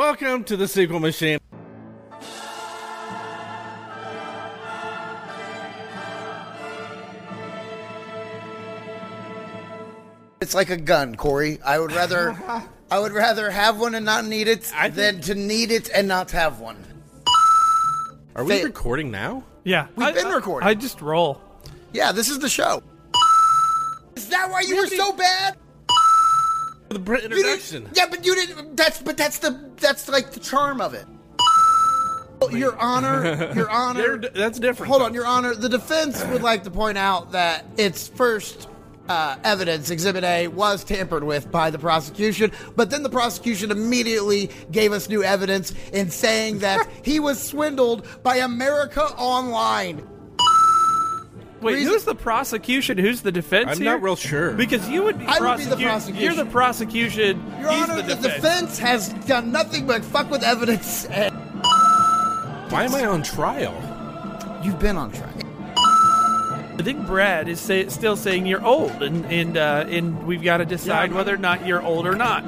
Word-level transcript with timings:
Welcome 0.00 0.44
to 0.44 0.58
the 0.58 0.68
sequel 0.68 1.00
machine. 1.00 1.38
It's 10.40 10.54
like 10.54 10.70
a 10.70 10.76
gun, 10.76 11.14
Corey. 11.16 11.58
I 11.64 11.78
would 11.78 11.92
rather, 11.92 12.36
I 12.90 12.98
would 12.98 13.12
rather 13.12 13.50
have 13.50 13.80
one 13.80 13.94
and 13.94 14.04
not 14.04 14.24
need 14.26 14.48
it 14.48 14.70
I 14.74 14.88
than 14.88 15.20
to 15.22 15.34
need 15.34 15.70
it 15.70 15.88
and 15.94 16.06
not 16.06 16.30
have 16.32 16.60
one. 16.60 16.76
Are 18.34 18.44
we 18.44 18.58
Fa- 18.60 18.66
recording 18.66 19.10
now? 19.10 19.42
Yeah, 19.64 19.86
We've 19.96 20.06
I- 20.08 20.12
been 20.12 20.26
I- 20.26 20.34
recording. 20.34 20.68
I 20.68 20.74
just 20.74 21.00
roll. 21.00 21.40
Yeah, 21.92 22.12
this 22.12 22.28
is 22.28 22.38
the 22.38 22.48
show. 22.48 22.82
Is 24.14 24.28
that 24.28 24.50
why 24.50 24.60
you 24.60 24.76
were 24.76 24.82
Really? 24.82 24.96
so 24.98 25.12
bad? 25.12 25.56
The 26.88 26.98
Brit 26.98 27.24
introduction. 27.24 27.88
yeah, 27.94 28.06
but 28.08 28.24
you 28.24 28.34
didn't. 28.34 28.76
That's 28.76 29.02
but 29.02 29.16
that's 29.16 29.38
the 29.38 29.70
that's 29.76 30.08
like 30.08 30.30
the 30.32 30.40
charm 30.40 30.80
of 30.80 30.94
it. 30.94 31.06
Your 32.50 32.76
Honor, 32.80 33.52
Your 33.54 33.70
Honor. 33.70 34.18
They're- 34.18 34.30
that's 34.30 34.58
different. 34.58 34.90
Hold 34.90 35.02
on, 35.02 35.14
Your 35.14 35.26
Honor. 35.26 35.54
The 35.54 35.68
defense 35.68 36.24
would 36.26 36.42
like 36.42 36.64
to 36.64 36.70
point 36.70 36.98
out 36.98 37.32
that 37.32 37.64
its 37.76 38.08
first 38.08 38.68
uh, 39.08 39.36
evidence, 39.42 39.90
Exhibit 39.90 40.22
A, 40.24 40.48
was 40.48 40.84
tampered 40.84 41.24
with 41.24 41.50
by 41.50 41.70
the 41.70 41.78
prosecution, 41.78 42.52
but 42.76 42.90
then 42.90 43.02
the 43.02 43.08
prosecution 43.08 43.70
immediately 43.70 44.50
gave 44.70 44.92
us 44.92 45.08
new 45.08 45.22
evidence 45.24 45.72
in 45.92 46.10
saying 46.10 46.58
that 46.58 46.88
he 47.04 47.20
was 47.20 47.42
swindled 47.42 48.06
by 48.22 48.36
America 48.36 49.02
Online. 49.16 50.06
Wait, 51.66 51.74
Reason- 51.74 51.92
who's 51.92 52.04
the 52.04 52.14
prosecution? 52.14 52.96
Who's 52.98 53.22
the 53.22 53.32
defense 53.32 53.68
I'm 53.72 53.76
here? 53.78 53.92
not 53.92 54.02
real 54.02 54.16
sure. 54.16 54.52
Because 54.52 54.88
you 54.88 55.02
would 55.02 55.18
be, 55.18 55.26
I 55.26 55.38
would 55.40 55.58
be 55.58 55.64
the 55.64 55.76
prosecute- 55.76 55.88
prosecution. 55.88 56.22
You're 56.24 56.34
the 56.44 56.50
prosecution. 56.50 57.52
Your 57.60 57.70
he's 57.72 57.82
Honor, 57.90 57.96
the 57.96 58.02
the 58.02 58.14
defense. 58.14 58.34
defense 58.34 58.78
has 58.78 59.08
done 59.26 59.52
nothing 59.52 59.86
but 59.86 60.04
fuck 60.04 60.30
with 60.30 60.42
evidence, 60.42 61.04
and 61.06 61.34
Why 62.70 62.84
am 62.84 62.94
I 62.94 63.04
on 63.06 63.22
trial? 63.22 63.74
you've 64.64 64.78
been 64.78 64.96
on 64.96 65.12
track. 65.12 65.34
I 66.78 66.82
think 66.82 67.06
Brad 67.06 67.48
is 67.48 67.60
say, 67.60 67.88
still 67.88 68.16
saying 68.16 68.46
you're 68.46 68.64
old, 68.64 69.02
and 69.02 69.24
and 69.26 69.56
uh, 69.56 69.86
and 69.88 70.26
we've 70.26 70.42
got 70.42 70.58
to 70.58 70.64
decide 70.66 71.10
Yeah, 71.10 71.16
whether 71.16 71.34
or 71.34 71.38
not 71.38 71.66
you're 71.66 71.82
old 71.82 72.06
or 72.06 72.14
not. 72.14 72.44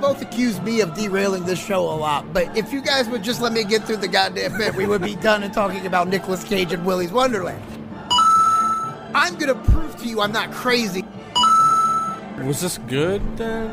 Guys 0.00 0.14
both 0.14 0.22
accused 0.22 0.62
me 0.62 0.80
of 0.80 0.94
derailing 0.94 1.44
this 1.44 1.62
show 1.62 1.82
a 1.82 1.96
lot, 1.96 2.32
but 2.32 2.56
if 2.56 2.72
you 2.72 2.80
guys 2.80 3.08
would 3.08 3.22
just 3.22 3.40
let 3.40 3.52
me 3.52 3.64
get 3.64 3.84
through 3.84 3.96
the 3.96 4.08
goddamn 4.08 4.56
bit, 4.56 4.74
we 4.74 4.86
would 4.86 5.02
be 5.02 5.14
done 5.16 5.42
and 5.42 5.52
talking 5.52 5.86
about 5.86 6.08
Nicolas 6.08 6.44
Cage 6.44 6.72
and 6.72 6.84
Willy's 6.84 7.12
Wonderland. 7.12 7.62
I'm 9.14 9.36
gonna 9.36 9.54
prove 9.54 9.96
to 10.00 10.08
you 10.08 10.20
I'm 10.20 10.32
not 10.32 10.52
crazy. 10.52 11.04
Was 12.42 12.60
this 12.60 12.78
good 12.78 13.36
then? 13.36 13.70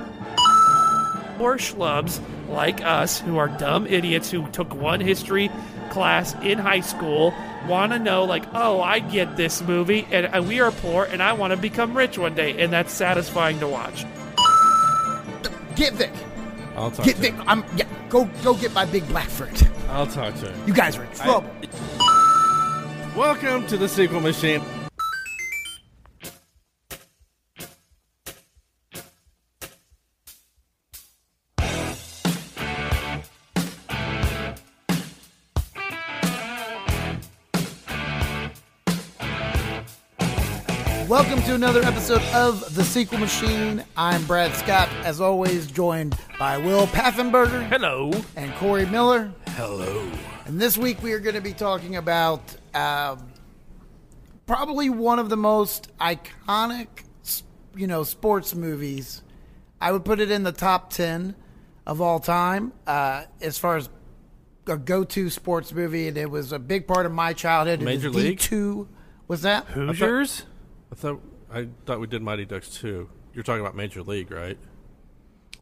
Poor 1.38 1.58
schlubs 1.58 2.20
like 2.50 2.84
us, 2.84 3.20
who 3.20 3.38
are 3.38 3.48
dumb 3.48 3.86
idiots 3.88 4.32
who 4.32 4.48
took 4.50 4.74
one 4.74 5.00
history 5.00 5.52
class 5.90 6.34
in 6.42 6.58
high 6.58 6.80
school, 6.80 7.34
want 7.68 7.92
to 7.92 8.00
know 8.00 8.24
like, 8.24 8.44
oh, 8.54 8.82
I 8.82 9.00
get 9.00 9.38
this 9.38 9.62
movie, 9.62 10.08
and 10.12 10.48
we 10.48 10.60
are 10.60 10.72
poor, 10.72 11.06
and 11.06 11.22
I 11.22 11.34
want 11.34 11.52
to 11.52 11.58
become 11.58 11.96
rich 11.96 12.18
one 12.18 12.36
day, 12.36 12.62
and 12.62 12.74
that's 12.74 12.94
satisfying 12.94 13.60
to 13.60 13.68
watch. 13.68 14.06
Get 15.78 15.94
Vic. 15.94 16.12
I'll 16.76 16.90
talk 16.90 17.06
Get 17.06 17.16
to 17.18 17.22
Vic. 17.22 17.34
him. 17.36 17.44
I'm 17.48 17.64
yeah. 17.76 17.86
Go 18.10 18.26
go 18.44 18.56
get 18.56 18.74
my 18.74 18.86
big 18.86 19.08
black 19.08 19.28
friend. 19.28 19.70
I'll 19.90 20.08
talk 20.08 20.34
to 20.36 20.52
him. 20.52 20.68
You 20.68 20.74
guys 20.74 20.98
are 20.98 21.04
in 21.04 21.12
trouble. 21.12 21.50
Welcome 23.16 23.68
to 23.68 23.78
the 23.78 23.88
sequel 23.88 24.20
machine. 24.20 24.62
Another 41.58 41.82
episode 41.82 42.22
of 42.36 42.76
The 42.76 42.84
Sequel 42.84 43.18
Machine. 43.18 43.84
I'm 43.98 44.24
Brad 44.26 44.54
Scott, 44.54 44.90
as 45.04 45.20
always, 45.20 45.66
joined 45.66 46.16
by 46.38 46.60
Will 46.60 46.86
Pfaffenberger 46.86 47.68
Hello. 47.68 48.12
and 48.36 48.54
Corey 48.58 48.86
Miller. 48.86 49.34
Hello. 49.56 50.08
And 50.46 50.62
this 50.62 50.78
week 50.78 51.02
we 51.02 51.14
are 51.14 51.20
going 51.20 51.34
to 51.34 51.42
be 51.42 51.54
talking 51.54 51.96
about 51.96 52.56
um, 52.76 53.28
probably 54.46 54.92
one 54.92 55.18
of 55.18 55.30
the 55.30 55.36
most 55.36 55.90
iconic, 55.98 56.90
you 57.76 57.88
know, 57.88 58.04
sports 58.04 58.54
movies. 58.54 59.24
I 59.82 59.92
would 59.92 60.06
put 60.06 60.20
it 60.20 60.30
in 60.30 60.44
the 60.44 60.52
top 60.52 60.92
ten 60.92 61.34
of 61.88 62.02
all 62.02 62.20
time 62.20 62.72
uh, 62.86 63.24
as 63.42 63.58
far 63.58 63.78
as 63.78 63.90
a 64.68 64.78
go-to 64.78 65.32
sports 65.32 65.74
movie, 65.74 66.08
and 66.08 66.20
it 66.20 66.30
was 66.30 66.52
a 66.52 66.60
big 66.60 66.86
part 66.86 67.08
of 67.08 67.12
my 67.12 67.34
childhood. 67.34 67.82
Major 67.82 68.12
League? 68.12 68.38
D2. 68.38 68.88
Was 69.28 69.42
that? 69.42 69.66
Hoosiers? 69.66 70.44
I 70.92 70.96
thought 70.96 71.20
I 71.52 71.68
thought 71.86 72.00
we 72.00 72.08
did 72.08 72.22
Mighty 72.22 72.46
Ducks 72.46 72.70
too. 72.70 73.10
You're 73.34 73.44
talking 73.44 73.62
about 73.62 73.76
Major 73.76 74.02
League, 74.04 74.32
right? 74.32 74.58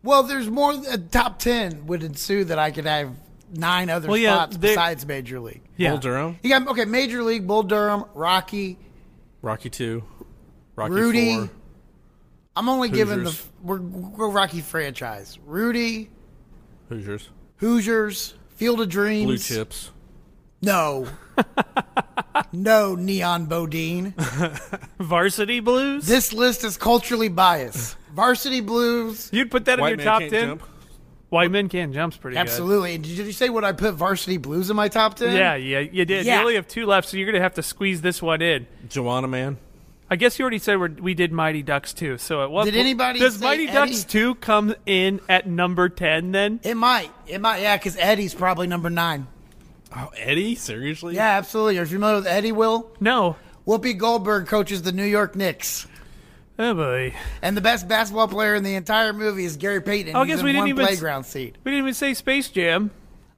Well, 0.03 0.23
there's 0.23 0.50
more. 0.50 0.73
A 0.90 0.97
top 0.97 1.40
ten 1.40 1.88
would 1.88 2.03
ensue 2.03 2.46
that 2.46 2.59
I 2.59 2.72
could 2.72 2.85
have 2.85 3.16
nine 3.51 3.90
other 3.90 4.07
Well, 4.07 4.18
yeah, 4.18 4.35
spots 4.35 4.57
besides 4.57 5.06
Major 5.06 5.40
League. 5.40 5.62
Yeah. 5.78 5.91
Bull 5.91 6.00
Durham, 6.00 6.40
You 6.44 6.50
got 6.50 6.68
okay, 6.69 6.85
Major 6.85 7.23
League, 7.23 7.47
Bull 7.47 7.63
Durham, 7.63 8.06
Rocky. 8.13 8.78
Rocky 9.41 9.69
Two, 9.69 10.03
Rocky 10.75 10.94
Rudy. 10.94 11.35
Four, 11.35 11.50
I'm 12.56 12.69
only 12.69 12.90
giving 12.90 13.23
the 13.23 13.38
we're, 13.62 13.81
we're 13.81 14.29
Rocky 14.29 14.62
franchise. 14.62 15.38
Rudy, 15.46 16.09
Hoosiers, 16.90 17.29
Hoosiers, 17.57 18.34
Field 18.56 18.81
of 18.81 18.90
Dreams, 18.90 19.25
Blue 19.25 19.38
Chips. 19.38 19.91
No, 20.66 21.08
no, 22.52 22.96
Neon 22.96 23.46
Bodine. 23.46 24.14
Varsity 25.00 25.59
Blues? 25.59 26.06
This 26.08 26.34
list 26.34 26.64
is 26.64 26.78
culturally 26.78 27.30
biased. 27.30 27.98
Varsity 28.14 28.62
Blues, 28.62 29.30
You'd 29.34 29.52
put 29.52 29.66
that 29.66 29.80
White 29.80 29.94
in 29.94 29.98
Man 29.98 30.06
your 30.06 30.14
top 30.14 30.20
Can't 30.22 30.31
10? 30.31 30.48
Jump. 30.50 30.64
White 31.30 31.52
Men 31.52 31.68
Can't 31.70 31.94
Jump's 31.94 32.16
pretty 32.18 32.36
good. 32.36 32.42
absolutely. 32.42 32.98
Did 32.98 33.08
you 33.08 33.31
say 33.34 33.50
what 33.50 33.66
I 33.66 33.74
put 33.74 33.96
Varsity 33.96 34.38
Blues 34.38 34.70
in 34.70 34.76
my 34.76 34.88
top 34.88 35.16
ten? 35.16 35.30
good. 35.31 35.38
Yeah, 35.38 35.56
yeah, 35.56 35.80
you 35.80 36.06
did. 36.06 36.26
Yeah. 36.26 36.36
You 36.36 36.42
only 36.42 36.56
have 36.56 36.68
two 36.68 36.86
left, 36.86 37.09
so 37.09 37.18
you're 37.18 37.26
going 37.26 37.36
to 37.36 37.42
have 37.42 37.56
to 37.56 37.64
squeeze 37.64 38.02
this 38.02 38.22
one 38.22 38.42
in. 38.42 38.68
Joanna 38.88 39.28
Man. 39.28 39.58
I 40.09 40.16
guess 40.18 40.38
you 40.38 40.44
already 40.44 40.59
said 40.59 40.80
we're, 40.80 40.90
we 40.90 41.16
did 41.16 41.32
Mighty 41.34 41.64
Ducks 41.64 41.92
2, 41.94 42.20
so 42.20 42.44
at 42.44 42.52
what 42.52 42.66
Did 42.66 42.76
po- 42.76 42.80
anybody 42.80 43.20
Does 43.20 43.38
say 43.38 43.46
Mighty 43.46 43.68
Eddie? 43.68 43.92
Ducks 43.92 44.03
2 44.03 44.36
come 44.36 44.76
in 44.86 45.20
at 45.28 45.47
number 45.47 45.90
10 45.90 46.32
then? 46.32 46.59
It 46.64 46.76
might. 46.76 47.09
It 47.28 47.42
might. 47.42 47.62
Yeah, 47.62 47.76
because 47.76 47.97
Eddie's 47.97 48.36
probably 48.36 48.68
number 48.68 48.92
nine. 48.92 49.28
Oh, 49.96 50.09
Eddie, 50.18 50.56
seriously? 50.56 51.16
Yeah, 51.16 51.38
absolutely. 51.38 51.78
Are 51.78 51.81
you 51.84 51.88
familiar 51.88 52.16
with 52.16 52.28
Eddie? 52.28 52.51
Will 52.51 52.90
No. 53.00 53.35
Whoopi 53.68 53.97
Goldberg 53.97 54.47
coaches 54.47 54.84
the 54.84 54.91
New 54.91 55.03
York 55.06 55.35
Knicks, 55.35 55.88
Oh 56.59 56.73
boy. 56.75 57.13
and 57.41 57.58
the 57.58 57.61
best 57.61 57.87
basketball 57.87 58.28
player 58.28 58.53
in 58.55 58.64
the 58.64 58.76
entire 58.76 59.11
movie 59.11 59.43
is 59.46 59.58
Gary 59.58 59.82
Payton. 59.82 60.16
Oh, 60.16 60.22
I 60.22 60.26
guess 60.28 60.40
in 60.40 60.46
we 60.46 60.52
didn't 60.52 60.61
one 60.61 60.70
even 60.70 60.84
s- 60.84 60.90
playground 60.90 61.23
seat. 61.26 61.55
We 61.64 61.72
didn't 61.72 61.84
even 61.85 61.93
say 61.96 62.14
Space 62.14 62.49
Jam. 62.49 62.91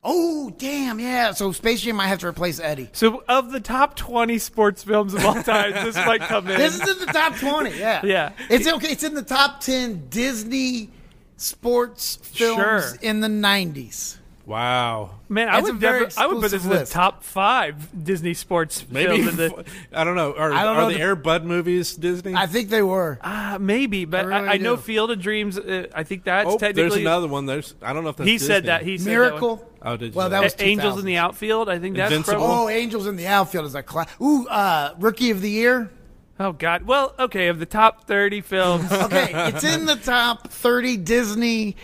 Oh, 0.03 0.53
damn, 0.57 0.99
yeah. 0.99 1.31
So 1.31 1.51
Space 1.51 1.81
Jam 1.81 1.95
might 1.97 2.07
have 2.07 2.19
to 2.19 2.27
replace 2.27 2.59
Eddie. 2.59 2.89
So 2.93 3.23
of 3.27 3.51
the 3.51 3.59
top 3.59 3.95
20 3.95 4.37
sports 4.37 4.83
films 4.83 5.13
of 5.13 5.25
all 5.25 5.41
time, 5.43 5.71
this 5.73 5.95
might 6.05 6.21
come 6.21 6.47
in. 6.47 6.57
This 6.57 6.75
is 6.75 6.87
in 6.87 7.05
the 7.05 7.11
top 7.11 7.35
20, 7.37 7.77
yeah. 7.77 8.01
Yeah. 8.05 8.31
It's 8.49 8.67
okay. 8.67 8.89
It's 8.89 9.03
in 9.03 9.13
the 9.15 9.21
top 9.23 9.59
10 9.61 10.07
Disney 10.09 10.89
sports 11.37 12.17
films 12.21 12.57
Sure. 12.57 12.83
in 13.01 13.19
the 13.21 13.27
90s. 13.27 14.17
Wow. 14.47 15.11
Man, 15.27 15.49
I 15.49 15.59
It's 15.59 15.67
a 15.67 15.71
would 15.73 15.81
very 15.81 15.99
never, 16.03 16.11
I 16.17 16.25
would 16.27 16.35
put 16.35 16.41
this 16.43 16.53
exclusive 16.53 16.63
in 16.63 16.69
the 16.77 16.79
list. 16.79 16.91
top 16.93 17.21
5 17.25 18.05
Disney 18.05 18.33
sports 18.33 18.85
Maybe 18.89 19.21
films. 19.21 19.27
in 19.27 19.35
the- 19.35 19.65
I 19.91 20.05
don't 20.05 20.15
know. 20.15 20.33
Are, 20.35 20.53
I 20.53 20.63
don't 20.63 20.77
are 20.77 20.81
know 20.83 20.87
the 20.87 20.93
the- 20.95 21.01
Air 21.01 21.15
Bud 21.17 21.43
movies 21.43 21.93
Disney? 21.97 22.33
I 22.33 22.47
think 22.47 22.69
they 22.69 22.81
were. 22.81 23.19
Ah, 23.21 23.57
maybe, 23.59 24.05
but 24.05 24.19
I 24.25 24.29
I, 24.29 24.39
really 24.39 24.49
I 24.51 24.57
know 24.57 24.77
do. 24.77 24.81
Field 24.83 25.11
of 25.11 25.19
Dreams. 25.21 25.57
Uh, 25.59 25.87
I 25.93 26.03
think 26.03 26.23
that's 26.23 26.47
oh, 26.47 26.57
technically. 26.57 26.81
there's 26.83 26.95
another 26.95 27.27
one. 27.27 27.45
There's 27.45 27.75
I 27.81 27.91
don't 27.91 28.05
know 28.05 28.11
if 28.11 28.15
that's 28.15 28.29
he 28.29 28.37
said 28.37 28.61
Disney. 28.63 28.67
that. 28.67 28.81
He 28.83 28.97
said 28.97 29.09
Miracle. 29.09 29.69
Oh, 29.81 29.97
did 29.97 30.13
you 30.13 30.17
Well, 30.17 30.27
say 30.27 30.31
that 30.31 30.43
was 30.43 30.53
That. 30.53 30.63
Angels 30.63 30.99
in 30.99 31.05
the 31.05 31.15
2000s. 31.15 31.17
outfield. 31.19 31.69
I 31.69 31.79
think 31.79 31.97
that's 31.97 32.11
Invincible. 32.13 32.45
probably. 32.45 32.73
Oh, 32.73 32.77
Angels 32.77 33.05
in 33.07 33.15
the 33.17 33.27
Outfield 33.27 33.65
is 33.65 33.75
a 33.75 33.83
class. 33.83 34.07
Ooh, 34.21 34.47
uh, 34.47 34.93
Rookie 34.97 35.29
of 35.29 35.41
the 35.41 35.49
Year. 35.51 35.91
Oh 36.39 36.53
God. 36.53 36.83
Well, 36.83 37.13
okay. 37.19 37.47
Of 37.49 37.59
the 37.59 37.65
top 37.65 38.07
30 38.07 38.39
films, 38.41 38.89
Okay, 38.93 39.29
it's 39.49 39.63
in 39.65 39.85
the 39.85 39.95
top 39.97 40.47
30 40.49 40.95
Disney 40.97 41.75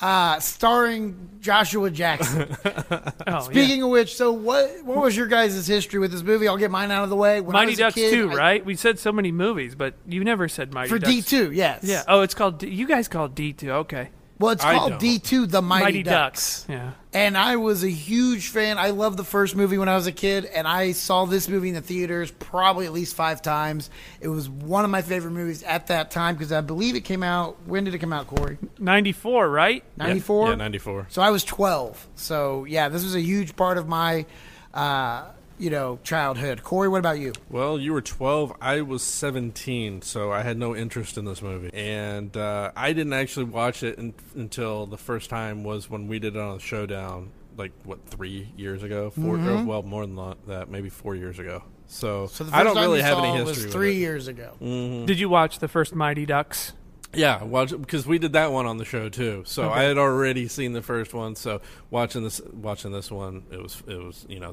uh, 0.00 0.38
starring 0.40 1.30
Joshua 1.40 1.90
Jackson. 1.90 2.54
oh, 3.26 3.40
Speaking 3.40 3.82
of 3.82 3.90
which, 3.90 4.14
so 4.14 4.32
what 4.32 4.84
what 4.84 4.98
was 4.98 5.16
your 5.16 5.26
guys' 5.26 5.66
history 5.66 5.98
with 6.00 6.12
this 6.12 6.22
movie? 6.22 6.48
I'll 6.48 6.56
get 6.58 6.70
mine 6.70 6.90
out 6.90 7.04
of 7.04 7.10
the 7.10 7.16
way. 7.16 7.40
When 7.40 7.52
Mighty 7.54 7.74
Ducks 7.76 7.94
kid, 7.94 8.10
2, 8.12 8.30
I- 8.30 8.34
right? 8.34 8.64
We 8.64 8.74
said 8.76 8.98
so 8.98 9.10
many 9.12 9.32
movies, 9.32 9.74
but 9.74 9.94
you 10.06 10.22
never 10.24 10.48
said 10.48 10.72
Mighty 10.74 10.90
For 10.90 10.98
Ducks. 10.98 11.12
D2, 11.12 11.54
yes. 11.54 11.80
Yeah. 11.84 12.04
Oh, 12.08 12.20
it's 12.22 12.34
called. 12.34 12.58
D- 12.58 12.68
you 12.68 12.86
guys 12.86 13.08
called 13.08 13.34
D2. 13.34 13.68
Okay. 13.68 14.10
Well, 14.38 14.52
it's 14.52 14.64
I 14.64 14.74
called 14.74 14.90
don't. 14.92 15.00
D 15.00 15.18
two, 15.18 15.46
the 15.46 15.62
Mighty, 15.62 15.84
Mighty 15.84 16.02
Ducks. 16.02 16.62
Ducks. 16.62 16.66
Yeah. 16.68 16.90
And 17.14 17.38
I 17.38 17.56
was 17.56 17.82
a 17.82 17.88
huge 17.88 18.48
fan. 18.48 18.76
I 18.76 18.90
loved 18.90 19.16
the 19.16 19.24
first 19.24 19.56
movie 19.56 19.78
when 19.78 19.88
I 19.88 19.94
was 19.94 20.06
a 20.06 20.12
kid, 20.12 20.44
and 20.44 20.68
I 20.68 20.92
saw 20.92 21.24
this 21.24 21.48
movie 21.48 21.70
in 21.70 21.74
the 21.74 21.80
theaters 21.80 22.30
probably 22.30 22.84
at 22.84 22.92
least 22.92 23.14
five 23.16 23.40
times. 23.40 23.88
It 24.20 24.28
was 24.28 24.48
one 24.50 24.84
of 24.84 24.90
my 24.90 25.00
favorite 25.00 25.30
movies 25.30 25.62
at 25.62 25.86
that 25.86 26.10
time 26.10 26.34
because 26.34 26.52
I 26.52 26.60
believe 26.60 26.94
it 26.94 27.04
came 27.04 27.22
out. 27.22 27.56
When 27.64 27.84
did 27.84 27.94
it 27.94 27.98
come 27.98 28.12
out, 28.12 28.26
Corey? 28.26 28.58
94, 28.78 29.48
right? 29.48 29.82
Ninety 29.96 30.20
four. 30.20 30.50
Yeah, 30.50 30.56
94. 30.56 31.06
So 31.08 31.22
I 31.22 31.30
was 31.30 31.42
twelve. 31.42 32.06
So 32.16 32.64
yeah, 32.64 32.90
this 32.90 33.02
was 33.04 33.14
a 33.14 33.20
huge 33.22 33.56
part 33.56 33.78
of 33.78 33.88
my, 33.88 34.26
uh, 34.74 35.24
you 35.58 35.70
know, 35.70 35.98
childhood. 36.04 36.62
Corey, 36.62 36.88
what 36.88 36.98
about 36.98 37.18
you? 37.18 37.32
Well, 37.50 37.78
you 37.78 37.92
were 37.92 38.02
12. 38.02 38.52
I 38.60 38.80
was 38.82 39.02
17, 39.02 40.02
so 40.02 40.32
I 40.32 40.42
had 40.42 40.58
no 40.58 40.74
interest 40.76 41.16
in 41.18 41.24
this 41.24 41.42
movie. 41.42 41.70
And 41.72 42.36
uh, 42.36 42.72
I 42.76 42.92
didn't 42.92 43.12
actually 43.14 43.44
watch 43.46 43.82
it 43.82 43.98
in, 43.98 44.14
until 44.34 44.86
the 44.86 44.98
first 44.98 45.30
time 45.30 45.64
was 45.64 45.88
when 45.90 46.08
we 46.08 46.18
did 46.18 46.36
it 46.36 46.40
on 46.40 46.54
the 46.54 46.60
Showdown, 46.60 47.30
like, 47.56 47.72
what, 47.84 48.04
three 48.06 48.48
years 48.56 48.82
ago? 48.82 49.10
4 49.10 49.24
or, 49.38 49.64
well, 49.64 49.82
more 49.82 50.06
than 50.06 50.34
that, 50.46 50.68
maybe 50.68 50.88
four 50.90 51.14
years 51.14 51.38
ago. 51.38 51.62
So, 51.88 52.26
So 52.26 52.44
the 52.44 52.50
first 52.50 52.60
I 52.60 52.64
don't 52.64 52.74
time 52.74 52.84
really 52.84 53.00
have 53.02 53.18
any 53.18 53.28
history 53.32 53.44
was 53.46 53.64
with 53.64 53.72
three 53.72 53.96
it. 53.96 53.98
years 54.00 54.28
ago. 54.28 54.52
Did 54.60 55.18
you 55.18 55.28
watch 55.28 55.60
the 55.60 55.68
first 55.68 55.94
Mighty 55.94 56.26
Ducks? 56.26 56.72
Yeah, 57.14 57.42
watch 57.44 57.70
because 57.70 58.06
we 58.06 58.18
did 58.18 58.32
that 58.34 58.52
one 58.52 58.66
on 58.66 58.76
the 58.76 58.84
show 58.84 59.08
too. 59.08 59.44
So 59.46 59.70
I 59.70 59.84
had 59.84 59.96
already 59.96 60.48
seen 60.48 60.72
the 60.74 60.82
first 60.82 61.14
one. 61.14 61.34
So 61.34 61.62
watching 61.88 62.24
this, 62.24 62.40
watching 62.52 62.90
this 62.92 63.10
one, 63.10 63.44
it 63.50 63.62
was 63.62 63.82
it 63.86 63.96
was 64.02 64.26
you 64.28 64.40
know, 64.40 64.52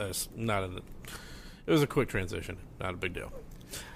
uh, 0.00 0.12
not 0.36 0.62
a, 0.64 0.82
it 1.66 1.70
was 1.70 1.82
a 1.82 1.86
quick 1.86 2.08
transition, 2.08 2.56
not 2.80 2.94
a 2.94 2.96
big 2.96 3.14
deal. 3.14 3.32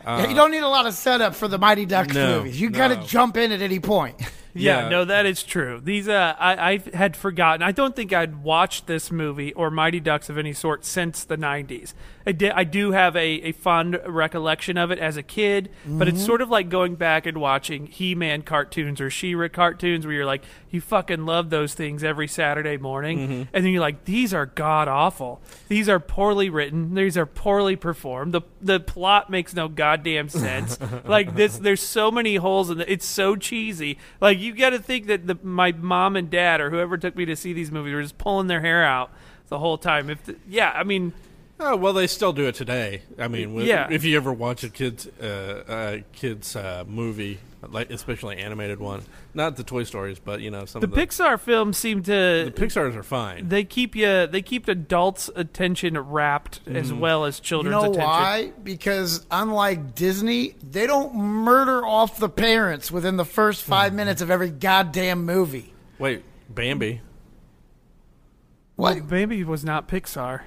Yeah, 0.05 0.29
you 0.29 0.35
don't 0.35 0.51
need 0.51 0.63
a 0.63 0.69
lot 0.69 0.87
of 0.87 0.95
setup 0.95 1.35
for 1.35 1.49
the 1.49 1.59
Mighty 1.59 1.87
Ducks 1.87 2.15
no, 2.15 2.39
movies. 2.39 2.61
You 2.61 2.71
got 2.71 2.89
to 2.89 3.07
jump 3.07 3.37
in 3.37 3.53
at 3.53 3.63
any 3.63 3.81
point. 3.81 4.21
Yeah, 4.55 4.83
Yeah. 4.85 4.89
no, 4.91 5.05
that 5.07 5.25
is 5.27 5.43
true. 5.43 5.81
These, 5.83 6.09
uh, 6.09 6.35
I, 6.39 6.73
I 6.73 6.97
had 6.97 7.17
forgotten. 7.17 7.63
I 7.63 7.73
don't 7.73 7.97
think 7.97 8.13
I'd 8.13 8.43
watched 8.43 8.87
this 8.87 9.11
movie 9.11 9.53
or 9.55 9.71
Mighty 9.71 10.01
Ducks 10.01 10.29
of 10.29 10.37
any 10.37 10.53
sort 10.53 10.85
since 10.85 11.25
the 11.25 11.37
'90s. 11.39 11.95
I, 12.25 12.31
di- 12.33 12.51
I 12.53 12.63
do 12.63 12.93
have 12.93 13.17
a, 13.17 13.21
a 13.21 13.53
fond 13.53 13.99
recollection 14.07 14.77
of 14.77 14.93
it 14.93 14.99
as 15.01 15.17
a 15.17 15.25
kid, 15.25 15.71
but 15.85 16.07
it's 16.07 16.25
sort 16.25 16.41
of 16.41 16.51
like 16.51 16.69
going 16.69 16.95
back 16.95 17.27
and 17.27 17.39
watching 17.39 17.87
He-Man 17.87 18.43
cartoons 18.43 19.01
or 19.01 19.11
She-Ra 19.11 19.49
cartoons, 19.49 20.07
where 20.07 20.15
you're 20.15 20.25
like, 20.27 20.45
you 20.71 20.81
fucking 20.81 21.27
love 21.27 21.51
those 21.51 21.75
things 21.75 22.05
every 22.05 22.29
Saturday 22.29 22.77
morning, 22.77 23.49
and 23.53 23.65
then 23.65 23.73
you're 23.73 23.81
like, 23.81 24.05
these 24.05 24.33
are 24.33 24.47
god 24.47 24.87
awful. 24.87 25.41
These 25.69 25.89
are 25.89 25.99
poorly 25.99 26.49
written. 26.49 26.95
These 26.95 27.17
are 27.19 27.27
poorly 27.27 27.75
performed. 27.75 28.33
The 28.35 28.43
the 28.61 28.79
plot 28.79 29.29
makes 29.29 29.53
no 29.55 29.67
goddamn 29.69 30.29
sense. 30.29 30.79
like 31.05 31.35
this, 31.35 31.59
there's 31.59 31.83
so 31.83 32.11
many 32.13 32.37
holes 32.37 32.71
in 32.71 32.81
it. 32.81 32.89
It's 32.89 33.07
so 33.07 33.35
cheesy. 33.35 33.99
Like 34.21 34.39
you 34.43 34.55
got 34.55 34.71
to 34.71 34.79
think 34.79 35.07
that 35.07 35.27
the, 35.27 35.39
my 35.43 35.73
mom 35.73 36.17
and 36.17 36.29
dad 36.31 36.61
or 36.61 36.71
whoever 36.71 36.97
took 36.99 37.17
me 37.17 37.25
to 37.27 37.37
see 37.37 37.53
these 37.53 37.71
movies 37.71 37.95
were 37.95 38.03
just 38.03 38.19
pulling 38.19 38.47
their 38.49 38.61
hair 38.61 38.85
out 38.85 39.11
the 39.49 39.59
whole 39.59 39.79
time. 39.79 40.11
If 40.11 40.25
the, 40.25 40.37
yeah, 40.49 40.71
I 40.75 40.83
mean, 40.85 41.13
Oh 41.61 41.77
well, 41.77 41.93
they 41.93 42.09
still 42.09 42.33
do 42.33 42.47
it 42.49 42.57
today. 42.57 43.03
I 43.19 43.29
mean, 43.29 43.51
w- 43.51 43.69
Yeah. 43.69 43.87
if 43.91 44.05
you 44.05 44.17
ever 44.17 44.33
watch 44.33 44.65
a 44.65 44.69
kids 44.69 45.07
uh, 45.23 45.25
uh, 45.69 45.99
kids 46.13 46.57
uh, 46.57 46.83
movie, 46.89 47.39
like 47.71 47.91
especially 47.91 48.39
animated 48.39 48.81
one, 48.81 49.03
not 49.35 49.57
the 49.57 49.65
Toy 49.65 49.85
Stories, 49.85 50.19
but 50.19 50.41
you 50.41 50.51
know 50.51 50.65
some 50.65 50.81
the 50.81 50.87
of 50.87 50.95
the 50.95 51.01
Pixar 51.01 51.39
films 51.39 51.77
seem 51.77 52.03
to 52.03 52.11
the 52.11 52.53
Pixar's 52.55 52.97
are 52.97 53.03
fine. 53.03 53.49
they 53.49 53.65
keep 53.65 53.95
you 53.95 54.27
they 54.27 54.43
keep 54.43 54.69
adults' 54.69 55.31
attention 55.35 55.99
wrapped 55.99 56.61
as 56.67 56.93
mm. 56.93 56.99
well 56.99 57.25
as 57.25 57.39
You 57.39 57.45
children's 57.45 57.75
know 57.75 57.93
attention. 57.93 58.03
why? 58.03 58.53
Because 58.63 59.27
unlike 59.31 59.95
Disney, 59.95 60.55
they 60.63 60.87
don't 60.87 61.15
murder 61.15 61.87
off 61.87 62.19
the 62.19 62.29
parents 62.29 62.91
within 62.91 63.17
the 63.17 63.25
first 63.25 63.65
hmm. 63.65 63.71
five 63.71 63.95
minutes 63.95 64.21
of 64.21 64.31
every 64.31 64.51
goddamn 64.51 65.25
movie. 65.25 65.73
Wait, 65.99 66.23
Bambi. 66.49 67.01
What? 68.77 68.97
Well, 68.97 69.05
Baby 69.05 69.45
was 69.45 69.65
not 69.65 69.87
Pixar. 69.87 70.43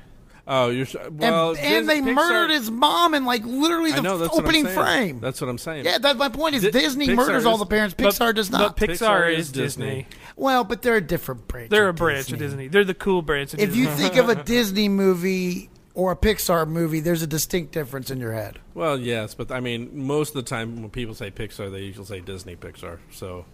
Oh, 0.47 0.69
you're 0.69 0.85
s- 0.85 0.95
well, 1.11 1.49
and, 1.51 1.59
and 1.59 1.89
they 1.89 2.01
Pixar- 2.01 2.13
murdered 2.13 2.51
his 2.51 2.69
mom 2.69 3.15
in 3.15 3.25
like 3.25 3.43
literally 3.45 3.91
the 3.91 4.01
know 4.03 4.13
f- 4.15 4.19
that's 4.21 4.31
what 4.33 4.39
I'm 4.39 4.45
opening 4.45 4.67
frame. 4.67 5.19
That's 5.19 5.41
what 5.41 5.49
I'm 5.49 5.57
saying. 5.57 5.85
yeah, 5.85 5.97
that's 5.97 6.19
my 6.19 6.29
point. 6.29 6.53
Is 6.55 6.61
Di- 6.63 6.69
Disney 6.71 7.07
Pixar 7.07 7.15
murders 7.15 7.45
all 7.45 7.57
the 7.57 7.65
parents? 7.65 7.95
But- 7.97 8.13
Pixar 8.13 8.35
does 8.35 8.51
not. 8.51 8.77
But 8.77 8.87
Pixar, 8.89 8.97
Pixar 8.99 9.33
is 9.33 9.39
is 9.47 9.51
Disney. 9.51 9.85
Disney. 9.85 10.07
well, 10.35 10.63
but 10.63 10.83
they're 10.83 10.97
a 10.97 11.01
different 11.01 11.47
branch. 11.47 11.71
They're 11.71 11.87
a 11.87 11.89
of 11.89 11.95
branch 11.95 12.31
of 12.31 12.37
Disney. 12.37 12.67
They're 12.67 12.83
the 12.83 12.93
cool 12.93 13.23
branch 13.23 13.53
of 13.53 13.59
Disney. 13.59 13.81
If 13.81 13.87
Disney. 13.87 14.03
you 14.03 14.09
think 14.09 14.17
of 14.21 14.29
a 14.29 14.43
Disney 14.43 14.87
movie 14.87 15.69
or 15.95 16.11
a 16.11 16.15
Pixar 16.15 16.67
movie, 16.67 16.99
there's 16.99 17.23
a 17.23 17.27
distinct 17.27 17.71
difference 17.71 18.11
in 18.11 18.19
your 18.19 18.33
head. 18.33 18.59
Well, 18.75 18.99
yes, 18.99 19.33
but 19.33 19.51
I 19.51 19.61
mean, 19.61 19.89
most 20.05 20.29
of 20.29 20.35
the 20.35 20.47
time 20.49 20.79
when 20.81 20.91
people 20.91 21.15
say 21.15 21.31
Pixar, 21.31 21.71
they 21.71 21.81
usually 21.81 22.05
say 22.05 22.19
Disney 22.19 22.55
Pixar. 22.55 22.99
So 23.11 23.45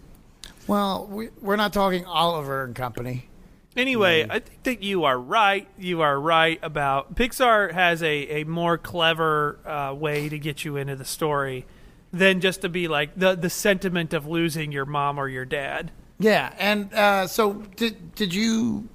Well, 0.66 1.06
we, 1.10 1.30
we're 1.40 1.56
not 1.56 1.72
talking 1.72 2.04
Oliver 2.04 2.64
and 2.64 2.74
Company. 2.74 3.28
Anyway, 3.76 4.26
I 4.28 4.38
think 4.40 4.62
that 4.64 4.82
you 4.82 5.04
are 5.04 5.18
right. 5.18 5.66
You 5.78 6.02
are 6.02 6.20
right 6.20 6.58
about 6.62 7.14
Pixar 7.14 7.72
has 7.72 8.02
a, 8.02 8.42
a 8.42 8.44
more 8.44 8.76
clever 8.76 9.58
uh, 9.66 9.94
way 9.94 10.28
to 10.28 10.38
get 10.38 10.64
you 10.64 10.76
into 10.76 10.96
the 10.96 11.04
story 11.04 11.64
than 12.12 12.40
just 12.40 12.60
to 12.62 12.68
be 12.68 12.88
like 12.88 13.10
the 13.16 13.34
the 13.34 13.48
sentiment 13.50 14.12
of 14.12 14.26
losing 14.26 14.72
your 14.72 14.84
mom 14.84 15.18
or 15.18 15.28
your 15.28 15.44
dad. 15.44 15.90
Yeah, 16.18 16.52
and 16.58 16.92
uh, 16.92 17.26
so 17.26 17.54
did 17.76 18.14
did 18.14 18.34
you 18.34 18.88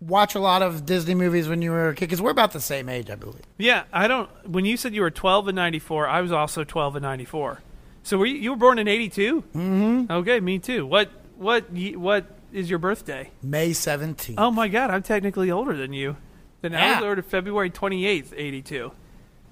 watch 0.00 0.34
a 0.34 0.40
lot 0.40 0.62
of 0.62 0.86
Disney 0.86 1.14
movies 1.14 1.48
when 1.48 1.62
you 1.62 1.70
were 1.70 1.88
a 1.88 1.94
kid? 1.94 2.06
Because 2.06 2.22
we're 2.22 2.30
about 2.30 2.52
the 2.52 2.60
same 2.60 2.88
age, 2.88 3.10
I 3.10 3.14
believe. 3.16 3.42
Yeah, 3.56 3.84
I 3.92 4.06
don't. 4.06 4.28
When 4.46 4.64
you 4.64 4.76
said 4.76 4.94
you 4.94 5.00
were 5.00 5.10
twelve 5.10 5.48
in 5.48 5.54
'94, 5.54 6.06
I 6.06 6.20
was 6.20 6.30
also 6.30 6.62
twelve 6.62 6.94
in 6.94 7.02
'94. 7.02 7.62
So 8.02 8.18
were 8.18 8.26
you, 8.26 8.36
you 8.36 8.50
were 8.50 8.56
born 8.56 8.78
in 8.78 8.86
'82? 8.86 9.42
Mm-hmm. 9.54 10.12
Okay, 10.12 10.40
me 10.40 10.58
too. 10.58 10.86
What 10.86 11.10
what 11.36 11.64
what 11.96 12.26
is 12.52 12.68
your 12.70 12.78
birthday? 12.78 13.30
May 13.42 13.72
seventeenth. 13.72 14.38
Oh 14.38 14.50
my 14.50 14.68
God, 14.68 14.90
I'm 14.90 15.02
technically 15.02 15.50
older 15.50 15.76
than 15.76 15.92
you. 15.92 16.16
Then 16.62 16.74
I 16.74 16.78
Yeah. 16.80 17.00
was 17.00 17.08
older 17.08 17.22
February 17.22 17.70
28th, 17.70 18.32
82. 18.36 18.92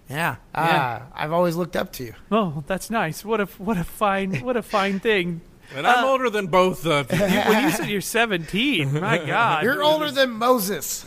yeah, 0.09 0.15
Yeah. 0.17 0.37
Ah, 0.55 1.03
I've 1.15 1.33
always 1.33 1.55
looked 1.57 1.77
up 1.77 1.93
to 1.95 2.05
you. 2.05 2.15
Oh, 2.33 2.65
that's 2.67 2.91
nice. 2.91 3.25
What 3.25 3.41
a 3.41 3.47
what 3.59 3.77
a 3.77 3.85
fine 3.85 4.37
what 4.43 4.57
a 4.57 4.63
fine 4.63 4.99
thing. 5.01 5.41
and 5.77 5.87
I'm 5.87 6.05
older 6.05 6.31
than 6.31 6.47
both 6.47 6.87
of 6.87 7.11
you. 7.13 7.19
You, 7.27 7.41
when 7.49 7.65
you 7.65 7.71
said 7.71 7.89
you're 7.89 8.01
17, 8.01 9.01
my 9.01 9.19
God, 9.27 9.65
You're 9.65 9.83
older 9.83 10.11
than 10.11 10.31
Moses. 10.31 11.07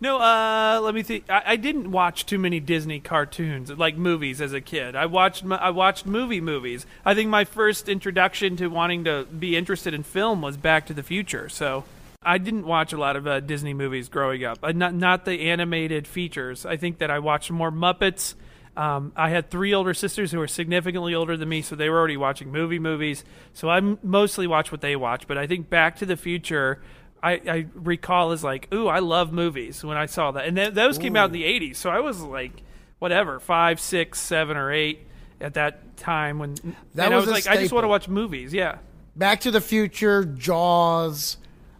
No, 0.00 0.18
uh, 0.18 0.80
let 0.82 0.94
me 0.94 1.02
think. 1.02 1.24
I, 1.28 1.42
I 1.46 1.56
didn't 1.56 1.90
watch 1.90 2.24
too 2.24 2.38
many 2.38 2.60
Disney 2.60 3.00
cartoons, 3.00 3.70
like 3.70 3.96
movies, 3.96 4.40
as 4.40 4.52
a 4.52 4.60
kid. 4.60 4.94
I 4.94 5.06
watched 5.06 5.44
I 5.44 5.70
watched 5.70 6.06
movie 6.06 6.40
movies. 6.40 6.86
I 7.04 7.14
think 7.14 7.30
my 7.30 7.44
first 7.44 7.88
introduction 7.88 8.56
to 8.58 8.68
wanting 8.68 9.04
to 9.04 9.24
be 9.24 9.56
interested 9.56 9.94
in 9.94 10.04
film 10.04 10.40
was 10.40 10.56
Back 10.56 10.86
to 10.86 10.94
the 10.94 11.02
Future. 11.02 11.48
So 11.48 11.84
I 12.22 12.38
didn't 12.38 12.66
watch 12.66 12.92
a 12.92 12.96
lot 12.96 13.16
of 13.16 13.26
uh, 13.26 13.40
Disney 13.40 13.74
movies 13.74 14.08
growing 14.08 14.44
up. 14.44 14.58
Uh, 14.62 14.72
not 14.72 14.94
not 14.94 15.24
the 15.24 15.48
animated 15.50 16.06
features. 16.06 16.64
I 16.64 16.76
think 16.76 16.98
that 16.98 17.10
I 17.10 17.18
watched 17.18 17.50
more 17.50 17.72
Muppets. 17.72 18.34
Um, 18.76 19.10
I 19.16 19.30
had 19.30 19.50
three 19.50 19.74
older 19.74 19.92
sisters 19.92 20.30
who 20.30 20.38
were 20.38 20.46
significantly 20.46 21.12
older 21.12 21.36
than 21.36 21.48
me, 21.48 21.62
so 21.62 21.74
they 21.74 21.90
were 21.90 21.98
already 21.98 22.16
watching 22.16 22.52
movie 22.52 22.78
movies. 22.78 23.24
So 23.52 23.68
I 23.68 23.80
mostly 23.80 24.46
watch 24.46 24.70
what 24.70 24.80
they 24.80 24.94
watch. 24.94 25.26
But 25.26 25.36
I 25.36 25.48
think 25.48 25.68
Back 25.68 25.96
to 25.96 26.06
the 26.06 26.16
Future, 26.16 26.80
I, 27.22 27.32
I 27.32 27.66
recall 27.74 28.32
as 28.32 28.44
like, 28.44 28.72
ooh, 28.72 28.88
I 28.88 29.00
love 29.00 29.32
movies 29.32 29.82
when 29.84 29.96
I 29.96 30.06
saw 30.06 30.30
that, 30.32 30.46
and 30.46 30.56
th- 30.56 30.74
those 30.74 30.98
came 30.98 31.16
out 31.16 31.26
in 31.26 31.32
the 31.32 31.44
'80s. 31.44 31.76
So 31.76 31.90
I 31.90 32.00
was 32.00 32.22
like, 32.22 32.62
whatever, 32.98 33.40
five, 33.40 33.80
six, 33.80 34.20
seven, 34.20 34.56
or 34.56 34.72
eight 34.72 35.06
at 35.40 35.54
that 35.54 35.96
time 35.96 36.38
when 36.38 36.54
That 36.94 37.06
and 37.06 37.14
I 37.14 37.16
was 37.16 37.26
was 37.26 37.32
like, 37.32 37.46
I 37.46 37.60
just 37.60 37.72
want 37.72 37.84
to 37.84 37.88
watch 37.88 38.08
movies. 38.08 38.52
Yeah, 38.52 38.78
Back 39.16 39.40
to 39.40 39.50
the 39.50 39.60
Future, 39.60 40.24
Jaws, 40.24 41.38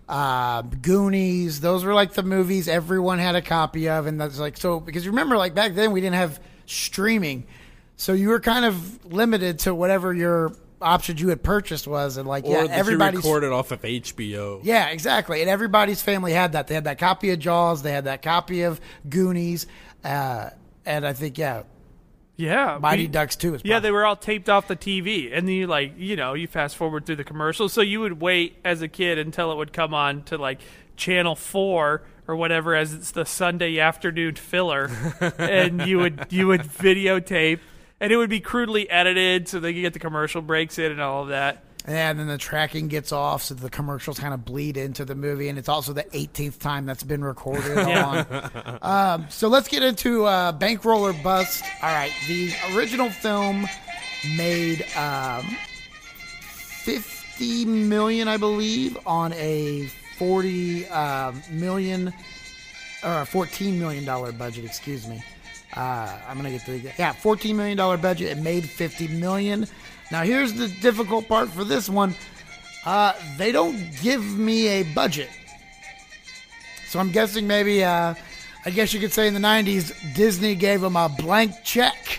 uh, 0.08 0.62
Goonies. 0.62 1.60
Those 1.60 1.84
were 1.84 1.94
like 1.94 2.14
the 2.14 2.22
movies 2.24 2.68
everyone 2.68 3.18
had 3.18 3.36
a 3.36 3.42
copy 3.42 3.88
of, 3.88 4.06
and 4.06 4.20
that's 4.20 4.38
like 4.38 4.56
so 4.56 4.80
because 4.80 5.04
you 5.04 5.12
remember 5.12 5.36
like 5.36 5.54
back 5.54 5.74
then 5.74 5.92
we 5.92 6.00
didn't 6.00 6.16
have 6.16 6.40
streaming, 6.66 7.46
so 7.96 8.12
you 8.12 8.28
were 8.28 8.40
kind 8.40 8.64
of 8.64 9.12
limited 9.12 9.60
to 9.60 9.74
whatever 9.74 10.12
your 10.12 10.52
options 10.80 11.20
you 11.20 11.28
had 11.28 11.42
purchased 11.42 11.86
was, 11.86 12.16
and 12.16 12.28
like 12.28 12.44
Or 12.44 12.52
yeah, 12.52 12.60
that 12.62 12.68
you 12.70 12.74
everybody's 12.76 13.18
recorded 13.18 13.52
off 13.52 13.70
of 13.72 13.82
HBO. 13.82 14.60
yeah, 14.62 14.88
exactly, 14.88 15.40
and 15.40 15.50
everybody's 15.50 16.02
family 16.02 16.32
had 16.32 16.52
that. 16.52 16.66
They 16.68 16.74
had 16.74 16.84
that 16.84 16.98
copy 16.98 17.30
of 17.30 17.38
Jaws, 17.38 17.82
they 17.82 17.92
had 17.92 18.04
that 18.04 18.22
copy 18.22 18.62
of 18.62 18.80
Goonies, 19.08 19.66
uh, 20.04 20.50
and 20.86 21.06
I 21.06 21.12
think 21.12 21.38
yeah, 21.38 21.62
yeah. 22.36 22.78
Mighty 22.80 23.02
we- 23.04 23.08
Ducks 23.08 23.36
too 23.36 23.54
is 23.54 23.62
Yeah, 23.64 23.80
they 23.80 23.90
were 23.90 24.06
all 24.06 24.16
taped 24.16 24.48
off 24.48 24.68
the 24.68 24.76
TV, 24.76 25.30
and 25.36 25.46
then 25.48 25.54
you 25.54 25.66
like, 25.66 25.94
you 25.98 26.16
know, 26.16 26.34
you 26.34 26.46
fast 26.46 26.76
forward 26.76 27.06
through 27.06 27.16
the 27.16 27.24
commercials. 27.24 27.72
So 27.72 27.80
you 27.80 28.00
would 28.00 28.20
wait 28.20 28.56
as 28.64 28.80
a 28.82 28.88
kid 28.88 29.18
until 29.18 29.50
it 29.52 29.56
would 29.56 29.72
come 29.72 29.92
on 29.94 30.22
to 30.24 30.38
like 30.38 30.60
Channel 30.96 31.34
Four 31.36 32.02
or 32.28 32.36
whatever, 32.36 32.74
as 32.74 32.92
it's 32.92 33.10
the 33.10 33.24
Sunday 33.24 33.78
afternoon 33.80 34.34
filler, 34.36 34.90
and 35.38 35.86
you 35.86 35.98
would 35.98 36.26
you 36.30 36.46
would 36.46 36.60
videotape, 36.62 37.58
and 38.00 38.12
it 38.12 38.16
would 38.16 38.30
be 38.30 38.40
crudely 38.40 38.88
edited 38.90 39.48
so 39.48 39.60
they 39.60 39.72
could 39.72 39.82
get 39.82 39.92
the 39.92 39.98
commercial 39.98 40.42
breaks 40.42 40.78
in 40.78 40.92
and 40.92 41.00
all 41.00 41.22
of 41.22 41.28
that. 41.28 41.64
And 41.84 42.18
then 42.18 42.26
the 42.26 42.36
tracking 42.36 42.88
gets 42.88 43.12
off, 43.12 43.44
so 43.44 43.54
the 43.54 43.70
commercials 43.70 44.18
kind 44.18 44.34
of 44.34 44.44
bleed 44.44 44.76
into 44.76 45.06
the 45.06 45.14
movie, 45.14 45.48
and 45.48 45.58
it's 45.58 45.70
also 45.70 45.94
the 45.94 46.04
18th 46.04 46.58
time 46.58 46.84
that's 46.84 47.02
been 47.02 47.24
recorded 47.24 47.78
on. 47.78 48.78
Um, 48.82 49.26
so 49.30 49.48
let's 49.48 49.68
get 49.68 49.82
into 49.82 50.26
uh, 50.26 50.52
Bankroll 50.52 51.06
or 51.06 51.14
Bust. 51.14 51.64
All 51.82 51.90
right, 51.90 52.12
the 52.26 52.52
original 52.74 53.08
film 53.08 53.66
made 54.36 54.84
um, 54.96 55.46
fifty 56.82 57.64
million, 57.64 58.28
I 58.28 58.36
believe, 58.36 58.98
on 59.06 59.32
a 59.34 59.86
forty 60.18 60.86
uh, 60.88 61.32
million 61.50 62.12
or 63.02 63.22
a 63.22 63.24
fourteen 63.24 63.78
million 63.78 64.04
dollar 64.04 64.32
budget. 64.32 64.66
Excuse 64.66 65.06
me. 65.06 65.22
Uh, 65.76 66.18
I'm 66.26 66.36
gonna 66.36 66.50
get 66.50 66.64
the 66.64 66.78
yeah, 66.98 67.12
fourteen 67.12 67.56
million 67.56 67.76
dollar 67.76 67.96
budget. 67.96 68.36
It 68.36 68.42
made 68.42 68.68
fifty 68.68 69.08
million. 69.08 69.66
Now 70.10 70.22
here's 70.22 70.54
the 70.54 70.68
difficult 70.68 71.28
part 71.28 71.50
for 71.50 71.64
this 71.64 71.88
one. 71.88 72.14
Uh, 72.86 73.12
they 73.36 73.52
don't 73.52 73.78
give 74.00 74.24
me 74.38 74.68
a 74.68 74.82
budget, 74.94 75.28
so 76.88 76.98
I'm 76.98 77.12
guessing 77.12 77.46
maybe. 77.46 77.84
Uh, 77.84 78.14
I 78.64 78.70
guess 78.70 78.92
you 78.92 79.00
could 79.00 79.12
say 79.12 79.28
in 79.28 79.34
the 79.34 79.40
'90s, 79.40 79.92
Disney 80.14 80.54
gave 80.54 80.80
them 80.80 80.96
a 80.96 81.08
blank 81.08 81.52
check. 81.64 82.18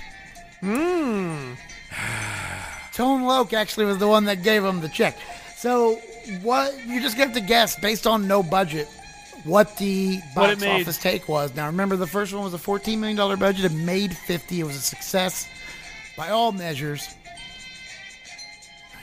Hmm. 0.62 1.54
Tone 2.94 3.24
Loc 3.24 3.54
actually 3.54 3.86
was 3.86 3.98
the 3.98 4.08
one 4.08 4.26
that 4.26 4.44
gave 4.44 4.62
them 4.62 4.82
the 4.82 4.90
check. 4.90 5.18
So 5.56 5.96
what? 6.44 6.74
You 6.86 7.02
just 7.02 7.18
have 7.18 7.34
to 7.34 7.42
guess 7.42 7.80
based 7.80 8.06
on 8.06 8.28
no 8.28 8.44
budget 8.44 8.88
what 9.46 9.78
the 9.78 10.18
What 10.34 10.50
box 10.50 10.62
made. 10.62 10.82
office 10.82 10.98
take 10.98 11.28
was. 11.30 11.56
Now 11.56 11.66
remember, 11.68 11.96
the 11.96 12.08
first 12.08 12.34
one 12.34 12.44
was 12.44 12.54
a 12.54 12.58
$14 12.58 12.98
million 12.98 13.40
budget. 13.40 13.66
It 13.66 13.74
made 13.74 14.16
50. 14.16 14.60
It 14.60 14.64
was 14.64 14.76
a 14.76 14.82
success 14.82 15.48
by 16.18 16.30
all 16.30 16.52
measures. 16.52 17.08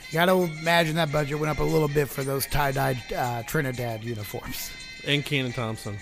You 0.09 0.13
got 0.13 0.25
to 0.27 0.43
imagine 0.59 0.95
that 0.95 1.11
budget 1.11 1.37
went 1.39 1.49
up 1.51 1.59
a 1.59 1.63
little 1.63 1.89
bit 1.89 2.07
for 2.07 2.23
those 2.23 2.45
tie-dyed 2.45 2.97
uh, 3.13 3.43
Trinidad 3.43 4.03
uniforms. 4.03 4.71
And 5.05 5.23
Kenan 5.25 5.51
Thompson. 5.51 5.97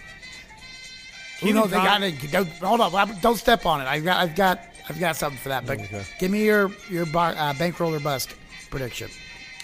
Who 1.42 1.54
knows? 1.54 1.70
They 1.72 1.77
got 1.77 2.01
it. 2.04 2.13
Hold 2.62 2.82
on. 2.82 3.20
Don't 3.22 3.38
step 3.38 3.65
on 3.65 3.82
it. 3.82 3.86
I've 3.86 4.04
got, 4.04 4.18
I've 4.18 4.36
got, 4.36 4.62
I've 4.88 5.00
got 5.00 5.15
something 5.15 5.39
for 5.39 5.50
that. 5.50 5.65
But 5.65 5.80
Okay. 5.82 6.04
give 6.20 6.32
me 6.32 6.46
your 6.46 6.72
your 6.89 7.06
bo- 7.08 7.20
uh, 7.20 7.54
bankroll 7.56 7.94
or 7.94 8.00
bust 8.00 8.34
prediction. 8.70 9.10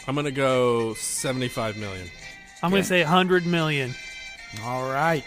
I'm 0.07 0.15
gonna 0.15 0.31
go 0.31 0.95
75 0.95 1.77
million. 1.77 2.09
I'm 2.63 2.69
going 2.71 2.81
to 2.83 2.87
say 2.87 3.01
100 3.01 3.45
million. 3.47 3.95
All 4.63 4.89
right, 4.89 5.23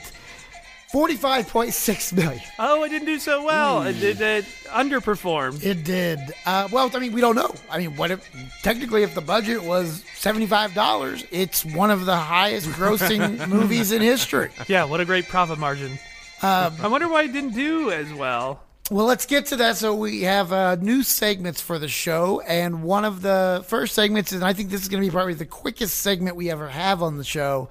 forty-five 0.92 1.48
point 1.48 1.72
six 1.72 2.12
million. 2.12 2.42
Oh, 2.58 2.82
I 2.82 2.88
didn't 2.88 3.06
do 3.06 3.18
so 3.18 3.44
well. 3.44 3.82
It, 3.82 4.02
it, 4.02 4.20
it 4.20 4.44
underperformed. 4.66 5.64
It 5.64 5.84
did. 5.84 6.18
Uh, 6.46 6.68
well, 6.70 6.90
I 6.94 6.98
mean, 6.98 7.12
we 7.12 7.20
don't 7.20 7.36
know. 7.36 7.54
I 7.70 7.78
mean, 7.78 7.96
what 7.96 8.10
if 8.10 8.28
technically, 8.62 9.02
if 9.02 9.14
the 9.14 9.20
budget 9.20 9.62
was 9.62 10.04
seventy-five 10.14 10.74
dollars, 10.74 11.24
it's 11.30 11.64
one 11.64 11.90
of 11.90 12.04
the 12.06 12.16
highest-grossing 12.16 13.48
movies 13.48 13.92
in 13.92 14.02
history. 14.02 14.50
Yeah, 14.68 14.84
what 14.84 15.00
a 15.00 15.04
great 15.04 15.26
profit 15.28 15.58
margin. 15.58 15.98
Um, 16.42 16.74
I 16.82 16.88
wonder 16.88 17.08
why 17.08 17.22
it 17.22 17.32
didn't 17.32 17.54
do 17.54 17.90
as 17.90 18.12
well. 18.12 18.60
Well, 18.90 19.06
let's 19.06 19.24
get 19.24 19.46
to 19.46 19.56
that. 19.56 19.78
So 19.78 19.94
we 19.94 20.22
have 20.22 20.52
uh, 20.52 20.74
new 20.74 21.02
segments 21.02 21.62
for 21.62 21.78
the 21.78 21.88
show, 21.88 22.40
and 22.40 22.82
one 22.82 23.06
of 23.06 23.22
the 23.22 23.64
first 23.66 23.94
segments, 23.94 24.32
and 24.32 24.44
I 24.44 24.52
think 24.52 24.68
this 24.68 24.82
is 24.82 24.88
going 24.88 25.02
to 25.02 25.08
be 25.08 25.10
probably 25.10 25.32
the 25.32 25.46
quickest 25.46 25.98
segment 26.02 26.36
we 26.36 26.50
ever 26.50 26.68
have 26.68 27.02
on 27.02 27.16
the 27.16 27.24
show, 27.24 27.70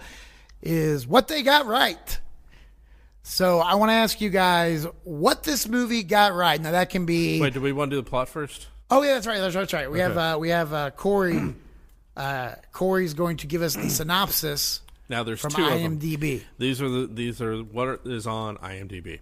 is 0.63 1.05
what 1.05 1.27
they 1.27 1.43
got 1.43 1.65
right. 1.67 2.19
So 3.21 3.59
I 3.59 3.75
want 3.75 3.89
to 3.89 3.93
ask 3.93 4.19
you 4.19 4.29
guys 4.29 4.85
what 5.03 5.43
this 5.43 5.67
movie 5.67 6.03
got 6.03 6.33
right. 6.33 6.59
Now 6.59 6.71
that 6.71 6.89
can 6.89 7.05
be. 7.05 7.39
Wait, 7.39 7.53
do 7.53 7.61
we 7.61 7.71
want 7.71 7.91
to 7.91 7.97
do 7.97 8.01
the 8.01 8.09
plot 8.09 8.27
first? 8.29 8.67
Oh 8.89 9.01
yeah, 9.01 9.13
that's 9.13 9.27
right. 9.27 9.39
That's 9.39 9.55
right. 9.55 9.61
That's 9.61 9.73
right. 9.73 9.91
We 9.91 9.99
have 9.99 10.17
uh, 10.17 10.37
we 10.39 10.49
have 10.49 10.73
uh, 10.73 10.91
Corey. 10.91 11.55
Uh, 12.15 12.53
Corey's 12.71 13.15
going 13.15 13.37
to 13.37 13.47
give 13.47 13.63
us 13.63 13.75
the 13.75 13.89
synopsis 13.89 14.81
Now 15.09 15.23
there's 15.23 15.39
from 15.39 15.49
two 15.49 15.63
of 15.65 15.71
them. 15.71 15.97
IMDb. 15.97 16.43
These 16.59 16.79
are 16.79 16.87
the 16.87 17.07
these 17.07 17.41
are 17.41 17.57
what 17.57 18.01
is 18.05 18.27
on 18.27 18.57
IMDb. 18.57 19.17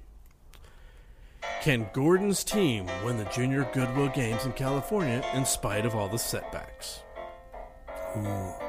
Can 1.61 1.87
Gordon's 1.93 2.43
team 2.43 2.87
win 3.05 3.15
the 3.15 3.23
Junior 3.33 3.65
Goodwill 3.71 4.09
Games 4.09 4.43
in 4.45 4.51
California 4.51 5.25
in 5.33 5.45
spite 5.45 5.85
of 5.85 5.95
all 5.95 6.09
the 6.09 6.19
setbacks? 6.19 6.99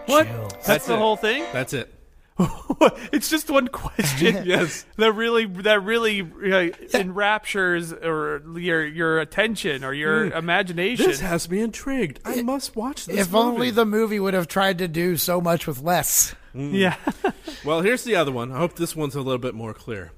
What? 0.07 0.29
Chills. 0.29 0.53
That's, 0.53 0.67
That's 0.69 0.87
the 0.87 0.97
whole 0.97 1.17
thing? 1.17 1.45
That's 1.53 1.73
it. 1.73 1.93
it's 3.13 3.29
just 3.29 3.51
one 3.51 3.69
question. 3.69 4.47
Yes. 4.53 4.85
That 4.97 5.13
really 5.13 5.47
that 5.47 5.83
really 5.83 6.21
uh, 6.23 6.71
enraptures 6.99 7.93
or 7.93 8.43
your 8.57 8.85
your 8.85 9.21
attention 9.21 9.85
or 9.85 9.93
your 9.93 10.27
imagination. 10.33 11.07
This 11.07 11.21
has 11.21 11.49
me 11.49 11.61
intrigued. 11.61 12.21
I 12.25 12.43
must 12.43 12.75
watch 12.75 13.07
this. 13.07 13.19
If 13.19 13.33
movie. 13.33 13.47
only 13.47 13.71
the 13.71 13.85
movie 13.85 14.19
would 14.19 14.35
have 14.35 14.49
tried 14.49 14.79
to 14.79 14.89
do 14.89 15.17
so 15.17 15.41
much 15.41 15.67
with 15.67 15.81
less. 15.81 16.35
yeah. 16.55 16.97
Well, 17.65 17.83
here's 17.83 18.03
the 18.03 18.17
other 18.17 18.33
one. 18.33 18.51
I 18.51 18.59
hope 18.59 18.75
this 18.75 18.97
one's 18.97 19.15
a 19.15 19.21
little 19.21 19.39
bit 19.39 19.55
more 19.55 19.73
clear. 19.73 20.11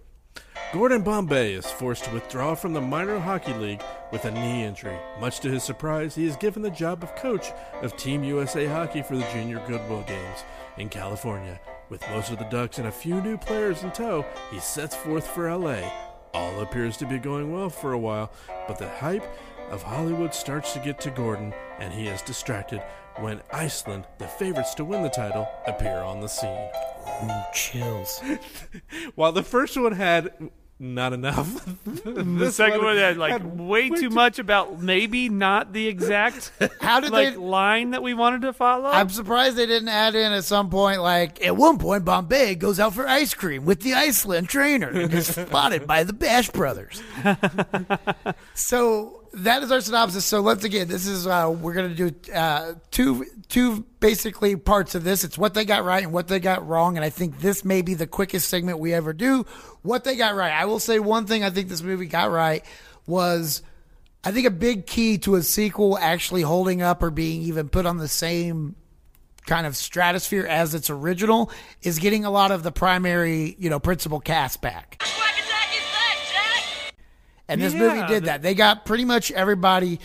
Gordon 0.73 1.03
Bombay 1.03 1.53
is 1.53 1.71
forced 1.71 2.05
to 2.05 2.11
withdraw 2.11 2.55
from 2.55 2.73
the 2.73 2.81
minor 2.81 3.19
hockey 3.19 3.53
league 3.53 3.83
with 4.13 4.25
a 4.25 4.31
knee 4.31 4.65
injury. 4.65 4.97
Much 5.21 5.41
to 5.41 5.51
his 5.51 5.63
surprise, 5.63 6.15
he 6.15 6.25
is 6.27 6.37
given 6.37 6.63
the 6.63 6.71
job 6.71 7.03
of 7.03 7.15
coach 7.17 7.53
of 7.83 7.95
Team 7.99 8.25
USA 8.25 8.67
Hockey 8.67 9.03
for 9.03 9.15
the 9.17 9.27
Junior 9.31 9.63
Goodwill 9.69 10.05
Games 10.09 10.43
in 10.77 10.89
California. 10.89 11.61
With 11.89 12.09
most 12.11 12.31
of 12.31 12.39
the 12.39 12.45
Ducks 12.45 12.79
and 12.79 12.89
a 12.89 12.93
few 12.93 13.21
new 13.21 13.37
players 13.37 13.83
in 13.83 13.93
tow, 13.93 14.25
he 14.51 14.59
sets 14.59 14.97
forth 14.97 15.27
for 15.27 15.55
LA. 15.55 15.91
All 16.33 16.61
appears 16.61 16.97
to 16.99 17.07
be 17.07 17.19
going 17.19 17.53
well 17.53 17.71
for 17.71 17.93
a 17.93 17.99
while, 17.99 18.33
but 18.67 18.79
the 18.79 18.89
hype 18.89 19.25
of 19.71 19.83
Hollywood 19.83 20.35
starts 20.35 20.73
to 20.73 20.81
get 20.81 21.01
to 21.01 21.11
Gordon, 21.11 21.55
and 21.79 21.93
he 21.93 22.09
is 22.09 22.23
distracted 22.23 22.83
when 23.19 23.41
Iceland, 23.53 24.07
the 24.19 24.27
favorites 24.27 24.75
to 24.75 24.85
win 24.85 25.03
the 25.03 25.09
title, 25.09 25.49
appear 25.67 25.99
on 25.99 26.21
the 26.21 26.29
scene. 26.29 26.69
Ooh, 27.23 27.43
chills. 27.53 28.21
While 29.15 29.33
the 29.33 29.43
first 29.43 29.77
one 29.77 29.93
had 29.93 30.51
not 30.79 31.13
enough, 31.13 31.65
The 32.05 32.51
second 32.51 32.83
one 32.83 32.97
had 32.97 33.17
like 33.17 33.41
way, 33.45 33.91
too 33.91 34.11
much 34.11 34.39
about 34.39 34.81
maybe 34.83 35.29
not 35.29 35.73
the 35.73 35.87
exact 35.87 36.51
How 36.81 37.01
did 37.01 37.13
like 37.13 37.31
they? 37.31 37.37
line 37.37 37.91
that 37.91 38.03
we 38.03 38.13
wanted 38.15 38.43
to 38.43 38.53
follow. 38.53 38.91
I'm 38.91 39.09
surprised 39.09 39.57
they 39.57 39.67
didn't 39.67 39.89
add 39.89 40.15
in 40.15 40.33
at 40.33 40.45
some 40.45 40.71
point, 40.71 41.01
like 41.01 41.45
at 41.45 41.57
one 41.57 41.79
point, 41.79 42.05
Bombay 42.05 42.57
goes 42.57 42.81
out 42.81 42.95
for 42.95 43.09
ice 43.09 43.35
cream 43.35 43.65
with 43.65 43.81
the 43.81 43.95
Iceland 43.95 44.49
trainer 44.49 44.89
and 44.89 45.13
is 45.15 45.27
spotted 45.35 45.87
by 45.87 46.05
the 46.05 46.13
Bash 46.13 46.51
Brothers. 46.51 47.03
so 48.55 49.24
that 49.37 49.63
is 49.63 49.73
our 49.73 49.81
synopsis. 49.81 50.25
So 50.25 50.41
let's 50.41 50.65
again, 50.65 50.89
this 50.89 51.07
is 51.07 51.27
uh, 51.27 51.55
we're 51.55 51.75
gonna 51.75 51.95
do 51.95 52.13
uh, 52.33 52.75
two 52.91 53.27
two 53.49 53.85
basically 54.01 54.57
parts 54.57 54.95
of 54.95 55.05
this. 55.05 55.25
It's 55.25 55.39
what 55.39 55.55
they 55.55 55.65
got 55.65 55.85
right 55.85 56.03
and 56.03 56.13
what 56.13 56.29
they 56.29 56.41
got 56.41 56.67
wrong, 56.67 56.97
and 56.97 57.05
I 57.05 57.11
think 57.11 57.41
this 57.41 57.65
may 57.65 57.83
be 57.83 57.95
the 57.95 58.07
quickest 58.07 58.49
segment 58.49 58.79
we 58.79 58.93
ever 58.95 59.13
do. 59.13 59.45
What 59.83 60.05
they 60.05 60.17
got 60.17 60.35
right. 60.35 60.53
I 60.53 60.65
will 60.65 60.79
say 60.79 60.99
one 60.99 61.27
thing. 61.27 61.45
I 61.45 61.51
think 61.51 61.69
this 61.69 61.83
movie 61.83 62.07
got 62.07 62.31
right 62.31 62.65
was. 63.07 63.63
I 64.27 64.33
think 64.33 64.47
a 64.47 64.51
big 64.51 64.87
key 64.87 65.19
to 65.19 65.35
a 65.35 65.43
sequel 65.43 65.99
actually 65.99 66.41
holding 66.41 66.81
up 66.81 67.03
or 67.03 67.11
being 67.11 67.43
even 67.43 67.69
put 67.69 67.85
on 67.85 67.99
the 67.99 68.09
same 68.09 68.75
kind 69.47 69.67
of 69.67 69.77
stratosphere 69.77 70.47
as 70.47 70.75
its 70.75 70.89
original 70.89 71.51
is 71.83 71.99
getting 71.99 72.25
a 72.25 72.31
lot 72.31 72.51
of 72.51 72.63
the 72.63 72.73
primary, 72.73 73.55
you 73.59 73.69
know, 73.69 73.79
principal 73.79 74.21
cast 74.21 74.63
back. 74.63 75.03
And 77.49 77.61
this 77.61 77.75
Yeah, 77.75 77.81
movie 77.81 78.07
did 78.07 78.25
that. 78.25 78.43
They 78.43 78.55
got 78.55 78.85
pretty 78.87 79.05
much 79.05 79.31
everybody. 79.33 80.01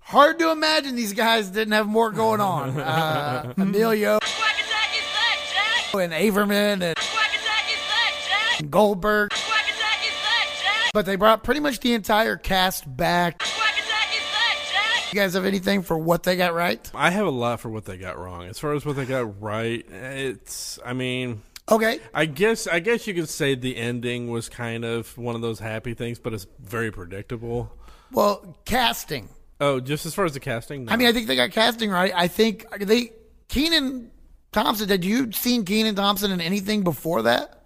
Hard 0.00 0.38
to 0.40 0.50
imagine 0.50 0.96
these 0.96 1.12
guys 1.12 1.48
didn't 1.50 1.72
have 1.72 1.86
more 1.86 2.10
going 2.10 2.40
on. 2.40 2.70
Uh, 2.80 3.54
Emilio 3.56 4.18
Swag 4.24 4.54
attack 4.54 4.90
is 4.96 5.04
back, 5.14 5.38
Jack! 5.52 5.94
and 5.94 6.12
Averman 6.12 6.82
and 6.82 6.98
Swag 6.98 7.30
attack 7.32 7.64
is 7.70 7.78
back, 7.88 8.58
Jack! 8.58 8.70
Goldberg, 8.70 9.32
Swag 9.32 9.60
attack 9.60 10.00
is 10.04 10.10
back, 10.10 10.48
Jack! 10.62 10.90
but 10.92 11.06
they 11.06 11.14
brought 11.14 11.44
pretty 11.44 11.60
much 11.60 11.78
the 11.78 11.94
entire 11.94 12.36
cast 12.36 12.84
back. 12.96 13.40
Swag 13.44 13.70
attack 13.70 14.08
is 14.12 14.22
back, 14.32 14.56
Jack! 14.72 15.12
You 15.14 15.20
guys 15.20 15.34
have 15.34 15.44
anything 15.44 15.82
for 15.82 15.96
what 15.96 16.24
they 16.24 16.36
got 16.36 16.54
right? 16.54 16.90
I 16.92 17.10
have 17.10 17.26
a 17.26 17.30
lot 17.30 17.60
for 17.60 17.68
what 17.68 17.84
they 17.84 17.96
got 17.96 18.18
wrong. 18.18 18.44
As 18.48 18.58
far 18.58 18.72
as 18.74 18.84
what 18.84 18.96
they 18.96 19.04
got 19.06 19.40
right, 19.40 19.86
it's. 19.88 20.80
I 20.84 20.92
mean, 20.94 21.42
Okay. 21.70 22.00
I 22.12 22.26
guess 22.26 22.66
I 22.66 22.80
guess 22.80 23.06
you 23.06 23.14
could 23.14 23.28
say 23.28 23.54
the 23.54 23.76
ending 23.76 24.30
was 24.30 24.48
kind 24.48 24.84
of 24.84 25.16
one 25.16 25.34
of 25.34 25.40
those 25.40 25.58
happy 25.60 25.94
things, 25.94 26.18
but 26.18 26.32
it's 26.34 26.46
very 26.60 26.90
predictable. 26.90 27.72
Well, 28.12 28.56
casting. 28.64 29.28
Oh, 29.60 29.78
just 29.78 30.06
as 30.06 30.14
far 30.14 30.24
as 30.24 30.32
the 30.34 30.40
casting, 30.40 30.86
no. 30.86 30.92
I 30.92 30.96
mean, 30.96 31.06
I 31.06 31.12
think 31.12 31.26
they 31.26 31.36
got 31.36 31.50
casting 31.52 31.90
right. 31.90 32.12
I 32.14 32.28
think 32.28 32.66
they 32.80 33.12
Kenan 33.48 34.10
Thompson. 34.52 34.88
Had 34.88 35.04
you 35.04 35.30
seen 35.32 35.64
Kenan 35.64 35.94
Thompson 35.94 36.32
in 36.32 36.40
anything 36.40 36.82
before 36.82 37.22
that? 37.22 37.62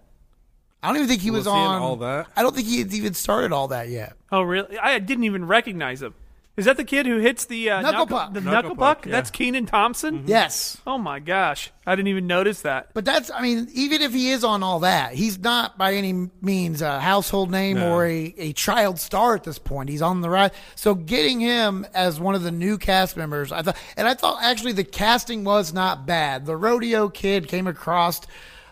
I 0.82 0.88
don't 0.88 0.96
even 0.96 1.08
think 1.08 1.22
he 1.22 1.30
was, 1.30 1.46
Was 1.46 1.54
he 1.54 1.58
in 1.58 1.66
on 1.66 1.80
all 1.80 1.96
that? 1.96 2.26
I 2.36 2.42
don't 2.42 2.54
think 2.54 2.68
he 2.68 2.80
had 2.80 2.92
even 2.92 3.14
started 3.14 3.52
all 3.52 3.68
that 3.68 3.88
yet. 3.88 4.14
oh 4.30 4.42
really? 4.42 4.78
I 4.78 4.98
didn't 4.98 5.24
even 5.24 5.46
recognize 5.46 6.02
him. 6.02 6.14
Is 6.56 6.66
that 6.66 6.76
the 6.76 6.84
kid 6.84 7.04
who 7.06 7.18
hits 7.18 7.46
the 7.46 7.68
uh, 7.68 7.80
Knuckle 7.80 7.98
knuckle, 7.98 8.16
puck. 8.16 8.32
The 8.34 8.40
Knuckle 8.40 8.52
knuckle, 8.52 8.76
puck, 8.76 8.98
puck? 8.98 9.06
yeah. 9.06 9.12
That's 9.12 9.30
Kenan 9.32 9.66
Thompson. 9.66 10.22
Yes, 10.26 10.80
Oh 10.86 10.98
my 10.98 11.18
gosh, 11.18 11.72
I 11.84 11.96
didn't 11.96 12.06
even 12.08 12.28
notice 12.28 12.60
that. 12.62 12.90
but 12.94 13.04
that's 13.04 13.28
I 13.32 13.42
mean, 13.42 13.68
even 13.74 14.02
if 14.02 14.12
he 14.12 14.30
is 14.30 14.44
on 14.44 14.62
all 14.62 14.78
that, 14.80 15.14
he's 15.14 15.36
not 15.38 15.76
by 15.76 15.94
any 15.94 16.30
means 16.40 16.80
a 16.80 17.00
household 17.00 17.50
name 17.50 17.78
No. 17.78 17.92
or 17.92 18.06
a, 18.06 18.32
a 18.38 18.52
child 18.52 19.00
star 19.00 19.34
at 19.34 19.42
this 19.42 19.58
point. 19.58 19.88
He's 19.88 20.00
on 20.02 20.20
the 20.20 20.30
right. 20.30 20.52
So 20.76 20.94
getting 20.94 21.40
him 21.40 21.86
as 21.92 22.20
one 22.20 22.36
of 22.36 22.44
the 22.44 22.52
new 22.52 22.78
cast 22.78 23.16
members, 23.16 23.50
I 23.50 23.62
thought, 23.62 23.76
and 23.96 24.06
I 24.06 24.14
thought 24.14 24.40
actually 24.40 24.72
the 24.72 24.84
casting 24.84 25.42
was 25.42 25.72
not 25.72 26.06
bad. 26.06 26.46
The 26.46 26.56
rodeo 26.56 27.08
kid 27.08 27.48
came 27.48 27.66
across. 27.66 28.20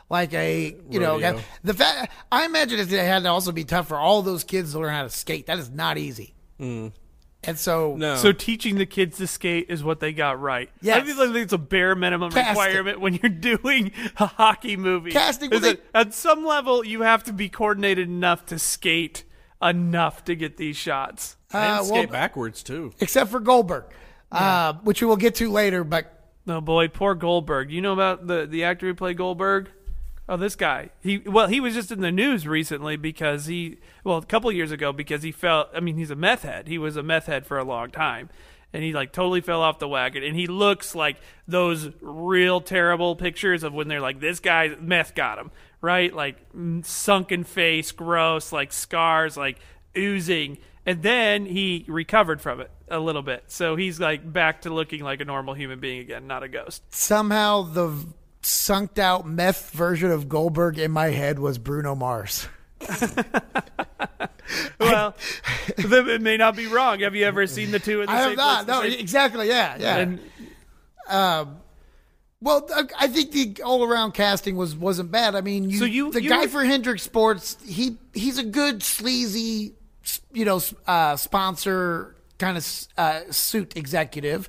Like 0.09 0.35
a, 0.35 0.77
you 0.91 1.01
know 1.01 1.19
the 1.65 1.73
fact 1.73 2.13
I 2.31 2.45
imagine 2.45 2.79
it 2.79 2.91
had 2.91 3.23
to 3.23 3.31
also 3.31 3.51
be 3.51 3.65
tough 3.65 3.89
for 3.89 3.97
all 3.97 4.21
those 4.21 4.45
kids 4.45 4.73
to 4.73 4.79
learn 4.79 4.91
how 4.93 5.05
to 5.05 5.09
skate. 5.09 5.47
That 5.47 5.59
is 5.59 5.71
not 5.71 5.97
easy. 5.97 6.35
And 7.45 7.59
so, 7.59 7.97
No. 7.97 8.17
So 8.17 8.31
teaching 8.33 8.77
the 8.77 8.87
kids 8.87 9.17
to 9.19 9.27
skate 9.27 9.67
is 9.69 9.83
what 9.83 9.99
they 10.01 10.13
got 10.13 10.41
right. 10.41 10.71
Yes. 10.81 10.99
I 10.99 11.01
think 11.05 11.19
like 11.19 11.35
it's 11.43 11.53
a 11.53 11.59
bare 11.59 11.95
minimum 11.97 12.31
Casting. 12.31 12.51
requirement 12.51 13.01
when 13.01 13.15
you're 13.15 13.31
doing 13.31 13.91
a 14.17 14.27
hockey 14.27 14.77
movie. 14.77 15.11
Casting, 15.11 15.53
is 15.53 15.61
well, 15.61 15.73
that 15.73 15.81
at 15.95 16.15
some 16.15 16.45
level 16.45 16.85
you 16.85 17.03
have 17.03 17.25
to 17.25 17.33
be 17.33 17.49
coordinated 17.49 18.09
enough 18.09 18.47
to 18.47 18.59
skate 18.59 19.25
enough 19.61 20.25
to 20.25 20.35
get 20.37 20.57
these 20.57 20.77
shots. 20.77 21.37
and 21.53 21.81
uh, 21.81 21.83
skate 21.83 22.11
well, 22.11 22.21
backwards 22.21 22.63
too. 22.63 22.93
except 23.01 23.31
for 23.31 23.41
Goldberg, 23.41 23.85
uh, 24.31 24.75
which 24.85 25.01
we 25.01 25.07
will 25.09 25.17
get 25.17 25.35
to 25.37 25.51
later. 25.51 25.83
But 25.85 26.13
No 26.47 26.61
boy, 26.61 26.89
poor 26.89 27.15
Goldberg. 27.15 27.71
You 27.71 27.81
know 27.81 27.93
about 27.93 28.27
the 28.27 28.47
the 28.47 28.65
actor 28.65 28.87
who 28.87 28.95
played 28.95 29.17
Goldberg? 29.17 29.69
Oh, 30.29 30.37
this 30.37 30.55
guy. 30.55 30.91
He 31.01 31.19
well, 31.19 31.49
he 31.49 31.61
was 31.61 31.75
just 31.75 31.91
in 31.91 32.01
the 32.01 32.13
news 32.13 32.47
recently 32.47 32.97
because 32.97 33.47
he 33.47 33.79
well, 34.05 34.19
a 34.19 34.25
couple 34.25 34.51
years 34.53 34.71
ago 34.71 34.93
because 34.93 35.23
he 35.23 35.33
felt. 35.33 35.69
I 35.75 35.81
mean, 35.81 35.97
he's 35.97 36.11
a 36.11 36.17
meth 36.17 36.43
head. 36.43 36.69
He 36.69 36.79
was 36.79 36.97
a 36.97 37.03
meth 37.03 37.27
head 37.27 37.47
for 37.47 37.59
a 37.59 37.65
long 37.65 37.91
time, 37.91 38.31
and 38.73 38.83
he 38.83 38.93
like 38.93 39.13
totally 39.13 39.41
fell 39.41 39.63
off 39.63 39.79
the 39.79 39.89
wagon. 39.89 40.23
And 40.23 40.37
he 40.37 40.47
looks 40.47 40.95
like 40.95 41.17
those 41.47 41.91
real 42.01 42.61
terrible 42.61 43.17
pictures 43.17 43.63
of 43.65 43.75
when 43.75 43.89
they're 43.89 44.01
like, 44.01 44.21
this 44.21 44.39
guy 44.41 44.77
meth 44.81 45.15
got 45.15 45.39
him 45.39 45.51
right, 45.83 46.15
like 46.15 46.37
sunken 46.83 47.45
face, 47.45 47.93
gross, 47.93 48.53
like 48.53 48.73
scars, 48.73 49.37
like 49.37 49.59
oozing. 49.99 50.57
And 50.87 51.03
then 51.03 51.45
he 51.45 51.85
recovered 51.87 52.41
from 52.41 52.61
it 52.61 52.71
a 52.89 52.99
little 52.99 53.23
bit. 53.23 53.45
So 53.49 53.77
he's 53.77 54.01
like 54.01 54.33
back 54.33 54.63
to 54.63 54.71
looking 54.73 55.03
like 55.03 55.21
a 55.21 55.25
normal 55.25 55.55
human 55.55 55.81
being 55.81 56.01
again, 56.01 56.27
not 56.27 56.43
a 56.43 56.49
ghost. 56.49 56.83
somehow 56.95 57.63
the 57.63 58.07
sunked 58.43 58.99
out 58.99 59.27
meth 59.27 59.71
version 59.71 60.11
of 60.11 60.29
Goldberg 60.29 60.79
in 60.79 60.91
my 60.91 61.07
head 61.11 61.39
was 61.39 61.59
Bruno 61.59 61.95
Mars. 61.95 62.49
Well, 64.79 65.15
it 65.79 66.21
may 66.21 66.37
not 66.37 66.57
be 66.57 66.67
wrong. 66.67 67.01
Have 67.01 67.15
you 67.15 67.25
ever 67.25 67.47
seen 67.47 67.71
the 67.71 67.79
two 67.79 68.01
in 68.03 68.07
the 68.07 68.13
I 68.13 68.19
same 68.21 68.29
have 68.31 68.37
not. 68.37 68.67
No, 68.67 68.83
same- 68.83 68.99
exactly. 68.99 69.49
Yeah, 69.49 69.77
yeah. 69.79 69.97
And 69.99 70.19
Well, 72.41 72.69
I- 72.75 72.89
I 72.99 73.07
think 73.09 73.31
the 73.31 73.63
all 73.63 73.85
around 73.85 74.13
casting 74.13 74.57
was 74.57 74.75
wasn't 74.75 75.11
bad. 75.11 75.35
I 75.37 75.41
mean, 75.41 75.71
you, 75.71 75.79
So 75.79 75.85
you- 75.85 76.11
the 76.11 76.23
you 76.23 76.29
guy 76.29 76.43
were- 76.43 76.49
for 76.49 76.65
Hendrick 76.65 76.99
Sports, 77.01 77.57
he 77.65 77.97
he's 78.13 78.37
a 78.39 78.45
good 78.45 78.83
sleazy, 78.83 79.75
you 80.33 80.45
know, 80.45 80.61
uh, 80.87 81.17
sponsor 81.17 82.17
kind 82.39 82.59
of 82.59 82.67
uh, 82.99 83.21
suit 83.31 83.77
executive. 83.77 84.49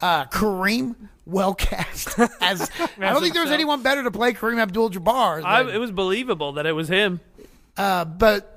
Uh, 0.00 0.24
Kareem, 0.26 0.94
well 1.26 1.54
cast 1.54 2.18
as 2.40 2.70
I 2.80 3.10
don't 3.10 3.20
think 3.20 3.34
there 3.34 3.42
was 3.42 3.50
anyone 3.50 3.82
better 3.82 4.02
to 4.04 4.10
play 4.10 4.32
Kareem 4.32 4.60
Abdul-Jabbar. 4.60 5.42
I, 5.44 5.72
it 5.74 5.78
was 5.78 5.90
believable 5.90 6.52
that 6.52 6.66
it 6.66 6.72
was 6.72 6.88
him. 6.88 7.20
uh, 7.76 8.04
but 8.04 8.54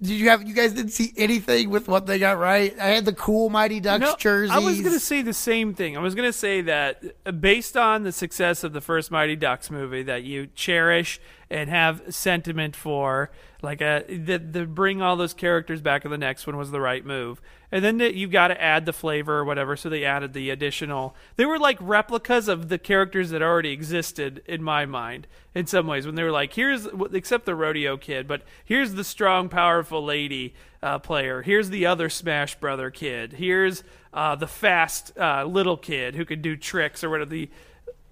did 0.00 0.12
you 0.12 0.28
have 0.28 0.46
you 0.46 0.54
guys 0.54 0.72
didn't 0.72 0.92
see 0.92 1.12
anything 1.16 1.70
with 1.70 1.88
what 1.88 2.06
they 2.06 2.18
got 2.20 2.38
right? 2.38 2.78
I 2.78 2.86
had 2.86 3.04
the 3.04 3.12
cool 3.12 3.50
Mighty 3.50 3.80
Ducks 3.80 4.00
No, 4.00 4.14
jerseys. 4.16 4.54
I 4.54 4.60
was 4.60 4.80
going 4.80 4.92
to 4.92 5.00
say 5.00 5.22
the 5.22 5.34
same 5.34 5.74
thing. 5.74 5.96
I 5.96 6.00
was 6.00 6.14
going 6.14 6.28
to 6.28 6.32
say 6.32 6.60
that 6.62 7.02
uh, 7.26 7.32
based 7.32 7.76
on 7.76 8.04
the 8.04 8.12
success 8.12 8.62
of 8.62 8.72
the 8.72 8.80
first 8.80 9.10
Mighty 9.10 9.34
Ducks 9.34 9.70
movie 9.72 10.04
that 10.04 10.22
you 10.22 10.46
cherish 10.54 11.20
and 11.50 11.70
have 11.70 12.02
sentiment 12.14 12.76
for, 12.76 13.30
like 13.62 13.80
uh, 13.80 14.02
the, 14.08 14.38
the 14.38 14.66
bring 14.66 15.00
all 15.00 15.16
those 15.16 15.32
characters 15.34 15.80
back 15.80 16.04
in 16.04 16.10
the 16.10 16.18
next 16.18 16.46
one 16.46 16.56
was 16.56 16.70
the 16.70 16.80
right 16.80 17.04
move. 17.04 17.40
And 17.72 17.84
then 17.84 17.98
the, 17.98 18.14
you've 18.14 18.30
got 18.30 18.48
to 18.48 18.60
add 18.60 18.86
the 18.86 18.92
flavor 18.92 19.38
or 19.38 19.44
whatever, 19.44 19.76
so 19.76 19.88
they 19.88 20.04
added 20.04 20.32
the 20.32 20.50
additional. 20.50 21.14
They 21.36 21.44
were 21.44 21.58
like 21.58 21.76
replicas 21.80 22.48
of 22.48 22.68
the 22.68 22.78
characters 22.78 23.30
that 23.30 23.42
already 23.42 23.70
existed 23.70 24.42
in 24.46 24.62
my 24.62 24.86
mind 24.86 25.26
in 25.54 25.66
some 25.66 25.86
ways. 25.86 26.06
When 26.06 26.14
they 26.14 26.22
were 26.22 26.30
like, 26.30 26.52
here's 26.54 26.86
except 27.12 27.44
the 27.46 27.54
rodeo 27.54 27.96
kid, 27.96 28.26
but 28.28 28.42
here's 28.64 28.94
the 28.94 29.04
strong, 29.04 29.48
powerful 29.48 30.04
lady 30.04 30.54
uh, 30.82 30.98
player. 30.98 31.42
Here's 31.42 31.70
the 31.70 31.86
other 31.86 32.08
Smash 32.08 32.54
Brother 32.56 32.90
kid. 32.90 33.34
Here's 33.34 33.84
uh, 34.14 34.34
the 34.36 34.46
fast 34.46 35.16
uh, 35.18 35.44
little 35.44 35.76
kid 35.76 36.14
who 36.14 36.24
could 36.24 36.40
do 36.42 36.56
tricks 36.56 37.02
or 37.04 37.10
whatever. 37.10 37.30
The 37.30 37.50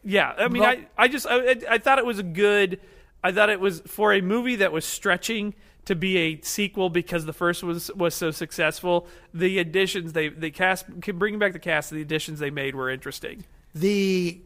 yeah, 0.04 0.34
I 0.38 0.48
mean, 0.48 0.62
Well- 0.62 0.70
I, 0.70 0.86
I 1.04 1.08
just 1.08 1.26
I- 1.28 1.56
I 1.68 1.78
thought 1.78 1.98
it 1.98 2.06
was 2.06 2.18
a 2.18 2.22
good. 2.24 2.78
I 3.26 3.32
thought 3.32 3.50
it 3.50 3.60
was 3.60 3.80
for 3.86 4.12
a 4.12 4.20
movie 4.20 4.56
that 4.56 4.70
was 4.72 4.84
stretching 4.84 5.54
to 5.86 5.94
be 5.94 6.16
a 6.18 6.40
sequel 6.42 6.90
because 6.90 7.24
the 7.26 7.32
first 7.32 7.62
was 7.62 7.90
was 7.94 8.14
so 8.14 8.30
successful. 8.30 9.06
The 9.34 9.58
additions 9.58 10.12
they 10.12 10.28
the 10.28 10.50
cast 10.50 10.84
bringing 11.00 11.38
back 11.38 11.52
the 11.52 11.58
cast, 11.58 11.90
the 11.90 12.02
additions 12.02 12.38
they 12.38 12.50
made 12.50 12.74
were 12.74 12.90
interesting. 12.90 13.44
the 13.74 14.40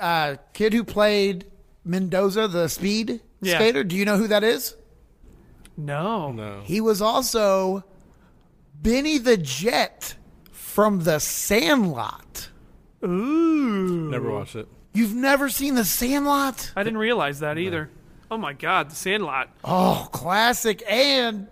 uh, 0.00 0.36
kid 0.52 0.72
who 0.72 0.84
played 0.84 1.46
Mendoza, 1.84 2.48
the 2.48 2.68
speed 2.68 3.20
Yeah. 3.40 3.56
skater. 3.58 3.84
Do 3.84 3.94
you 3.96 4.04
know 4.04 4.16
who 4.16 4.28
that 4.28 4.42
is? 4.44 4.74
No, 5.76 6.32
No. 6.32 6.60
He 6.64 6.80
was 6.80 7.00
also 7.00 7.84
Benny 8.74 9.18
the 9.18 9.36
Jet 9.36 10.14
from 10.50 11.00
The 11.04 11.18
Sandlot. 11.18 12.48
ooh, 13.04 14.10
Never 14.10 14.30
watched 14.30 14.56
it. 14.56 14.68
You've 14.92 15.14
never 15.14 15.48
seen 15.48 15.74
The 15.74 15.84
Sandlot? 15.84 16.72
I 16.76 16.82
didn't 16.82 16.98
realize 16.98 17.40
that 17.40 17.58
either. 17.58 17.88
Oh 18.30 18.36
my 18.38 18.52
God, 18.52 18.90
The 18.90 18.94
Sandlot. 18.96 19.48
Oh, 19.64 20.08
classic. 20.12 20.82
And 20.88 21.46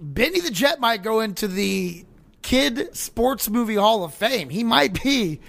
Benny 0.00 0.40
the 0.40 0.50
Jet 0.50 0.80
might 0.80 1.02
go 1.02 1.20
into 1.20 1.48
the 1.48 2.04
Kid 2.42 2.94
Sports 2.96 3.48
Movie 3.50 3.74
Hall 3.76 4.04
of 4.04 4.14
Fame. 4.14 4.50
He 4.50 4.62
might 4.64 5.02
be. 5.02 5.40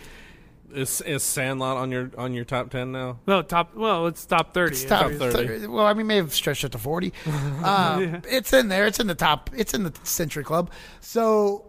Is 0.74 1.00
is 1.02 1.24
Sandlot 1.24 1.78
on 1.78 1.92
your 1.92 2.12
on 2.18 2.34
your 2.34 2.44
top 2.44 2.70
ten 2.70 2.92
now? 2.92 3.20
No, 3.26 3.42
top. 3.42 3.74
Well, 3.74 4.08
it's 4.08 4.26
top 4.26 4.54
thirty. 4.54 4.74
It's 4.74 4.84
top, 4.84 5.12
30. 5.12 5.48
30. 5.48 5.68
Well, 5.68 5.86
I 5.86 5.94
mean, 5.94 6.08
may 6.08 6.18
have 6.18 6.34
stretched 6.34 6.66
it 6.66 6.74
to 6.74 6.78
40. 6.78 7.14
Uh, 7.64 8.20
It's 8.28 8.52
in 8.52 8.68
there. 8.68 8.86
It's 8.86 9.00
in 9.00 9.08
the 9.08 9.16
top. 9.16 9.50
It's 9.56 9.74
in 9.74 9.84
the 9.84 9.94
Century 10.04 10.44
Club. 10.44 10.70
So, 11.00 11.67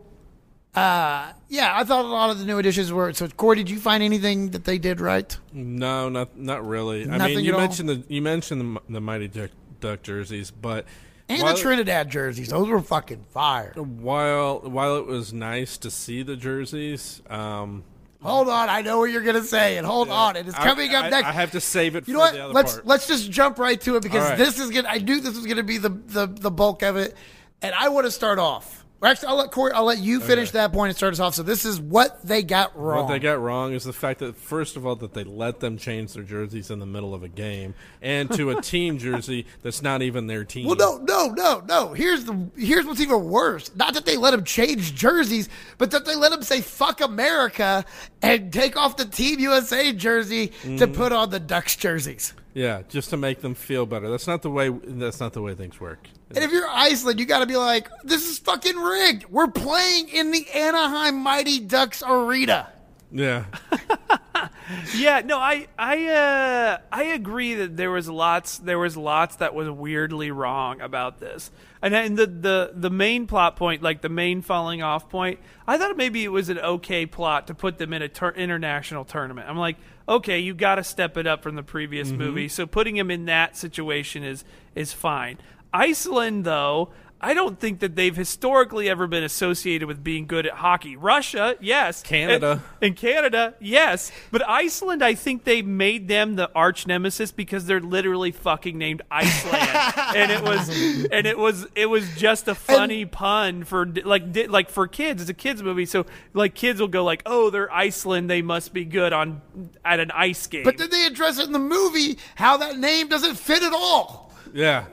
uh, 0.79 1.33
yeah, 1.49 1.73
I 1.75 1.85
thought 1.85 2.05
a 2.05 2.09
lot 2.09 2.31
of 2.31 2.39
the 2.39 2.45
new 2.45 2.59
additions 2.59 2.93
were. 2.93 3.13
So, 3.13 3.29
Corey, 3.29 3.57
did 3.57 3.71
you 3.71 3.79
find 3.79 4.03
anything 4.03 4.51
that 4.51 4.65
they 4.65 4.79
did 4.79 5.01
right? 5.01 5.37
No, 5.53 6.09
not 6.09 6.37
not 6.39 6.67
really. 6.67 7.09
I 7.09 7.19
mean, 7.29 7.45
you 7.45 7.53
at 7.53 7.55
all? 7.55 7.61
mentioned 7.61 7.89
the 7.89 8.05
you 8.09 8.23
mentioned 8.23 8.61
the, 8.77 8.81
the 8.95 9.01
Mighty 9.01 9.29
Duck, 9.29 9.51
Duck 9.81 10.03
jerseys, 10.03 10.51
but 10.51 10.85
And 11.29 11.43
while, 11.43 11.55
the 11.55 11.61
Trinidad 11.61 12.11
jerseys. 12.11 12.49
Those 12.49 12.69
were 12.69 12.81
fucking 12.81 13.25
fire. 13.31 13.73
while 13.77 14.61
while 14.61 14.97
it 14.97 15.07
was 15.07 15.33
nice 15.33 15.79
to 15.79 15.91
see 15.91 16.23
the 16.23 16.37
jerseys, 16.37 17.23
um, 17.31 17.85
Hold 18.21 18.49
on. 18.49 18.69
I 18.69 18.83
know 18.83 18.99
what 18.99 19.11
you're 19.13 19.23
going 19.23 19.37
to 19.37 19.45
say. 19.45 19.77
And 19.77 19.87
hold 19.87 20.09
on. 20.09 20.35
It 20.35 20.49
is 20.49 20.55
I- 20.55 20.65
coming 20.65 20.93
up 20.93 21.09
next. 21.09 21.29
I 21.29 21.33
have 21.33 21.53
to 21.53 21.61
save 21.61 21.95
it 21.95 22.09
You 22.09 22.15
for 22.15 22.19
know 22.19 22.19
what? 22.19 22.33
the 22.33 22.45
other 22.47 22.53
Let's 22.53 22.73
part. 22.75 22.87
let's 22.87 23.07
just 23.07 23.31
jump 23.31 23.59
right 23.61 23.81
to 23.83 23.95
it 23.95 24.03
because 24.03 24.29
right. 24.31 24.37
this 24.37 24.59
is 24.59 24.71
gonna. 24.71 24.89
I 24.89 24.99
knew 24.99 25.21
this 25.21 25.37
was 25.37 25.47
gonna 25.47 25.63
be 25.63 25.79
the 25.79 25.91
the, 25.91 26.27
the 26.27 26.51
bulk 26.51 26.83
of 26.83 26.97
it, 26.97 27.17
and 27.63 27.73
I 27.77 27.89
want 27.91 28.07
to 28.07 28.11
start 28.11 28.41
off. 28.41 28.85
Actually, 29.01 29.29
I'll 29.29 29.37
let 29.37 29.53
Corey. 29.53 29.73
I'll 29.73 29.85
let 29.85 29.99
you 29.99 30.19
finish 30.21 30.51
that 30.51 30.73
point 30.73 30.89
and 30.91 30.97
start 30.97 31.13
us 31.13 31.21
off. 31.21 31.35
So 31.35 31.45
this 31.45 31.65
is 31.65 31.81
what 31.81 32.21
they 32.27 32.43
got 32.43 32.77
wrong. 32.77 33.05
What 33.05 33.13
they 33.13 33.21
got 33.21 33.41
wrong 33.41 33.73
is 33.73 33.85
the 33.85 33.93
fact 33.93 34.19
that 34.19 34.37
first 34.37 34.77
of 34.77 34.85
all 34.85 34.97
that 34.97 35.15
they 35.15 35.23
let 35.23 35.61
them 35.61 35.79
change 35.79 36.15
their 36.15 36.25
jerseys 36.25 36.71
in 36.73 36.81
the 36.81 36.87
middle 36.87 37.15
of 37.15 37.23
a 37.23 37.29
game, 37.29 37.75
and 38.03 38.29
to 38.35 38.51
a 38.51 38.61
team 38.63 38.99
jersey 38.99 39.47
that's 39.63 39.83
not 39.83 40.03
even 40.03 40.27
their 40.27 40.43
team. 40.45 40.67
well, 40.67 40.75
no, 40.75 40.99
no, 40.99 41.29
no, 41.29 41.63
no. 41.69 41.93
Here's 41.95 42.25
the 42.25 42.49
here's 42.57 42.85
what's 42.87 43.01
even 43.01 43.25
worse. 43.29 43.71
Not 43.77 43.95
that 43.95 44.05
they 44.05 44.17
let 44.17 44.33
them 44.33 44.43
change 44.43 44.97
jerseys, 44.97 45.49
but 45.79 45.93
that 45.93 46.05
they 46.05 46.17
let 46.17 46.33
them 46.33 46.43
say 46.43 46.61
"fuck 46.61 47.01
America" 47.01 47.85
and 48.21 48.53
take 48.53 48.77
off 48.77 48.97
the 48.97 49.05
Team 49.05 49.39
USA 49.39 49.93
jersey 49.93 50.49
to 50.49 50.55
Mm-hmm. 50.69 50.93
put 50.95 51.13
on 51.13 51.31
the 51.31 51.39
Ducks 51.39 51.77
jerseys. 51.77 52.33
Yeah, 52.59 52.83
just 52.89 53.11
to 53.11 53.17
make 53.17 53.41
them 53.41 53.55
feel 53.55 53.87
better. 53.87 54.11
That's 54.11 54.27
not 54.27 54.43
the 54.43 54.51
way. 54.51 54.69
That's 54.69 55.21
not 55.21 55.33
the 55.33 55.41
way 55.41 55.55
things 55.55 55.81
work. 55.81 56.09
And 56.35 56.43
if 56.43 56.51
you're 56.51 56.69
Iceland, 56.69 57.21
you 57.21 57.25
got 57.25 57.39
to 57.39 57.47
be 57.47 57.57
like, 57.57 57.89
"This 58.03 58.29
is 58.29 58.41
fucking 58.41 58.75
rigged. 58.77 59.27
We're 59.31 59.47
playing 59.47 60.09
in 60.09 60.33
the 60.33 60.45
Anaheim 60.51 61.15
Mighty 61.23 61.61
Ducks 61.61 62.03
arena." 62.05 62.73
Yeah, 63.13 63.45
Yeah, 64.95 65.23
no, 65.25 65.39
I 65.39 65.69
I 65.79 66.09
uh, 66.09 66.79
I 66.93 67.05
agree 67.05 67.55
that 67.55 67.77
there 67.77 67.91
was 67.91 68.09
lots 68.09 68.59
there 68.59 68.79
was 68.79 68.97
lots 68.97 69.37
that 69.37 69.55
was 69.55 69.71
weirdly 69.71 70.31
wrong 70.31 70.81
about 70.81 71.19
this, 71.21 71.51
and 71.81 71.95
and 71.95 72.17
the 72.17 72.27
the 72.27 72.73
the 72.75 72.91
main 72.91 73.27
plot 73.27 73.57
point, 73.57 73.83
like 73.83 74.03
the 74.03 74.09
main 74.09 74.43
falling 74.43 74.83
off 74.83 75.09
point, 75.09 75.41
I 75.67 75.79
thought 75.79 75.97
maybe 75.97 76.25
it 76.25 76.29
was 76.29 76.49
an 76.49 76.59
okay 76.59 77.07
plot 77.07 77.47
to 77.47 77.55
put 77.55 77.79
them 77.79 77.93
in 77.93 78.03
a 78.03 78.09
tur- 78.09 78.35
international 78.37 79.05
tournament. 79.05 79.49
I'm 79.49 79.57
like, 79.57 79.77
okay, 80.09 80.39
you 80.39 80.55
got 80.55 80.77
to 80.77 80.85
step 80.85 81.17
it 81.17 81.27
up 81.27 81.43
from 81.43 81.55
the 81.55 81.63
previous 81.63 82.09
mm-hmm. 82.09 82.19
movie, 82.19 82.49
so 82.49 82.67
putting 82.67 82.97
him 82.97 83.11
in 83.11 83.27
that 83.27 83.57
situation 83.57 84.25
is 84.25 84.45
is 84.75 84.93
fine. 84.93 85.39
Iceland, 85.73 86.45
though. 86.45 86.91
I 87.21 87.35
don't 87.35 87.59
think 87.59 87.81
that 87.81 87.97
they've 87.97 88.15
historically 88.15 88.89
ever 88.89 89.09
been 89.09 89.25
associated 89.25 89.89
with 89.89 90.05
being 90.05 90.27
good 90.27 90.47
at 90.47 90.53
hockey. 90.53 90.97
Russia, 90.97 91.57
yes. 91.61 92.01
Canada. 92.03 92.63
In 92.81 92.95
Canada, 92.95 93.55
yes, 93.61 94.13
but 94.31 94.49
Iceland, 94.49 95.03
I 95.03 95.15
think 95.15 95.43
they 95.43 95.61
made 95.63 96.07
them 96.07 96.37
the 96.37 96.49
arch 96.55 96.87
nemesis 96.87 97.33
because 97.33 97.67
they're 97.67 97.81
literally 97.81 98.31
fucking 98.31 98.79
named 98.79 99.03
Iceland, 99.11 99.69
and 100.17 100.31
it 100.31 100.43
was, 100.43 100.69
and 101.11 101.27
it 101.27 101.37
was, 101.37 101.67
it 101.75 101.87
was 101.87 102.09
just 102.17 102.47
a 102.47 102.55
funny 102.55 103.05
pun 103.05 103.65
for 103.65 103.85
like, 103.87 104.33
di- 104.33 104.47
like 104.47 104.71
for 104.71 104.87
kids. 104.87 105.21
It's 105.23 105.31
a 105.31 105.35
kids 105.35 105.61
movie, 105.61 105.87
so 105.87 106.07
like 106.35 106.55
kids 106.55 106.81
will 106.81 106.87
go 106.89 107.03
like, 107.03 107.23
oh, 107.27 107.51
they're 107.51 107.73
Iceland, 107.73 108.31
they 108.31 108.43
must 108.43 108.73
be 108.73 108.85
good 108.85 109.13
on 109.13 109.43
at 109.85 109.99
an 109.99 110.13
ice 110.13 110.47
game. 110.47 110.63
But 110.63 110.79
then 110.79 110.91
they 110.91 111.07
address 111.07 111.39
it 111.41 111.47
in 111.47 111.53
the 111.53 111.59
movie 111.59 112.19
how 112.37 112.59
that 112.59 112.79
name 112.79 113.09
doesn't 113.09 113.35
fit 113.35 113.65
at 113.65 113.73
all. 113.73 114.33
yeah. 114.55 114.85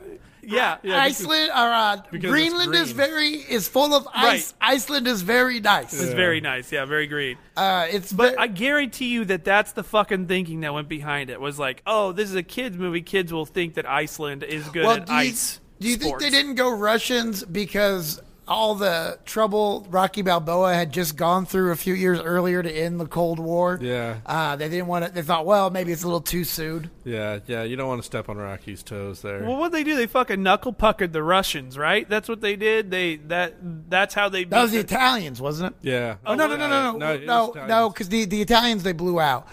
Yeah, 0.46 0.78
yeah. 0.82 0.98
Iceland 1.02 1.50
or 1.50 1.54
uh, 1.54 1.96
Greenland 2.10 2.74
is 2.74 2.92
very 2.92 3.34
is 3.34 3.68
full 3.68 3.94
of 3.94 4.06
ice. 4.14 4.54
Iceland 4.60 5.06
is 5.08 5.22
very 5.22 5.60
nice. 5.60 5.92
It's 5.92 6.12
very 6.12 6.40
nice. 6.40 6.70
Yeah, 6.70 6.84
very 6.84 7.06
green. 7.06 7.36
Uh, 7.56 7.86
it's 7.90 8.12
But 8.12 8.38
I 8.38 8.46
guarantee 8.46 9.08
you 9.08 9.24
that 9.26 9.44
that's 9.44 9.72
the 9.72 9.82
fucking 9.82 10.26
thinking 10.26 10.60
that 10.60 10.72
went 10.72 10.88
behind 10.88 11.30
it. 11.30 11.40
Was 11.40 11.58
like, 11.58 11.82
oh, 11.86 12.12
this 12.12 12.30
is 12.30 12.36
a 12.36 12.42
kids 12.42 12.76
movie. 12.76 13.02
Kids 13.02 13.32
will 13.32 13.46
think 13.46 13.74
that 13.74 13.86
Iceland 13.86 14.42
is 14.44 14.68
good 14.68 14.84
well, 14.84 14.96
at 14.96 15.06
do 15.06 15.12
you, 15.12 15.18
ice. 15.18 15.60
do 15.80 15.88
you 15.88 15.96
think 15.96 16.20
they 16.20 16.30
didn't 16.30 16.54
go 16.54 16.70
Russians 16.70 17.44
because 17.44 18.20
all 18.48 18.74
the 18.76 19.18
trouble 19.24 19.86
Rocky 19.90 20.22
Balboa 20.22 20.72
had 20.72 20.92
just 20.92 21.16
gone 21.16 21.46
through 21.46 21.72
a 21.72 21.76
few 21.76 21.94
years 21.94 22.20
earlier 22.20 22.62
to 22.62 22.70
end 22.70 23.00
the 23.00 23.06
Cold 23.06 23.38
War? 23.40 23.78
Yeah. 23.82 24.18
Uh, 24.24 24.54
they 24.56 24.68
didn't 24.68 24.86
want 24.86 25.04
to. 25.04 25.10
They 25.12 25.22
thought, 25.22 25.46
well, 25.46 25.70
maybe 25.70 25.90
it's 25.92 26.02
a 26.04 26.06
little 26.06 26.20
too 26.20 26.44
soon. 26.44 26.90
Yeah, 27.04 27.40
yeah. 27.46 27.64
You 27.64 27.76
don't 27.76 27.88
want 27.88 28.00
to 28.02 28.06
step 28.06 28.28
on 28.28 28.36
Rocky's 28.36 28.82
toes 28.82 29.22
there. 29.22 29.42
Well, 29.44 29.56
what 29.56 29.72
they 29.72 29.82
do? 29.84 29.96
They 29.96 30.06
fucking 30.06 30.42
knuckle 30.42 30.72
puckered 30.72 31.12
the 31.12 31.22
Russians, 31.22 31.76
right? 31.76 32.08
That's 32.08 32.28
what 32.28 32.40
they 32.40 32.56
did. 32.56 32.90
They 32.90 33.16
that 33.16 33.54
that's 33.90 34.14
how 34.14 34.28
they. 34.28 34.44
That 34.44 34.62
was 34.62 34.70
the 34.70 34.78
the- 34.78 34.84
Italians, 34.84 35.40
wasn't 35.40 35.72
it? 35.74 35.88
yeah. 35.88 36.16
Oh 36.24 36.34
no 36.34 36.46
no 36.46 36.56
no 36.56 36.68
no 36.68 36.96
no 36.98 37.12
it 37.14 37.26
was 37.26 37.54
no 37.54 37.66
no 37.66 37.90
because 37.90 38.08
the 38.08 38.24
the 38.26 38.42
Italians 38.42 38.82
they 38.82 38.92
blew 38.92 39.18
out. 39.20 39.48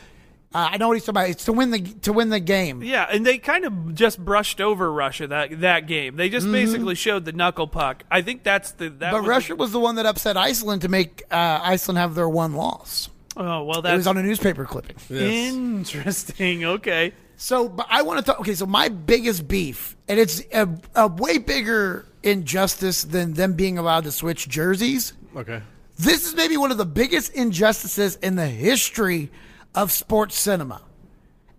Uh, 0.53 0.69
I 0.71 0.77
know 0.77 0.87
what 0.87 0.93
he's 0.93 1.03
talking 1.03 1.21
about. 1.21 1.29
It's 1.29 1.45
to 1.45 1.53
win 1.53 1.71
the 1.71 1.81
to 1.81 2.13
win 2.13 2.29
the 2.29 2.39
game. 2.39 2.83
Yeah, 2.83 3.07
and 3.09 3.25
they 3.25 3.39
kind 3.39 3.65
of 3.65 3.95
just 3.95 4.23
brushed 4.23 4.61
over 4.61 4.91
Russia 4.91 5.25
that 5.27 5.61
that 5.61 5.87
game. 5.87 6.15
They 6.15 6.29
just 6.29 6.49
basically 6.51 6.95
showed 6.95 7.25
the 7.25 7.31
knuckle 7.31 7.67
puck. 7.67 8.03
I 8.11 8.21
think 8.21 8.43
that's 8.43 8.71
the 8.71 8.89
that. 8.89 8.99
Mm-hmm. 8.99 9.11
But 9.11 9.21
was 9.21 9.27
Russia 9.27 9.55
was 9.55 9.71
the 9.71 9.79
one 9.79 9.95
that 9.95 10.05
upset 10.05 10.37
Iceland 10.37 10.83
to 10.83 10.89
make 10.89 11.23
uh, 11.31 11.59
Iceland 11.63 11.97
have 11.97 12.13
their 12.13 12.29
one 12.29 12.53
loss. 12.53 13.09
Oh 13.35 13.63
well, 13.63 13.81
that 13.81 13.95
was 13.95 14.05
on 14.05 14.17
a 14.17 14.23
newspaper 14.23 14.65
clipping. 14.65 14.97
Yes. 15.09 15.53
interesting. 15.53 16.65
Okay. 16.65 17.13
So, 17.35 17.67
but 17.67 17.87
I 17.89 18.03
want 18.03 18.19
to 18.19 18.25
talk. 18.25 18.39
Okay, 18.41 18.53
so 18.53 18.67
my 18.67 18.89
biggest 18.89 19.47
beef, 19.47 19.97
and 20.07 20.19
it's 20.19 20.43
a, 20.53 20.69
a 20.95 21.07
way 21.07 21.39
bigger 21.39 22.05
injustice 22.21 23.03
than 23.03 23.33
them 23.33 23.53
being 23.53 23.79
allowed 23.79 24.03
to 24.03 24.11
switch 24.11 24.47
jerseys. 24.47 25.13
Okay. 25.35 25.61
This 25.97 26.27
is 26.27 26.35
maybe 26.35 26.57
one 26.57 26.71
of 26.71 26.77
the 26.77 26.85
biggest 26.85 27.33
injustices 27.33 28.15
in 28.17 28.35
the 28.35 28.47
history 28.47 29.31
of 29.75 29.91
sports 29.91 30.37
cinema. 30.37 30.81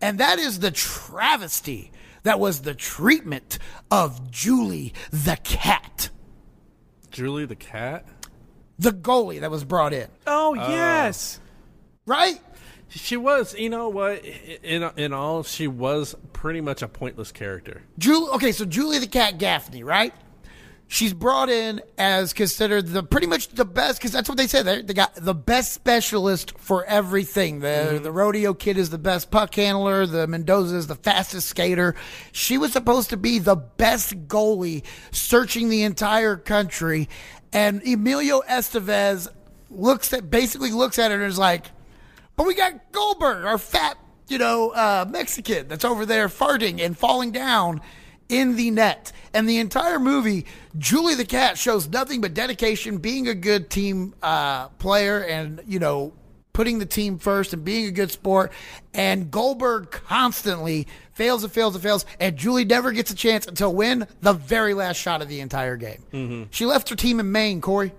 And 0.01 0.19
that 0.21 0.39
is 0.39 0.59
the 0.61 0.71
travesty 0.71 1.91
that 2.25 2.39
was 2.41 2.63
the 2.63 2.75
treatment 2.75 3.59
of 3.91 4.31
Julie 4.31 4.93
the 5.11 5.39
cat, 5.45 6.11
Julie 7.11 7.47
the 7.47 7.57
cat. 7.57 8.07
the 8.79 8.91
goalie 8.91 9.41
that 9.41 9.51
was 9.51 9.65
brought 9.65 9.93
in, 9.93 10.09
Oh, 10.27 10.57
oh. 10.59 10.69
yes. 10.69 11.39
right? 12.07 12.41
She 12.89 13.17
was, 13.17 13.55
you 13.59 13.71
know 13.71 13.89
what? 13.89 14.25
In 14.25 14.83
in 14.97 15.13
all, 15.13 15.43
she 15.43 15.67
was 15.67 16.15
pretty 16.33 16.61
much 16.61 16.81
a 16.83 16.89
pointless 16.89 17.33
character. 17.33 17.83
Julie, 17.99 18.31
okay, 18.35 18.53
so 18.53 18.65
Julie 18.65 18.99
the 19.01 19.07
Cat 19.09 19.39
Gaffney, 19.39 19.83
right? 19.83 20.15
She's 20.87 21.15
brought 21.15 21.49
in 21.49 21.81
as 21.97 22.33
considered 22.33 22.89
the 22.89 23.03
pretty 23.03 23.27
much 23.27 23.49
the 23.49 23.65
best 23.65 23.99
because 23.99 24.13
that's 24.13 24.29
what 24.29 24.39
they 24.39 24.47
said. 24.47 24.65
They, 24.65 24.83
they 24.83 24.95
got 24.95 25.15
the 25.15 25.35
best 25.35 25.73
specialist 25.73 26.57
for 26.59 26.85
everything. 26.85 27.61
The 27.61 27.99
the 28.03 28.13
rodeo 28.13 28.55
kid 28.55 28.77
is 28.77 28.91
the 28.91 28.99
best 28.99 29.31
puck 29.31 29.55
handler. 29.55 30.07
The 30.07 30.27
Mendoza 30.27 30.77
is 30.77 30.87
the 30.87 30.95
fastest 30.95 31.49
skater. 31.49 31.95
She 32.33 32.59
was 32.59 32.73
supposed 32.73 33.11
to 33.11 33.17
be 33.17 33.39
the 33.39 33.57
best 33.57 34.29
goalie, 34.29 34.85
searching 35.11 35.69
the 35.69 35.83
entire 35.83 36.37
country. 36.37 37.09
And 37.53 37.83
Emilio 37.87 38.43
Estevez 38.43 39.29
looks 39.71 40.13
at 40.13 40.31
basically 40.31 40.71
looks 40.71 40.99
at 40.99 41.11
her 41.11 41.17
and 41.17 41.27
is 41.27 41.39
like, 41.39 41.67
but 42.37 42.47
we 42.47 42.55
got 42.55 42.93
Goldberg, 42.93 43.45
our 43.45 43.59
fat, 43.59 43.97
you 44.29 44.39
know, 44.39 44.71
uh, 44.71 45.07
Mexican 45.09 45.69
that's 45.69 45.85
over 45.85 46.05
there 46.05 46.29
farting 46.29 46.81
and 46.81 46.97
falling 46.97 47.33
down 47.33 47.81
in 48.29 48.57
the 48.57 48.71
net. 48.71 49.13
And 49.33 49.49
the 49.49 49.59
entire 49.59 49.99
movie, 49.99 50.47
Julie 50.79 51.15
the 51.15 51.25
Cat 51.25 51.59
shows 51.59 51.89
nothing 51.89 52.21
but 52.21 52.35
dedication, 52.35 52.99
being 52.99 53.29
a 53.29 53.35
good 53.35 53.69
team 53.71 54.15
uh, 54.23 54.69
player, 54.69 55.23
and 55.25 55.61
you 55.67 55.79
know, 55.79 56.13
putting 56.53 56.79
the 56.79 56.87
team 56.87 57.19
first 57.19 57.53
and 57.53 57.65
being 57.65 57.87
a 57.87 57.91
good 57.91 58.11
sport. 58.13 58.53
And 58.93 59.31
Goldberg 59.31 59.91
constantly 59.91 60.87
fails 61.15 61.43
and 61.43 61.53
fails 61.53 61.75
and 61.75 61.83
fails, 61.83 62.07
and 62.21 62.37
Julie 62.37 62.65
never 62.65 62.93
gets 62.93 63.11
a 63.11 63.15
chance 63.17 63.47
until 63.47 63.75
when 63.75 64.07
the 64.21 64.33
very 64.33 64.73
last 64.73 64.97
shot 64.99 65.21
of 65.21 65.29
the 65.29 65.41
entire 65.41 65.77
game. 65.77 66.49
She 66.51 66.65
left 66.65 66.89
her 66.91 66.97
team 66.97 67.19
in 67.21 67.33
Maine, 67.33 67.61
Corey. 67.61 67.93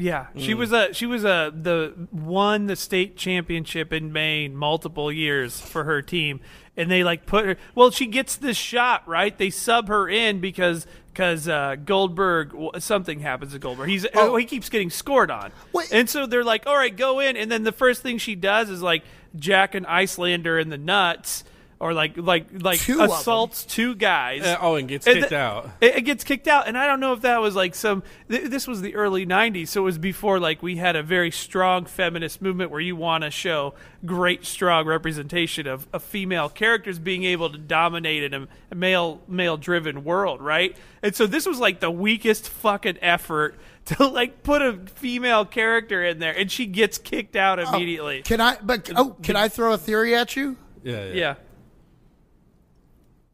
Yeah, 0.00 0.26
she 0.36 0.54
was 0.54 0.72
a 0.72 0.94
she 0.94 1.06
was 1.06 1.24
a 1.24 1.52
the 1.54 1.94
won 2.10 2.66
the 2.66 2.76
state 2.76 3.16
championship 3.16 3.92
in 3.92 4.12
Maine 4.12 4.56
multiple 4.56 5.12
years 5.12 5.60
for 5.60 5.84
her 5.84 6.00
team, 6.00 6.40
and 6.76 6.90
they 6.90 7.04
like 7.04 7.26
put 7.26 7.44
her. 7.44 7.56
Well, 7.74 7.90
she 7.90 8.06
gets 8.06 8.36
this 8.36 8.56
shot 8.56 9.06
right. 9.06 9.36
They 9.36 9.50
sub 9.50 9.88
her 9.88 10.08
in 10.08 10.40
because 10.40 10.86
because 11.12 11.48
uh, 11.48 11.76
Goldberg 11.84 12.54
something 12.78 13.20
happens 13.20 13.52
to 13.52 13.58
Goldberg. 13.58 13.88
He's 13.88 14.06
oh. 14.14 14.36
he 14.36 14.46
keeps 14.46 14.68
getting 14.70 14.90
scored 14.90 15.30
on, 15.30 15.52
Wait. 15.72 15.92
and 15.92 16.08
so 16.08 16.26
they're 16.26 16.44
like, 16.44 16.66
all 16.66 16.76
right, 16.76 16.96
go 16.96 17.20
in, 17.20 17.36
and 17.36 17.50
then 17.50 17.64
the 17.64 17.72
first 17.72 18.02
thing 18.02 18.18
she 18.18 18.34
does 18.34 18.70
is 18.70 18.82
like 18.82 19.02
jack 19.36 19.74
an 19.74 19.84
Icelander 19.86 20.58
in 20.58 20.70
the 20.70 20.78
nuts. 20.78 21.44
Or 21.80 21.94
like 21.94 22.18
like 22.18 22.48
like 22.62 22.78
Two 22.78 23.00
assaults 23.00 23.64
two 23.64 23.94
guys. 23.94 24.42
Uh, 24.42 24.58
oh, 24.60 24.74
and 24.74 24.86
gets 24.86 25.06
And 25.06 25.16
kicked 25.16 25.30
the- 25.30 25.38
out. 25.38 25.70
It, 25.80 25.96
it 25.96 26.00
gets 26.02 26.24
kicked 26.24 26.46
out, 26.46 26.68
and 26.68 26.76
I 26.76 26.86
don't 26.86 27.00
know 27.00 27.14
if 27.14 27.22
that 27.22 27.40
was 27.40 27.56
like 27.56 27.74
some. 27.74 28.02
Th- 28.28 28.50
this 28.50 28.68
was 28.68 28.82
the 28.82 28.94
early 28.96 29.24
'90s, 29.24 29.68
so 29.68 29.80
it 29.80 29.84
was 29.84 29.96
before 29.96 30.38
like 30.38 30.62
we 30.62 30.76
had 30.76 30.94
a 30.94 31.02
very 31.02 31.30
strong 31.30 31.86
feminist 31.86 32.42
movement 32.42 32.70
where 32.70 32.82
you 32.82 32.96
want 32.96 33.24
to 33.24 33.30
show 33.30 33.72
great, 34.04 34.44
strong 34.44 34.84
representation 34.86 35.66
of, 35.66 35.88
of 35.90 36.02
female 36.02 36.50
characters 36.50 36.98
being 36.98 37.24
able 37.24 37.48
to 37.48 37.56
dominate 37.56 38.24
in 38.24 38.34
a, 38.34 38.48
a 38.70 38.74
male 38.74 39.22
male 39.26 39.56
driven 39.56 40.04
world, 40.04 40.42
right? 40.42 40.76
And 41.02 41.16
so 41.16 41.26
this 41.26 41.46
was 41.46 41.58
like 41.60 41.80
the 41.80 41.90
weakest 41.90 42.46
fucking 42.46 42.98
effort 43.00 43.58
to 43.86 44.06
like 44.06 44.42
put 44.42 44.60
a 44.60 44.74
female 44.96 45.46
character 45.46 46.04
in 46.04 46.18
there, 46.18 46.36
and 46.36 46.52
she 46.52 46.66
gets 46.66 46.98
kicked 46.98 47.36
out 47.36 47.58
immediately. 47.58 48.20
Can 48.20 48.42
I? 48.42 48.58
But 48.62 48.90
oh, 48.94 49.16
can 49.22 49.36
I 49.36 49.48
throw 49.48 49.72
a 49.72 49.78
theory 49.78 50.14
at 50.14 50.36
you? 50.36 50.58
Yeah, 50.82 51.06
yeah. 51.06 51.12
yeah. 51.14 51.34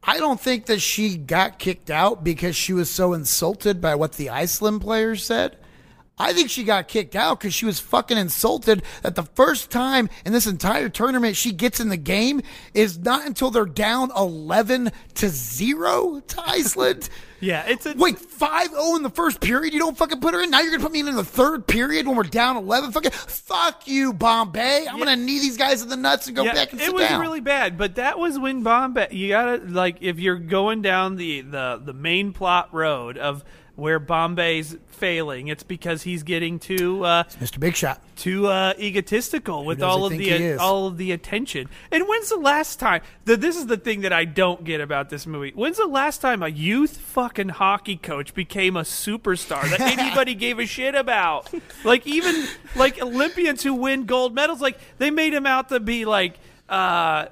I 0.09 0.19
don't 0.19 0.39
think 0.39 0.67
that 0.67 0.79
she 0.79 1.17
got 1.17 1.59
kicked 1.59 1.89
out 1.89 2.23
because 2.23 2.55
she 2.55 2.71
was 2.71 2.89
so 2.89 3.11
insulted 3.11 3.81
by 3.81 3.95
what 3.95 4.13
the 4.13 4.29
Iceland 4.29 4.79
players 4.79 5.21
said. 5.21 5.57
I 6.17 6.31
think 6.31 6.49
she 6.49 6.63
got 6.63 6.87
kicked 6.87 7.15
out 7.15 7.39
because 7.39 7.53
she 7.53 7.65
was 7.65 7.81
fucking 7.81 8.17
insulted 8.17 8.83
that 9.03 9.15
the 9.15 9.23
first 9.35 9.69
time 9.69 10.09
in 10.25 10.31
this 10.31 10.47
entire 10.47 10.87
tournament 10.87 11.35
she 11.35 11.51
gets 11.51 11.81
in 11.81 11.89
the 11.89 11.97
game 11.97 12.41
is 12.73 12.97
not 12.97 13.27
until 13.27 13.51
they're 13.51 13.65
down 13.65 14.09
11 14.15 14.91
to 15.15 15.29
0 15.29 16.21
to 16.21 16.41
Iceland. 16.41 17.09
Yeah, 17.39 17.65
it's 17.67 17.85
a 17.85 17.93
Wait, 17.95 18.17
5 18.17 18.69
0 18.69 18.95
in 18.95 19.03
the 19.03 19.09
first 19.09 19.39
period? 19.39 19.73
You 19.73 19.79
don't 19.79 19.97
fucking 19.97 20.19
put 20.19 20.33
her 20.33 20.41
in? 20.41 20.49
Now 20.49 20.61
you're 20.61 20.71
going 20.71 20.81
to 20.81 20.85
put 20.85 20.91
me 20.93 21.01
in 21.01 21.07
in 21.07 21.15
the 21.15 21.23
third 21.23 21.67
period 21.67 22.07
when 22.07 22.15
we're 22.15 22.23
down 22.23 22.57
11? 22.57 22.91
Fucking, 22.91 23.11
fuck 23.11 23.87
you, 23.87 24.13
Bombay. 24.13 24.87
I'm 24.87 24.97
going 24.97 25.07
to 25.07 25.15
knee 25.15 25.39
these 25.39 25.57
guys 25.57 25.81
in 25.81 25.89
the 25.89 25.97
nuts 25.97 26.27
and 26.27 26.35
go 26.35 26.43
back 26.45 26.71
and 26.71 26.81
it 26.81 26.93
was 26.93 27.07
down. 27.07 27.21
really 27.21 27.41
bad, 27.41 27.77
but 27.77 27.95
that 27.95 28.17
was 28.17 28.39
when 28.39 28.63
Bombay. 28.63 29.09
You 29.11 29.29
gotta 29.29 29.57
like 29.57 29.97
if 30.01 30.19
you're 30.19 30.37
going 30.37 30.81
down 30.81 31.15
the 31.15 31.41
the 31.41 31.81
the 31.83 31.93
main 31.93 32.33
plot 32.33 32.73
road 32.73 33.17
of 33.17 33.43
where 33.77 33.99
Bombay's 33.99 34.75
failing, 34.87 35.47
it's 35.47 35.61
because 35.63 36.01
he's 36.01 36.23
getting 36.23 36.57
too 36.59 37.05
uh, 37.05 37.23
Mr. 37.39 37.59
Big 37.59 37.75
Shot. 37.75 38.01
too 38.15 38.47
uh, 38.47 38.73
egotistical 38.79 39.63
with 39.63 39.83
all 39.83 40.05
of 40.05 40.11
the 40.11 40.29
he 40.29 40.53
all 40.55 40.87
of 40.87 40.97
the 40.97 41.11
attention. 41.11 41.69
And 41.91 42.07
when's 42.07 42.29
the 42.29 42.37
last 42.37 42.79
time? 42.79 43.01
The, 43.25 43.37
this 43.37 43.55
is 43.55 43.67
the 43.67 43.77
thing 43.77 44.01
that 44.01 44.11
I 44.11 44.25
don't 44.25 44.63
get 44.63 44.81
about 44.81 45.09
this 45.09 45.27
movie. 45.27 45.51
When's 45.55 45.77
the 45.77 45.85
last 45.85 46.21
time 46.21 46.41
a 46.41 46.47
youth 46.47 46.97
fucking 46.97 47.49
hockey 47.49 47.95
coach 47.95 48.33
became 48.33 48.75
a 48.75 48.81
superstar 48.81 49.69
that 49.69 49.79
anybody 49.99 50.33
gave 50.33 50.57
a 50.57 50.65
shit 50.65 50.95
about? 50.95 51.53
Like 51.83 52.07
even 52.07 52.47
like 52.75 52.99
Olympians 53.01 53.61
who 53.61 53.75
win 53.75 54.05
gold 54.05 54.33
medals, 54.33 54.59
like 54.59 54.79
they 54.97 55.11
made 55.11 55.33
him 55.33 55.45
out 55.45 55.69
to 55.69 55.79
be 55.79 56.03
like. 56.05 56.39
Uh, 56.69 57.27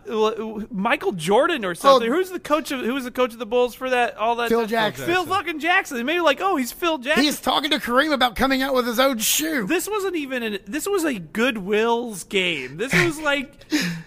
Michael 0.72 1.12
Jordan 1.12 1.66
or 1.66 1.76
something. 1.76 2.10
Oh. 2.10 2.16
Who's 2.16 2.30
the 2.30 2.40
coach 2.40 2.72
of? 2.72 2.80
Who 2.80 2.94
was 2.94 3.04
the 3.04 3.12
coach 3.12 3.34
of 3.34 3.40
the 3.40 3.46
Bulls 3.46 3.76
for 3.76 3.90
that? 3.90 4.16
All 4.16 4.36
that. 4.38 4.48
Phil 4.50 4.62
that- 4.62 4.70
Jackson. 4.70 5.06
Phil 5.06 5.26
fucking 5.26 5.60
Jackson. 5.60 5.98
They 5.98 6.04
made 6.04 6.18
it 6.18 6.24
like, 6.24 6.40
oh, 6.40 6.56
he's 6.56 6.72
Phil 6.72 6.98
Jackson. 7.00 7.24
He's 7.24 7.42
talking 7.42 7.72
to 7.72 7.78
Kareem 7.78 8.14
about 8.14 8.36
coming 8.38 8.62
out 8.62 8.74
with 8.74 8.88
his 8.88 9.00
own 9.00 9.18
shoe. 9.18 9.68
This 9.68 9.90
wasn't 9.90 10.16
even 10.16 10.42
an. 10.42 10.60
This 10.66 10.88
was 10.88 11.04
a 11.04 11.20
Goodwill's 11.20 12.24
game. 12.24 12.78
This 12.78 12.94
was 13.06 13.20
like, 13.20 13.54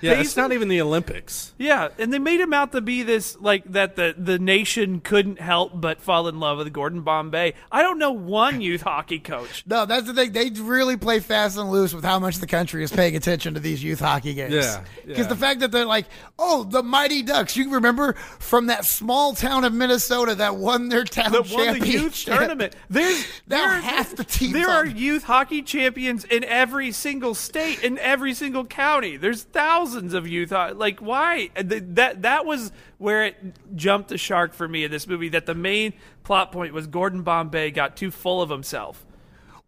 Yeah, 0.00 0.12
it's 0.14 0.36
not 0.36 0.52
even 0.52 0.68
the 0.68 0.80
Olympics. 0.80 1.52
Yeah, 1.58 1.88
and 1.98 2.10
they 2.12 2.18
made 2.18 2.40
him 2.40 2.54
out 2.54 2.72
to 2.72 2.80
be 2.80 3.02
this 3.02 3.38
like 3.38 3.64
that. 3.72 3.96
The 3.96 4.14
the 4.16 4.38
nation 4.38 5.00
couldn't 5.00 5.40
help 5.40 5.72
but 5.78 6.00
fall 6.00 6.28
in 6.28 6.40
love 6.40 6.56
with 6.58 6.72
Gordon 6.72 7.02
Bombay. 7.02 7.52
I 7.70 7.82
don't 7.82 7.98
know 7.98 8.12
one 8.12 8.62
youth 8.62 8.80
hockey 8.82 9.18
coach. 9.18 9.64
No, 9.66 9.84
that's 9.84 10.06
the 10.06 10.14
thing. 10.14 10.32
They 10.32 10.48
really 10.50 10.96
play 10.96 11.20
fast 11.20 11.58
and 11.58 11.70
loose 11.70 11.92
with 11.92 12.04
how 12.04 12.18
much 12.18 12.38
the 12.38 12.46
country 12.46 12.82
is 12.82 12.90
paying 12.90 13.14
attention 13.14 13.52
to 13.54 13.60
these 13.60 13.82
youth 13.84 14.00
hockey 14.00 14.32
games. 14.32 14.54
Yeah, 14.54 14.84
yeah. 15.04 15.17
Because 15.18 15.26
Yeah. 15.30 15.34
the 15.34 15.40
fact 15.40 15.60
that 15.60 15.72
they're 15.72 15.84
like, 15.84 16.06
oh, 16.38 16.64
the 16.64 16.82
Mighty 16.82 17.22
Ducks. 17.22 17.56
You 17.56 17.70
remember 17.72 18.12
from 18.38 18.66
that 18.66 18.84
small 18.84 19.34
town 19.34 19.64
of 19.64 19.72
Minnesota 19.72 20.34
that 20.36 20.56
won 20.56 20.88
their 20.88 21.04
town 21.04 21.32
that 21.32 21.50
won 21.50 21.66
the 21.66 21.72
championship. 21.80 22.02
youth 22.02 22.24
tournament. 22.24 22.76
There's 22.90 23.24
Now 23.48 23.56
there, 23.72 23.80
half 23.80 24.14
the 24.14 24.24
teams 24.24 24.52
There 24.52 24.68
are 24.68 24.86
youth 24.86 25.24
hockey 25.24 25.62
champions 25.62 26.24
in 26.24 26.44
every 26.44 26.92
single 26.92 27.34
state, 27.34 27.82
in 27.82 27.98
every 27.98 28.32
single 28.34 28.64
county. 28.64 29.16
There's 29.16 29.42
thousands 29.42 30.14
of 30.14 30.26
youth. 30.28 30.52
Like 30.52 31.00
why? 31.00 31.50
That 31.56 32.22
that 32.22 32.46
was 32.46 32.72
where 32.98 33.24
it 33.24 33.36
jumped 33.76 34.08
the 34.10 34.18
shark 34.18 34.52
for 34.54 34.68
me 34.68 34.84
in 34.84 34.90
this 34.90 35.06
movie. 35.06 35.28
That 35.28 35.46
the 35.46 35.54
main 35.54 35.92
plot 36.24 36.52
point 36.52 36.72
was 36.72 36.86
Gordon 36.86 37.22
Bombay 37.22 37.70
got 37.72 37.96
too 37.96 38.10
full 38.10 38.40
of 38.42 38.50
himself. 38.50 39.04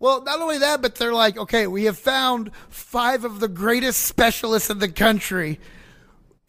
Well, 0.00 0.22
not 0.22 0.40
only 0.40 0.56
that, 0.58 0.80
but 0.80 0.94
they're 0.94 1.12
like, 1.12 1.36
okay, 1.36 1.66
we 1.66 1.84
have 1.84 1.98
found 1.98 2.52
five 2.70 3.22
of 3.22 3.38
the 3.38 3.48
greatest 3.48 4.00
specialists 4.00 4.70
in 4.70 4.78
the 4.78 4.88
country. 4.88 5.60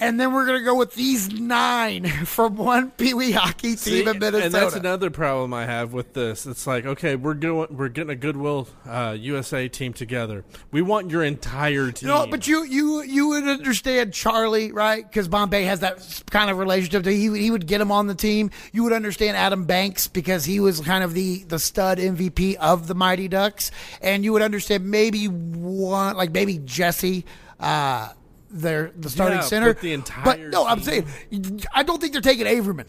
And 0.02 0.20
then 0.20 0.34
we're 0.34 0.48
going 0.48 0.60
to 0.60 0.66
go 0.66 0.76
with 0.76 0.96
these 0.96 1.30
nine 1.32 2.08
from 2.26 2.56
one 2.58 2.90
Pee 2.92 3.14
Wee 3.14 3.32
hockey 3.32 3.70
team 3.70 3.78
See, 3.78 4.00
in 4.02 4.18
Minnesota. 4.18 4.46
And 4.46 4.54
that's 4.54 4.76
another 4.76 5.12
problem 5.12 5.54
I 5.54 5.66
have 5.66 5.94
with 5.94 6.14
this. 6.14 6.48
It's 6.48 6.66
like, 6.66 6.86
okay, 6.86 7.16
we're 7.16 7.36
going, 7.36 7.78
we're 7.78 7.88
getting 7.90 8.10
a 8.10 8.16
Goodwill 8.16 8.68
uh, 8.88 9.16
USA 9.20 9.68
team 9.68 9.94
together. 9.94 10.44
We 10.72 10.82
want 10.82 11.12
your 11.12 11.24
entire 11.24 11.92
team. 11.92 12.10
No, 12.10 12.26
but 12.26 12.48
you 12.48 12.64
you 12.64 13.04
you 13.04 13.28
would 13.30 13.44
understand 13.48 14.12
Charlie, 14.14 14.72
right? 14.72 15.08
Because 15.08 15.28
Bombay 15.28 15.64
has 15.66 15.82
that 15.82 16.24
kind 16.32 16.50
of 16.50 16.58
relationship. 16.58 17.04
To, 17.04 17.12
he 17.12 17.30
would- 17.30 17.40
he 17.42 17.52
would 17.52 17.68
get 17.68 17.80
him 17.82 17.92
on 17.92 18.08
the 18.08 18.16
team. 18.16 18.50
You 18.72 18.84
would 18.84 18.94
understand 18.94 19.38
Adam 19.38 19.66
Banks 19.66 20.08
because 20.08 20.46
he 20.46 20.60
was 20.60 20.80
kind 20.80 21.04
of 21.04 21.14
the 21.14 21.44
the 21.44 21.60
stud 21.60 22.00
MVP 22.00 22.56
of 22.56 22.88
the 22.88 22.96
Mighty 22.96 23.28
Ducks, 23.28 23.70
and 24.02 24.24
you 24.24 24.34
would 24.34 24.42
understand 24.42 24.90
maybe 24.90 25.26
one 25.28 26.18
like 26.18 26.32
maybe 26.32 26.58
Jesse. 26.58 27.26
Uh, 27.60 28.10
their 28.52 28.92
the 28.96 29.10
starting 29.10 29.38
Yeah, 29.38 29.44
center, 29.44 29.74
but 29.74 29.82
the 29.82 29.94
entire 29.94 30.24
But 30.24 30.40
no, 30.40 30.66
I'm 30.66 30.82
saying 30.82 31.08
I 31.74 31.84
don't 31.84 32.00
think 32.00 32.14
they're 32.14 32.22
taking 32.22 32.46
Averman. 32.46 32.88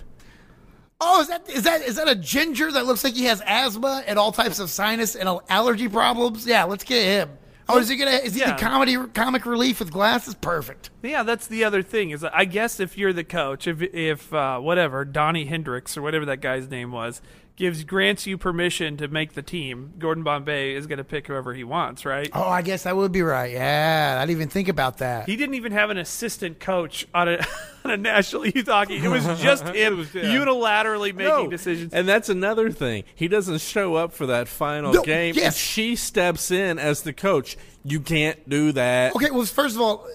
Oh, 1.00 1.20
is 1.20 1.28
that 1.28 1.50
is 1.50 1.62
that 1.64 1.82
is 1.82 1.96
that 1.96 2.08
a 2.08 2.14
ginger 2.14 2.70
that 2.70 2.86
looks 2.86 3.02
like 3.02 3.14
he 3.14 3.24
has 3.24 3.42
asthma 3.44 4.04
and 4.06 4.18
all 4.18 4.30
types 4.30 4.60
of 4.60 4.70
sinus 4.70 5.16
and 5.16 5.28
allergy 5.48 5.88
problems? 5.88 6.46
Yeah, 6.46 6.64
let's 6.64 6.84
get 6.84 7.04
him. 7.04 7.38
Oh, 7.68 7.78
is 7.78 7.88
he 7.88 7.96
gonna? 7.96 8.12
Is 8.12 8.34
he 8.34 8.40
yeah. 8.40 8.54
the 8.54 8.60
comedy 8.60 8.96
comic 9.12 9.44
relief 9.44 9.80
with 9.80 9.90
glasses? 9.90 10.34
Perfect. 10.36 10.90
Yeah, 11.02 11.22
that's 11.24 11.46
the 11.46 11.64
other 11.64 11.82
thing. 11.82 12.10
Is 12.10 12.24
I 12.24 12.44
guess 12.44 12.78
if 12.80 12.96
you're 12.96 13.12
the 13.12 13.24
coach, 13.24 13.66
if 13.66 13.82
if 13.82 14.32
uh, 14.32 14.58
whatever 14.60 15.04
Donnie 15.04 15.44
Hendricks 15.46 15.96
or 15.96 16.02
whatever 16.02 16.24
that 16.26 16.40
guy's 16.40 16.68
name 16.70 16.92
was 16.92 17.20
gives 17.54 17.84
grants 17.84 18.26
you 18.26 18.38
permission 18.38 18.96
to 18.96 19.06
make 19.08 19.34
the 19.34 19.42
team, 19.42 19.92
Gordon 19.98 20.24
Bombay 20.24 20.74
is 20.74 20.86
going 20.86 20.96
to 20.96 21.04
pick 21.04 21.26
whoever 21.26 21.52
he 21.52 21.62
wants, 21.64 22.06
right? 22.06 22.30
Oh, 22.32 22.48
I 22.48 22.62
guess 22.62 22.84
that 22.84 22.96
would 22.96 23.12
be 23.12 23.20
right. 23.20 23.52
Yeah, 23.52 24.16
I 24.18 24.22
didn't 24.24 24.36
even 24.38 24.48
think 24.48 24.68
about 24.68 24.98
that. 24.98 25.28
He 25.28 25.36
didn't 25.36 25.56
even 25.56 25.70
have 25.72 25.90
an 25.90 25.98
assistant 25.98 26.60
coach 26.60 27.06
on 27.12 27.28
a 27.28 27.44
on 27.84 27.90
a 27.90 27.96
national 27.98 28.46
youth 28.46 28.68
hockey. 28.68 28.96
It 28.96 29.08
was 29.08 29.24
just 29.40 29.64
him 29.68 29.98
yeah. 30.14 30.22
unilaterally 30.22 31.14
making 31.14 31.24
No. 31.24 31.48
decisions. 31.50 31.92
And 31.92 32.08
that's 32.08 32.28
another 32.28 32.70
thing. 32.70 33.04
He 33.14 33.28
doesn't 33.28 33.60
show 33.60 33.96
up 33.96 34.12
for 34.12 34.26
that 34.26 34.48
final 34.48 34.92
No, 34.94 35.02
game. 35.02 35.34
yes. 35.34 35.44
And 35.46 35.54
she 35.54 35.96
steps 35.96 36.50
in 36.50 36.78
as 36.78 37.02
the 37.02 37.12
coach. 37.12 37.56
You 37.84 38.00
can't 38.00 38.48
do 38.48 38.72
that. 38.72 39.14
Okay, 39.16 39.30
well, 39.30 39.44
first 39.44 39.74
of 39.74 39.80
all, 39.82 40.06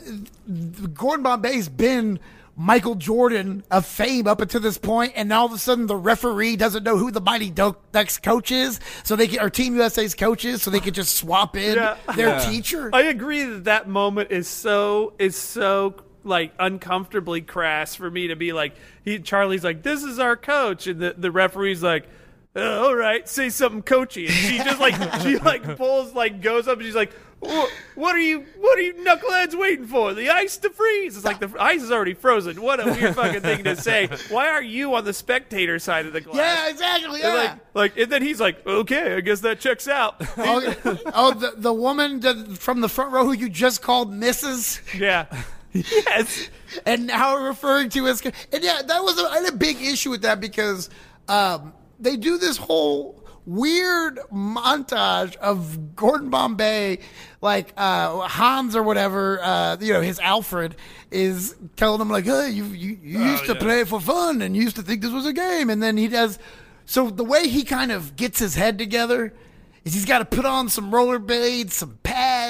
Gordon 0.93 1.23
Bombay's 1.23 1.67
been 1.69 2.19
Michael 2.55 2.95
Jordan 2.95 3.63
of 3.69 3.85
fame 3.85 4.25
up 4.25 4.41
until 4.41 4.61
this 4.61 4.77
point, 4.77 5.13
and 5.15 5.29
now 5.29 5.41
all 5.41 5.45
of 5.47 5.51
a 5.53 5.57
sudden 5.57 5.85
the 5.85 5.95
referee 5.95 6.55
doesn't 6.55 6.83
know 6.83 6.97
who 6.97 7.11
the 7.11 7.21
Mighty 7.21 7.49
Duck- 7.51 7.79
Ducks 7.91 8.17
coach 8.17 8.51
is, 8.51 8.79
so 9.03 9.15
they 9.15 9.27
can, 9.27 9.39
or 9.41 9.49
Team 9.49 9.75
USA's 9.75 10.15
coaches, 10.15 10.63
so 10.63 10.71
they 10.71 10.79
could 10.79 10.95
just 10.95 11.15
swap 11.17 11.55
in 11.55 11.75
Yeah. 11.75 11.97
their 12.15 12.29
Yeah. 12.29 12.49
teacher. 12.49 12.89
I 12.93 13.01
agree 13.03 13.43
that 13.43 13.65
that 13.65 13.87
moment 13.87 14.31
is 14.31 14.47
so 14.47 15.13
is 15.19 15.35
so 15.35 15.95
like 16.23 16.51
uncomfortably 16.59 17.41
crass 17.41 17.95
for 17.95 18.09
me 18.09 18.27
to 18.29 18.35
be 18.35 18.53
like 18.53 18.75
he 19.05 19.19
Charlie's 19.19 19.63
like 19.63 19.83
this 19.83 20.03
is 20.03 20.19
our 20.19 20.35
coach 20.35 20.87
and 20.87 20.99
the 20.99 21.15
the 21.17 21.31
referee's 21.31 21.81
like 21.83 22.05
"Uh, 22.55 22.81
all 22.81 22.95
right 22.95 23.29
say 23.29 23.49
something 23.49 23.81
coachy 23.81 24.25
and 24.25 24.33
she 24.35 24.57
just 24.57 24.79
like 24.79 24.95
she 25.21 25.37
like 25.37 25.77
pulls 25.77 26.13
like 26.15 26.41
goes 26.41 26.67
up 26.67 26.77
and 26.79 26.85
she's 26.85 26.95
like 26.95 27.11
"Wha- 27.13 27.17
what 27.39 28.15
are 28.15 28.19
you 28.19 28.45
what 28.57 28.79
are 28.79 28.81
you 28.81 28.93
knuckleheads 28.95 29.53
waiting 29.57 29.85
for? 29.85 30.13
The 30.13 30.29
ice 30.29 30.57
to 30.57 30.69
freeze? 30.71 31.15
It's 31.15 31.25
like 31.25 31.39
the 31.39 31.53
ice 31.59 31.83
is 31.83 31.91
already 31.91 32.13
frozen. 32.15 32.61
What 32.61 32.79
a 32.79 32.85
weird 32.91 33.15
fucking 33.15 33.41
thing 33.41 33.63
to 33.65 33.75
say. 33.75 34.07
Why 34.29 34.47
are 34.49 34.61
you 34.61 34.95
on 34.95 35.05
the 35.05 35.13
spectator 35.13 35.77
side 35.77 36.05
of 36.07 36.13
the 36.13 36.21
glass? 36.21 36.35
Yeah, 36.35 36.69
exactly. 36.69 37.21
And 37.21 37.33
Yeah. 37.33 37.41
like 37.41 37.59
like 37.75 37.97
and 37.97 38.11
then 38.11 38.21
he's 38.23 38.39
like 38.41 38.65
okay 38.65 39.15
I 39.15 39.21
guess 39.21 39.41
that 39.41 39.59
checks 39.59 39.87
out. 39.87 40.15
Oh, 40.37 40.75
oh, 41.13 41.33
the, 41.33 41.53
the 41.57 41.73
woman 41.73 42.19
that- 42.21 42.57
from 42.57 42.81
the 42.81 42.89
front 42.89 43.11
row 43.13 43.25
who 43.25 43.33
you 43.33 43.49
just 43.49 43.81
called 43.81 44.11
Mrs. 44.11 44.81
yeah. 44.99 45.25
Yes. 45.73 46.49
And 46.87 47.05
now 47.07 47.35
referring 47.37 47.89
to 47.89 48.07
as 48.07 48.21
and 48.25 48.63
yeah 48.63 48.81
that 48.81 49.03
was 49.03 49.19
a, 49.19 49.25
I 49.29 49.39
had 49.41 49.53
a 49.53 49.55
big 49.57 49.79
issue 49.79 50.09
with 50.09 50.23
that 50.23 50.39
because 50.39 50.89
um, 51.27 51.73
they 51.99 52.15
do 52.17 52.37
this 52.39 52.57
whole 52.57 53.23
weird 53.47 54.19
montage 54.31 55.35
of 55.37 55.95
Gordon 55.95 56.29
Bombay 56.29 56.99
like 57.41 57.73
uh, 57.77 58.27
Hans 58.27 58.75
or 58.75 58.83
whatever 58.83 59.41
uh, 59.41 59.77
you 59.79 59.93
know 59.93 60.01
his 60.01 60.19
Alfred 60.19 60.75
is 61.11 61.55
telling 61.77 62.01
him 62.01 62.09
like 62.09 62.25
hey 62.25 62.49
you 62.49 62.65
you, 62.65 62.99
you 63.01 63.19
used 63.19 63.45
to 63.45 63.53
yeah. 63.53 63.59
play 63.59 63.83
for 63.85 64.01
fun 64.01 64.41
and 64.41 64.55
you 64.55 64.63
used 64.63 64.75
to 64.75 64.81
think 64.81 65.01
this 65.01 65.13
was 65.13 65.25
a 65.25 65.33
game 65.33 65.69
and 65.69 65.81
then 65.81 65.95
he 65.95 66.09
does 66.09 66.37
so 66.85 67.09
the 67.09 67.23
way 67.23 67.47
he 67.47 67.63
kind 67.63 67.91
of 67.91 68.17
gets 68.17 68.37
his 68.37 68.55
head 68.55 68.77
together 68.77 69.33
is 69.87 69.93
he's 69.93 70.05
got 70.05 70.19
to 70.19 70.25
put 70.25 70.45
on 70.45 70.67
some 70.67 70.91
rollerblades, 70.91 71.71
some 71.71 71.97
pads, 72.03 72.46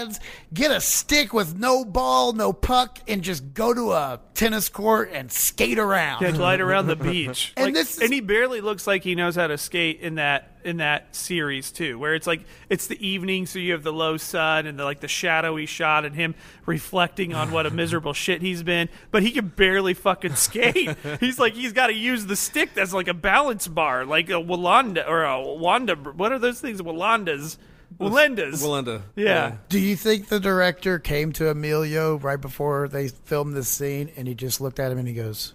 get 0.54 0.72
a 0.72 0.80
stick 0.82 1.34
with 1.34 1.58
no 1.58 1.84
ball, 1.86 2.34
no 2.34 2.54
puck, 2.54 3.00
and 3.08 3.22
just 3.22 3.54
go 3.54 3.74
to 3.74 3.92
a 3.92 4.20
tennis 4.34 4.70
court 4.70 5.10
and 5.14 5.32
skate 5.32 5.80
around. 5.80 6.22
Yeah, 6.22 6.32
glide 6.32 6.62
around 6.62 6.88
the 6.88 6.96
beach. 6.96 7.54
And 7.58 7.66
Like, 7.68 7.74
this 7.74 7.98
is- 7.98 8.04
and 8.04 8.14
he 8.14 8.22
barely 8.22 8.62
looks 8.62 8.86
like 8.88 9.04
he 9.04 9.16
knows 9.16 9.36
how 9.36 9.48
to 9.48 9.58
skate 9.58 10.00
in 10.02 10.16
that 10.16 10.54
in 10.64 10.78
that 10.78 11.16
series 11.16 11.72
too, 11.72 11.98
where 11.98 12.14
it's 12.14 12.28
like 12.28 12.42
it's 12.70 12.88
the 12.88 13.08
evening, 13.08 13.46
so 13.46 13.58
you 13.58 13.72
have 13.72 13.84
the 13.84 13.94
low 13.94 14.18
sun 14.18 14.66
and 14.68 14.78
the 14.78 14.84
like 14.84 15.00
the 15.00 15.08
shadowy 15.08 15.66
shot 15.66 16.04
and 16.04 16.14
him 16.14 16.36
reflecting 16.66 17.34
on 17.34 17.52
what 17.52 17.66
a 17.66 17.70
miserable 17.72 18.12
shit 18.26 18.42
he's 18.42 18.64
been, 18.64 18.90
but 19.12 19.24
he 19.24 19.32
can 19.32 19.48
barely 19.48 19.94
fucking 19.94 20.36
skate. 20.36 20.96
he's 21.22 21.40
like 21.40 21.54
he's 21.54 21.72
got 21.74 21.88
to 21.88 21.94
use 21.94 22.26
the 22.26 22.36
stick 22.36 22.74
that's 22.74 22.94
like 22.94 23.08
a 23.08 23.14
balance 23.14 23.68
bar, 23.68 24.04
like 24.06 24.30
a 24.30 24.34
Walanda 24.34 25.08
or 25.08 25.24
a 25.24 25.42
Wanda. 25.42 25.96
What 25.96 26.32
are 26.34 26.40
those 26.40 26.60
things? 26.60 26.82
Walandas, 26.82 27.58
Wallendas. 28.00 28.62
Melinda. 28.62 29.04
Yeah. 29.16 29.58
Do 29.70 29.80
you 29.80 29.96
think 29.96 30.28
the 30.28 30.40
director 30.40 31.00
came 31.00 31.32
to 31.34 31.50
Emilio 31.50 32.18
right 32.18 32.40
before 32.40 32.88
they 32.88 33.08
filmed 33.08 33.56
this 33.56 33.70
scene 33.70 34.12
and 34.16 34.28
he 34.28 34.36
just 34.36 34.62
looked 34.62 34.80
at 34.80 34.92
him 34.92 34.98
and 34.98 35.08
he 35.08 35.14
goes, 35.14 35.54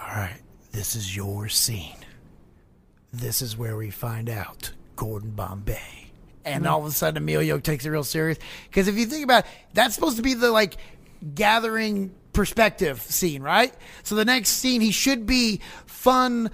All 0.00 0.08
right, 0.08 0.40
this 0.72 0.94
is 0.94 1.16
your 1.16 1.48
scene. 1.48 1.96
This 3.12 3.40
is 3.40 3.56
where 3.56 3.76
we 3.76 3.90
find 3.90 4.28
out 4.28 4.72
Gordon 4.96 5.30
Bombay. 5.30 6.10
And 6.44 6.64
mm-hmm. 6.64 6.72
all 6.72 6.80
of 6.80 6.86
a 6.86 6.90
sudden, 6.90 7.18
Emilio 7.18 7.58
takes 7.58 7.86
it 7.86 7.90
real 7.90 8.04
serious. 8.04 8.38
Because 8.68 8.88
if 8.88 8.98
you 8.98 9.06
think 9.06 9.24
about 9.24 9.44
it, 9.44 9.50
that's 9.72 9.94
supposed 9.94 10.16
to 10.16 10.22
be 10.22 10.34
the 10.34 10.50
like 10.50 10.76
gathering 11.34 12.14
perspective 12.32 13.00
scene, 13.00 13.42
right? 13.42 13.72
So 14.02 14.14
the 14.14 14.24
next 14.24 14.50
scene, 14.50 14.80
he 14.80 14.90
should 14.90 15.24
be 15.24 15.60
fun, 15.86 16.50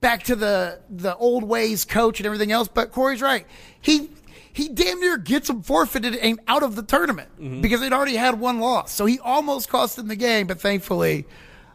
back 0.00 0.22
to 0.24 0.36
the 0.36 0.80
the 0.88 1.16
old 1.16 1.44
ways 1.44 1.84
coach 1.84 2.20
and 2.20 2.26
everything 2.26 2.52
else. 2.52 2.68
But 2.68 2.92
Corey's 2.92 3.20
right. 3.20 3.46
He 3.80 4.10
he 4.54 4.68
damn 4.68 5.00
near 5.00 5.18
gets 5.18 5.50
him 5.50 5.62
forfeited 5.62 6.14
and 6.14 6.40
out 6.48 6.62
of 6.62 6.76
the 6.76 6.82
tournament 6.82 7.28
because 7.60 7.80
they'd 7.80 7.92
already 7.92 8.16
had 8.16 8.38
one 8.38 8.60
loss. 8.60 8.92
So 8.92 9.04
he 9.04 9.18
almost 9.18 9.68
cost 9.68 9.98
him 9.98 10.06
the 10.06 10.16
game, 10.16 10.46
but 10.46 10.60
thankfully, 10.60 11.26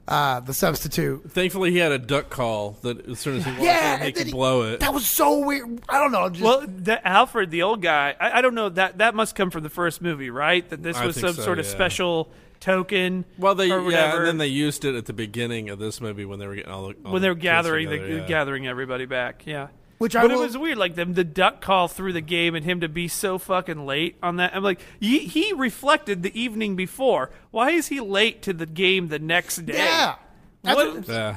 uh, 0.07 0.39
the 0.39 0.53
substitute. 0.53 1.29
Thankfully, 1.29 1.71
he 1.71 1.77
had 1.77 1.91
a 1.91 1.99
duck 1.99 2.29
call 2.29 2.77
that 2.81 3.05
as 3.07 3.19
soon 3.19 3.35
as 3.37 3.43
he 3.43 3.51
walked 3.51 3.63
Yeah, 3.63 3.95
in, 3.95 3.99
he 3.99 4.07
and 4.07 4.15
then 4.15 4.23
could 4.23 4.31
blow 4.31 4.63
it. 4.63 4.79
That 4.79 4.93
was 4.93 5.05
so 5.05 5.45
weird. 5.45 5.81
I 5.89 5.99
don't 5.99 6.11
know. 6.11 6.29
Just, 6.29 6.41
Well, 6.41 6.65
the 6.65 7.05
Alfred, 7.05 7.51
the 7.51 7.63
old 7.63 7.81
guy, 7.81 8.15
I, 8.19 8.39
I 8.39 8.41
don't 8.41 8.55
know 8.55 8.69
that 8.69 8.99
that 8.99 9.13
must 9.13 9.35
come 9.35 9.51
from 9.51 9.61
the 9.61 9.69
first 9.69 10.01
movie, 10.01 10.29
right? 10.29 10.67
That 10.69 10.81
this 10.81 10.99
was 10.99 11.15
some 11.15 11.33
so, 11.33 11.41
sort 11.43 11.59
of 11.59 11.65
yeah. 11.65 11.71
special 11.71 12.31
token. 12.59 13.25
Well, 13.37 13.55
they 13.55 13.69
or 13.71 13.91
yeah, 13.91 14.15
and 14.15 14.25
then 14.25 14.37
they 14.37 14.47
used 14.47 14.85
it 14.85 14.95
at 14.95 15.05
the 15.05 15.13
beginning 15.13 15.69
of 15.69 15.79
this 15.79 16.01
movie 16.01 16.25
when 16.25 16.39
they 16.39 16.47
were 16.47 16.55
getting 16.55 16.71
all 16.71 16.87
the 16.87 16.95
all 17.05 17.11
when 17.11 17.21
they 17.21 17.29
were 17.29 17.35
kids 17.35 17.43
gathering, 17.43 17.89
together, 17.89 18.07
the, 18.07 18.19
yeah. 18.19 18.27
gathering 18.27 18.67
everybody 18.67 19.05
back. 19.05 19.43
Yeah. 19.45 19.67
Which 19.99 20.15
I 20.15 20.21
but 20.23 20.31
will- 20.31 20.41
it 20.41 20.45
was 20.45 20.57
weird, 20.57 20.77
like 20.77 20.95
the, 20.95 21.05
the 21.05 21.23
duck 21.23 21.61
call 21.61 21.87
through 21.87 22.13
the 22.13 22.21
game 22.21 22.55
and 22.55 22.65
him 22.65 22.79
to 22.81 22.89
be 22.89 23.07
so 23.07 23.37
fucking 23.37 23.85
late 23.85 24.15
on 24.23 24.37
that. 24.37 24.55
I'm 24.55 24.63
like, 24.63 24.79
he, 24.99 25.19
he 25.19 25.53
reflected 25.53 26.23
the 26.23 26.39
evening 26.39 26.75
before. 26.75 27.29
Why 27.51 27.71
is 27.71 27.87
he 27.87 27.99
late 27.99 28.41
to 28.43 28.53
the 28.53 28.65
game 28.65 29.09
the 29.09 29.19
next 29.19 29.57
day? 29.65 29.73
yeah. 29.77 30.15
What- 30.61 30.95
what- 30.95 31.07
Yeah. 31.07 31.35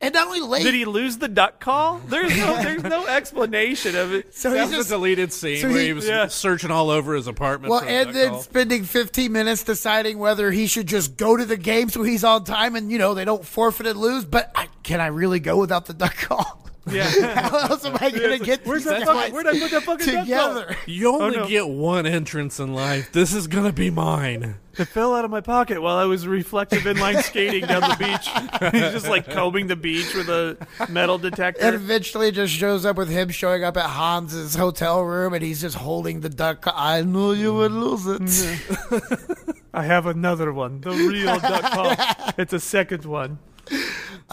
and 0.00 0.14
not 0.14 0.26
only 0.28 0.40
late. 0.42 0.62
Did 0.62 0.74
he 0.74 0.84
lose 0.84 1.16
the 1.18 1.26
duck 1.28 1.58
call? 1.60 1.98
There's 2.06 2.36
no, 2.36 2.62
there's 2.62 2.82
no 2.84 3.04
explanation 3.06 3.96
of 3.96 4.12
it. 4.12 4.32
so 4.34 4.50
That 4.50 4.60
he's 4.60 4.68
was 4.68 4.76
just 4.78 4.90
a 4.90 4.94
deleted 4.94 5.32
scene 5.32 5.60
so 5.60 5.68
where 5.70 5.80
he- 5.80 5.86
he 5.86 5.92
was 5.92 6.06
Yeah. 6.06 6.28
searching 6.28 6.70
all 6.70 6.90
over 6.90 7.14
his 7.14 7.26
apartment. 7.26 7.70
Well, 7.72 7.80
for 7.80 7.86
a 7.86 7.90
and 7.90 8.06
duck 8.06 8.14
then 8.14 8.28
call. 8.30 8.42
spending 8.42 8.84
15 8.84 9.32
minutes 9.32 9.64
deciding 9.64 10.18
whether 10.18 10.52
he 10.52 10.68
should 10.68 10.86
just 10.86 11.16
go 11.16 11.36
to 11.36 11.44
the 11.44 11.56
game 11.56 11.88
so 11.88 12.04
he's 12.04 12.22
on 12.22 12.44
time 12.44 12.76
and, 12.76 12.92
you 12.92 12.98
know, 12.98 13.14
they 13.14 13.24
don't 13.24 13.44
forfeit 13.44 13.86
and 13.88 13.98
lose. 13.98 14.24
But 14.24 14.52
I, 14.54 14.68
can 14.84 15.00
I 15.00 15.06
really 15.06 15.40
go 15.40 15.56
without 15.58 15.86
the 15.86 15.94
duck 15.94 16.16
call? 16.16 16.60
Yeah. 16.86 17.04
How 17.48 17.58
else 17.70 17.84
am 17.84 17.96
I 18.00 18.10
going 18.10 18.38
to 18.38 18.44
get 18.44 18.66
Where's 18.66 18.84
these 18.84 18.92
that 18.92 19.06
guys 19.06 19.32
where'd 19.32 19.46
I 19.46 19.58
put 19.58 19.70
that 19.70 19.82
fucking 19.82 20.06
duck 20.06 20.24
together? 20.24 20.76
You 20.86 21.14
only 21.14 21.36
Oh, 21.36 21.40
no. 21.40 21.48
get 21.48 21.68
one 21.68 22.06
entrance 22.06 22.60
in 22.60 22.74
life. 22.74 23.12
This 23.12 23.32
is 23.32 23.46
gonna 23.46 23.72
be 23.72 23.90
mine. 23.90 24.56
It 24.76 24.86
fell 24.86 25.14
out 25.14 25.24
of 25.24 25.30
my 25.30 25.40
pocket 25.40 25.80
while 25.80 25.96
I 25.96 26.04
was 26.04 26.26
reflective 26.26 26.82
inline 26.82 27.22
skating 27.22 27.64
down 27.66 27.82
the 27.82 27.96
beach. 27.96 28.72
He's 28.72 28.92
just 28.92 29.08
like 29.08 29.30
combing 29.30 29.68
the 29.68 29.76
beach 29.76 30.14
with 30.14 30.28
a 30.28 30.56
metal 30.88 31.16
detector. 31.16 31.62
And 31.62 31.74
eventually 31.74 32.28
it 32.28 32.34
just 32.34 32.52
shows 32.52 32.84
up 32.84 32.96
with 32.96 33.08
him 33.08 33.28
showing 33.28 33.62
up 33.62 33.76
at 33.76 33.88
Hans's 33.88 34.56
hotel 34.56 35.02
room 35.02 35.32
and 35.32 35.44
he's 35.44 35.60
just 35.60 35.76
holding 35.76 36.20
the 36.20 36.28
duck. 36.28 36.64
I 36.66 37.02
knew 37.02 37.32
you 37.32 37.54
would 37.54 37.70
mm. 37.70 37.80
lose 37.80 38.06
it. 38.06 39.56
I 39.74 39.84
have 39.84 40.06
another 40.06 40.52
one, 40.52 40.80
the 40.80 40.90
real 40.90 41.38
duck 41.38 41.72
call. 41.72 42.32
It's 42.36 42.52
a 42.52 42.60
second 42.60 43.04
one. 43.04 43.38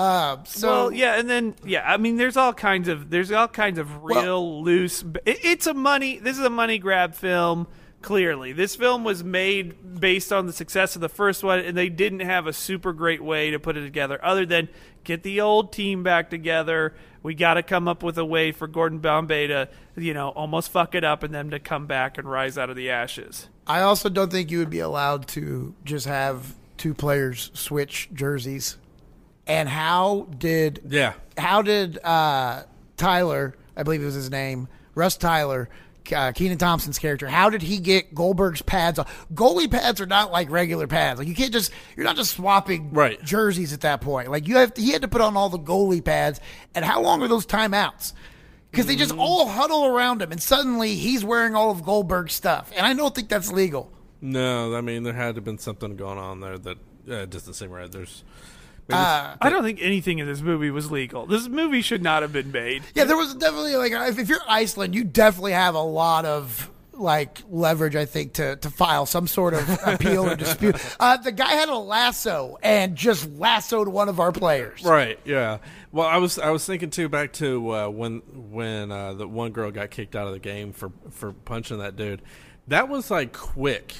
Um, 0.02 0.46
so, 0.46 0.68
well, 0.68 0.94
yeah, 0.94 1.20
and 1.20 1.30
then 1.30 1.54
yeah, 1.64 1.84
I 1.86 1.98
mean, 1.98 2.16
there's 2.16 2.36
all 2.36 2.54
kinds 2.54 2.88
of 2.88 3.12
there's 3.12 3.32
all 3.32 3.48
kinds 3.48 3.78
of 3.78 4.04
real 4.04 4.64
loose. 4.64 5.04
It, 5.26 5.40
it's 5.44 5.68
a 5.68 5.76
money. 5.76 6.18
This 6.18 6.40
is 6.40 6.44
a 6.44 6.50
money 6.50 6.80
grab 6.80 7.14
film. 7.14 7.68
Clearly, 8.02 8.52
this 8.52 8.76
film 8.76 9.04
was 9.04 9.24
made 9.24 10.00
based 10.00 10.34
on 10.34 10.48
the 10.48 10.54
success 10.54 10.96
of 10.96 11.02
the 11.02 11.10
first 11.10 11.44
one, 11.44 11.60
and 11.60 11.78
they 11.78 11.88
didn't 11.88 12.22
have 12.22 12.48
a 12.48 12.54
super 12.54 12.94
great 12.94 13.24
way 13.24 13.52
to 13.52 13.60
put 13.60 13.78
it 13.78 13.84
together, 13.84 14.20
other 14.26 14.44
than 14.44 14.70
get 15.04 15.22
the 15.22 15.40
old 15.40 15.72
team 15.72 16.02
back 16.02 16.32
together. 16.32 16.96
We 17.22 17.36
got 17.36 17.54
to 17.54 17.64
come 17.64 17.88
up 17.88 18.02
with 18.02 18.18
a 18.18 18.26
way 18.26 18.52
for 18.52 18.66
Gordon 18.66 18.98
Bombay 18.98 19.46
to, 19.48 19.70
you 19.96 20.16
know, 20.16 20.30
almost 20.30 20.72
fuck 20.72 20.96
it 20.96 21.04
up, 21.04 21.22
and 21.22 21.32
them 21.32 21.52
to 21.52 21.60
come 21.60 21.86
back 21.86 22.18
and 22.18 22.28
rise 22.28 22.58
out 22.58 22.72
of 22.72 22.76
the 22.76 22.90
ashes. 22.90 23.50
I 23.68 23.82
also 23.82 24.10
don't 24.10 24.32
think 24.32 24.50
you 24.50 24.58
would 24.58 24.72
be 24.72 24.80
allowed 24.80 25.28
to 25.30 25.76
just 25.86 26.08
have 26.08 26.56
two 26.78 26.96
players 26.96 27.52
switch 27.54 28.10
jerseys. 28.12 28.78
And 29.52 29.68
how 29.68 30.28
did 30.38 30.82
Yeah. 30.88 31.14
how 31.38 31.62
did 31.62 31.98
uh, 32.04 32.64
Tyler, 32.98 33.56
I 33.76 33.84
believe 33.84 34.02
it 34.02 34.06
was 34.06 34.16
his 34.16 34.32
name, 34.32 34.68
Russ 34.96 35.18
Tyler, 35.18 35.68
uh, 36.16 36.32
Kenan 36.32 36.58
Thompson's 36.58 36.98
character, 37.00 37.28
how 37.28 37.50
did 37.50 37.62
he 37.62 37.78
get 37.80 38.16
Goldberg's 38.16 38.62
pads 38.62 38.98
off? 38.98 39.26
Goalie 39.34 39.70
pads 39.70 40.00
are 40.00 40.06
not 40.06 40.32
like 40.32 40.50
regular 40.50 40.88
pads. 40.88 41.20
Like 41.20 41.28
you 41.28 41.36
can't 41.36 41.52
just 41.52 41.72
you're 41.98 42.06
not 42.06 42.16
just 42.16 42.32
swapping 42.36 42.92
Right. 42.94 43.22
jerseys 43.24 43.74
at 43.74 43.82
that 43.82 44.00
point. 44.02 44.30
Like 44.32 44.48
you 44.48 44.56
have 44.58 44.72
he 44.78 44.92
had 44.92 45.02
to 45.02 45.08
put 45.10 45.22
on 45.22 45.36
all 45.36 45.50
the 45.50 45.60
goalie 45.60 46.04
pads. 46.04 46.40
And 46.74 46.86
how 46.86 47.02
long 47.02 47.22
are 47.22 47.28
those 47.28 47.46
timeouts? 47.46 48.14
Because 48.72 48.86
they 48.86 48.96
just 48.96 49.14
all 49.18 49.48
huddle 49.50 49.86
around 49.86 50.22
him, 50.22 50.32
and 50.32 50.42
suddenly 50.42 50.96
he's 50.96 51.26
wearing 51.26 51.56
all 51.56 51.72
of 51.72 51.84
Goldberg's 51.84 52.34
stuff. 52.34 52.72
And 52.74 52.86
I 52.86 52.94
don't 52.94 53.14
think 53.14 53.28
that's 53.28 53.52
legal. 53.52 53.92
No, 54.22 54.74
I 54.76 54.80
mean 54.80 55.04
there 55.04 55.12
had 55.14 55.36
to 55.36 55.40
have 55.40 55.44
been 55.44 55.58
something 55.58 55.98
going 55.98 56.18
on 56.18 56.40
there 56.40 56.58
that 56.58 56.78
uh, 57.12 57.26
doesn't 57.26 57.56
seem 57.56 57.70
right. 57.70 57.92
There's 57.92 58.24
maybe 58.92 59.04
Uh, 59.04 59.36
I 59.42 59.50
don't 59.50 59.64
think 59.64 59.80
anything 59.82 60.20
in 60.20 60.28
this 60.28 60.42
movie 60.42 60.72
was 60.72 60.92
legal. 60.92 61.26
This 61.26 61.48
movie 61.48 61.82
should 61.82 62.04
not 62.04 62.22
have 62.22 62.34
been 62.34 62.52
made. 62.52 62.84
Yeah, 62.94 63.06
there 63.06 63.18
was 63.18 63.34
definitely 63.36 63.76
like 63.76 63.92
if, 63.92 64.20
if 64.20 64.30
you're 64.30 64.40
Iceland, 64.48 64.94
you 64.96 65.04
definitely 65.04 65.54
have 65.54 65.76
a 65.76 65.82
lot 65.82 66.26
of 66.26 66.70
like 66.94 67.42
leverage, 67.50 67.96
I 67.96 68.06
think, 68.06 68.34
to 68.34 68.58
to 68.58 68.70
file 68.70 69.06
some 69.08 69.26
sort 69.26 69.54
of 69.56 69.80
appeal 69.86 70.30
or 70.30 70.36
dispute. 70.36 70.76
Uh, 71.00 71.18
the 71.18 71.32
guy 71.32 71.54
had 71.54 71.68
a 71.70 71.76
lasso 71.78 72.58
and 72.62 72.96
just 72.96 73.28
lassoed 73.40 73.88
one 73.88 74.08
of 74.08 74.20
our 74.20 74.32
players. 74.32 74.84
Right. 74.84 75.18
Yeah. 75.26 75.58
Well, 75.92 76.08
I 76.08 76.18
was 76.18 76.38
I 76.38 76.52
was 76.52 76.64
thinking 76.66 76.92
too 76.92 77.10
back 77.10 77.34
to 77.34 77.74
uh, 77.74 77.88
when 77.90 78.20
when 78.52 78.92
uh, 78.92 79.14
the 79.14 79.28
one 79.28 79.52
girl 79.52 79.72
got 79.72 79.90
kicked 79.90 80.16
out 80.16 80.28
of 80.28 80.34
the 80.34 80.40
game 80.40 80.74
for 80.74 80.92
for 81.10 81.32
punching 81.34 81.80
that 81.80 81.96
dude. 81.96 82.22
That 82.68 82.88
was 82.88 83.10
like 83.10 83.34
quick, 83.34 83.96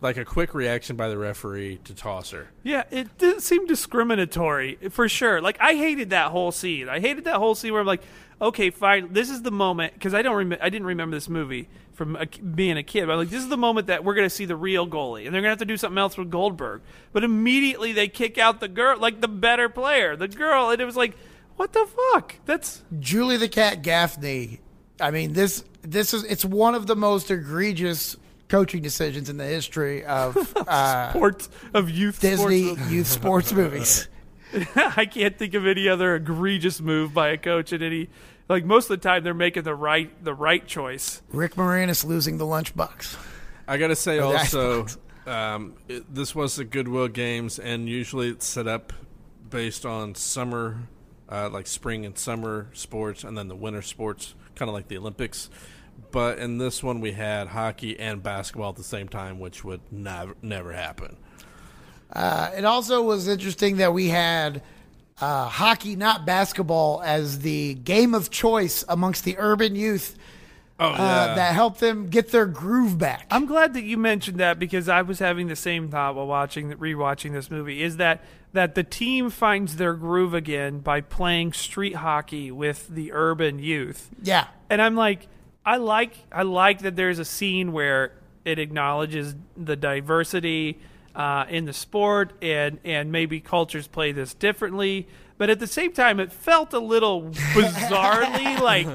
like 0.00 0.16
a 0.16 0.24
quick 0.24 0.54
reaction 0.54 0.96
by 0.96 1.08
the 1.08 1.18
referee 1.18 1.80
to 1.84 1.94
toss 1.94 2.30
her. 2.30 2.48
Yeah, 2.62 2.84
it 2.90 3.18
didn't 3.18 3.40
seem 3.40 3.66
discriminatory 3.66 4.78
for 4.90 5.08
sure. 5.08 5.40
Like 5.40 5.58
I 5.60 5.74
hated 5.74 6.10
that 6.10 6.30
whole 6.30 6.52
scene. 6.52 6.88
I 6.88 7.00
hated 7.00 7.24
that 7.24 7.36
whole 7.36 7.54
scene 7.54 7.72
where 7.72 7.80
I'm 7.80 7.86
like, 7.86 8.02
okay, 8.40 8.70
fine, 8.70 9.12
this 9.12 9.30
is 9.30 9.42
the 9.42 9.50
moment 9.50 9.94
because 9.94 10.14
I 10.14 10.22
don't 10.22 10.36
rem- 10.36 10.60
I 10.60 10.70
didn't 10.70 10.86
remember 10.86 11.16
this 11.16 11.28
movie 11.28 11.68
from 11.94 12.14
a, 12.14 12.26
being 12.26 12.76
a 12.76 12.82
kid. 12.84 13.06
But 13.06 13.12
I'm 13.12 13.18
like, 13.18 13.30
this 13.30 13.42
is 13.42 13.48
the 13.48 13.56
moment 13.56 13.88
that 13.88 14.04
we're 14.04 14.14
gonna 14.14 14.30
see 14.30 14.44
the 14.44 14.56
real 14.56 14.86
goalie, 14.86 15.26
and 15.26 15.34
they're 15.34 15.42
gonna 15.42 15.50
have 15.50 15.58
to 15.58 15.64
do 15.64 15.76
something 15.76 15.98
else 15.98 16.16
with 16.16 16.30
Goldberg. 16.30 16.82
But 17.12 17.24
immediately 17.24 17.92
they 17.92 18.08
kick 18.08 18.38
out 18.38 18.60
the 18.60 18.68
girl, 18.68 18.98
like 18.98 19.20
the 19.20 19.28
better 19.28 19.68
player, 19.68 20.14
the 20.14 20.28
girl, 20.28 20.70
and 20.70 20.80
it 20.80 20.84
was 20.84 20.96
like, 20.96 21.16
what 21.56 21.72
the 21.72 21.86
fuck? 22.12 22.36
That's 22.46 22.82
Julie 23.00 23.36
the 23.36 23.48
Cat 23.48 23.82
Gaffney. 23.82 24.60
I 25.00 25.10
mean 25.10 25.32
this 25.32 25.64
this 25.82 26.14
is 26.14 26.22
it's 26.24 26.44
one 26.44 26.74
of 26.76 26.86
the 26.86 26.96
most 26.96 27.30
egregious 27.30 28.16
coaching 28.48 28.82
decisions 28.82 29.28
in 29.28 29.36
the 29.36 29.46
history 29.46 30.04
of 30.04 30.36
uh, 30.68 31.10
sports 31.10 31.48
of 31.74 31.90
youth 31.90 32.20
Disney 32.20 32.74
sports. 32.74 32.90
youth 32.90 33.06
sports 33.06 33.52
movies. 33.52 34.08
I 34.76 35.04
can't 35.04 35.36
think 35.36 35.54
of 35.54 35.66
any 35.66 35.88
other 35.88 36.14
egregious 36.16 36.80
move 36.80 37.12
by 37.12 37.28
a 37.28 37.36
coach 37.36 37.72
at 37.72 37.82
any. 37.82 38.08
Like 38.48 38.64
most 38.64 38.84
of 38.90 39.00
the 39.00 39.08
time, 39.08 39.22
they're 39.22 39.34
making 39.34 39.64
the 39.64 39.74
right 39.74 40.24
the 40.24 40.34
right 40.34 40.66
choice. 40.66 41.20
Rick 41.30 41.54
Moranis 41.54 42.04
losing 42.04 42.38
the 42.38 42.46
lunchbox. 42.46 43.16
I 43.66 43.76
gotta 43.76 43.96
say 43.96 44.18
also, 44.18 44.86
um, 45.26 45.74
it, 45.88 46.12
this 46.12 46.34
was 46.34 46.56
the 46.56 46.64
Goodwill 46.64 47.08
Games, 47.08 47.58
and 47.58 47.86
usually 47.86 48.30
it's 48.30 48.46
set 48.46 48.66
up 48.66 48.94
based 49.50 49.84
on 49.84 50.14
summer, 50.14 50.88
uh, 51.28 51.50
like 51.50 51.66
spring 51.66 52.06
and 52.06 52.16
summer 52.16 52.68
sports, 52.72 53.24
and 53.24 53.36
then 53.36 53.48
the 53.48 53.56
winter 53.56 53.82
sports, 53.82 54.34
kind 54.54 54.70
of 54.70 54.74
like 54.74 54.88
the 54.88 54.96
Olympics. 54.96 55.50
But 56.10 56.38
in 56.38 56.58
this 56.58 56.82
one, 56.82 57.00
we 57.00 57.12
had 57.12 57.48
hockey 57.48 57.98
and 57.98 58.22
basketball 58.22 58.70
at 58.70 58.76
the 58.76 58.84
same 58.84 59.08
time, 59.08 59.38
which 59.38 59.64
would 59.64 59.80
never 59.90 60.34
never 60.42 60.72
happen. 60.72 61.16
Uh, 62.12 62.50
it 62.56 62.64
also 62.64 63.02
was 63.02 63.28
interesting 63.28 63.76
that 63.76 63.92
we 63.92 64.08
had 64.08 64.62
uh, 65.20 65.48
hockey, 65.48 65.96
not 65.96 66.24
basketball, 66.24 67.02
as 67.02 67.40
the 67.40 67.74
game 67.74 68.14
of 68.14 68.30
choice 68.30 68.84
amongst 68.88 69.24
the 69.24 69.36
urban 69.38 69.74
youth 69.74 70.16
Oh 70.80 70.90
uh, 70.90 71.34
that 71.34 71.54
helped 71.54 71.80
them 71.80 72.08
get 72.08 72.30
their 72.30 72.46
groove 72.46 72.98
back. 72.98 73.26
I'm 73.32 73.46
glad 73.46 73.74
that 73.74 73.82
you 73.82 73.96
mentioned 73.96 74.38
that 74.38 74.60
because 74.60 74.88
I 74.88 75.02
was 75.02 75.18
having 75.18 75.48
the 75.48 75.56
same 75.56 75.88
thought 75.88 76.14
while 76.14 76.28
watching 76.28 76.70
rewatching 76.72 77.32
this 77.32 77.50
movie. 77.50 77.82
Is 77.82 77.96
that 77.96 78.22
that 78.52 78.76
the 78.76 78.84
team 78.84 79.28
finds 79.28 79.76
their 79.76 79.94
groove 79.94 80.34
again 80.34 80.78
by 80.78 81.00
playing 81.00 81.52
street 81.52 81.96
hockey 81.96 82.52
with 82.52 82.86
the 82.88 83.12
urban 83.12 83.58
youth, 83.58 84.08
yeah. 84.22 84.46
and 84.70 84.80
I'm 84.80 84.94
like, 84.94 85.26
I 85.68 85.76
like 85.76 86.14
I 86.32 86.44
like 86.44 86.78
that 86.78 86.96
there's 86.96 87.18
a 87.18 87.26
scene 87.26 87.72
where 87.72 88.12
it 88.46 88.58
acknowledges 88.58 89.36
the 89.54 89.76
diversity 89.76 90.78
uh, 91.14 91.44
in 91.50 91.66
the 91.66 91.74
sport 91.74 92.32
and 92.40 92.78
and 92.84 93.12
maybe 93.12 93.38
cultures 93.40 93.86
play 93.86 94.12
this 94.12 94.32
differently. 94.32 95.08
But 95.36 95.50
at 95.50 95.60
the 95.60 95.66
same 95.66 95.92
time, 95.92 96.20
it 96.20 96.32
felt 96.32 96.72
a 96.72 96.78
little 96.78 97.22
bizarrely 97.52 98.58
like 98.60 98.86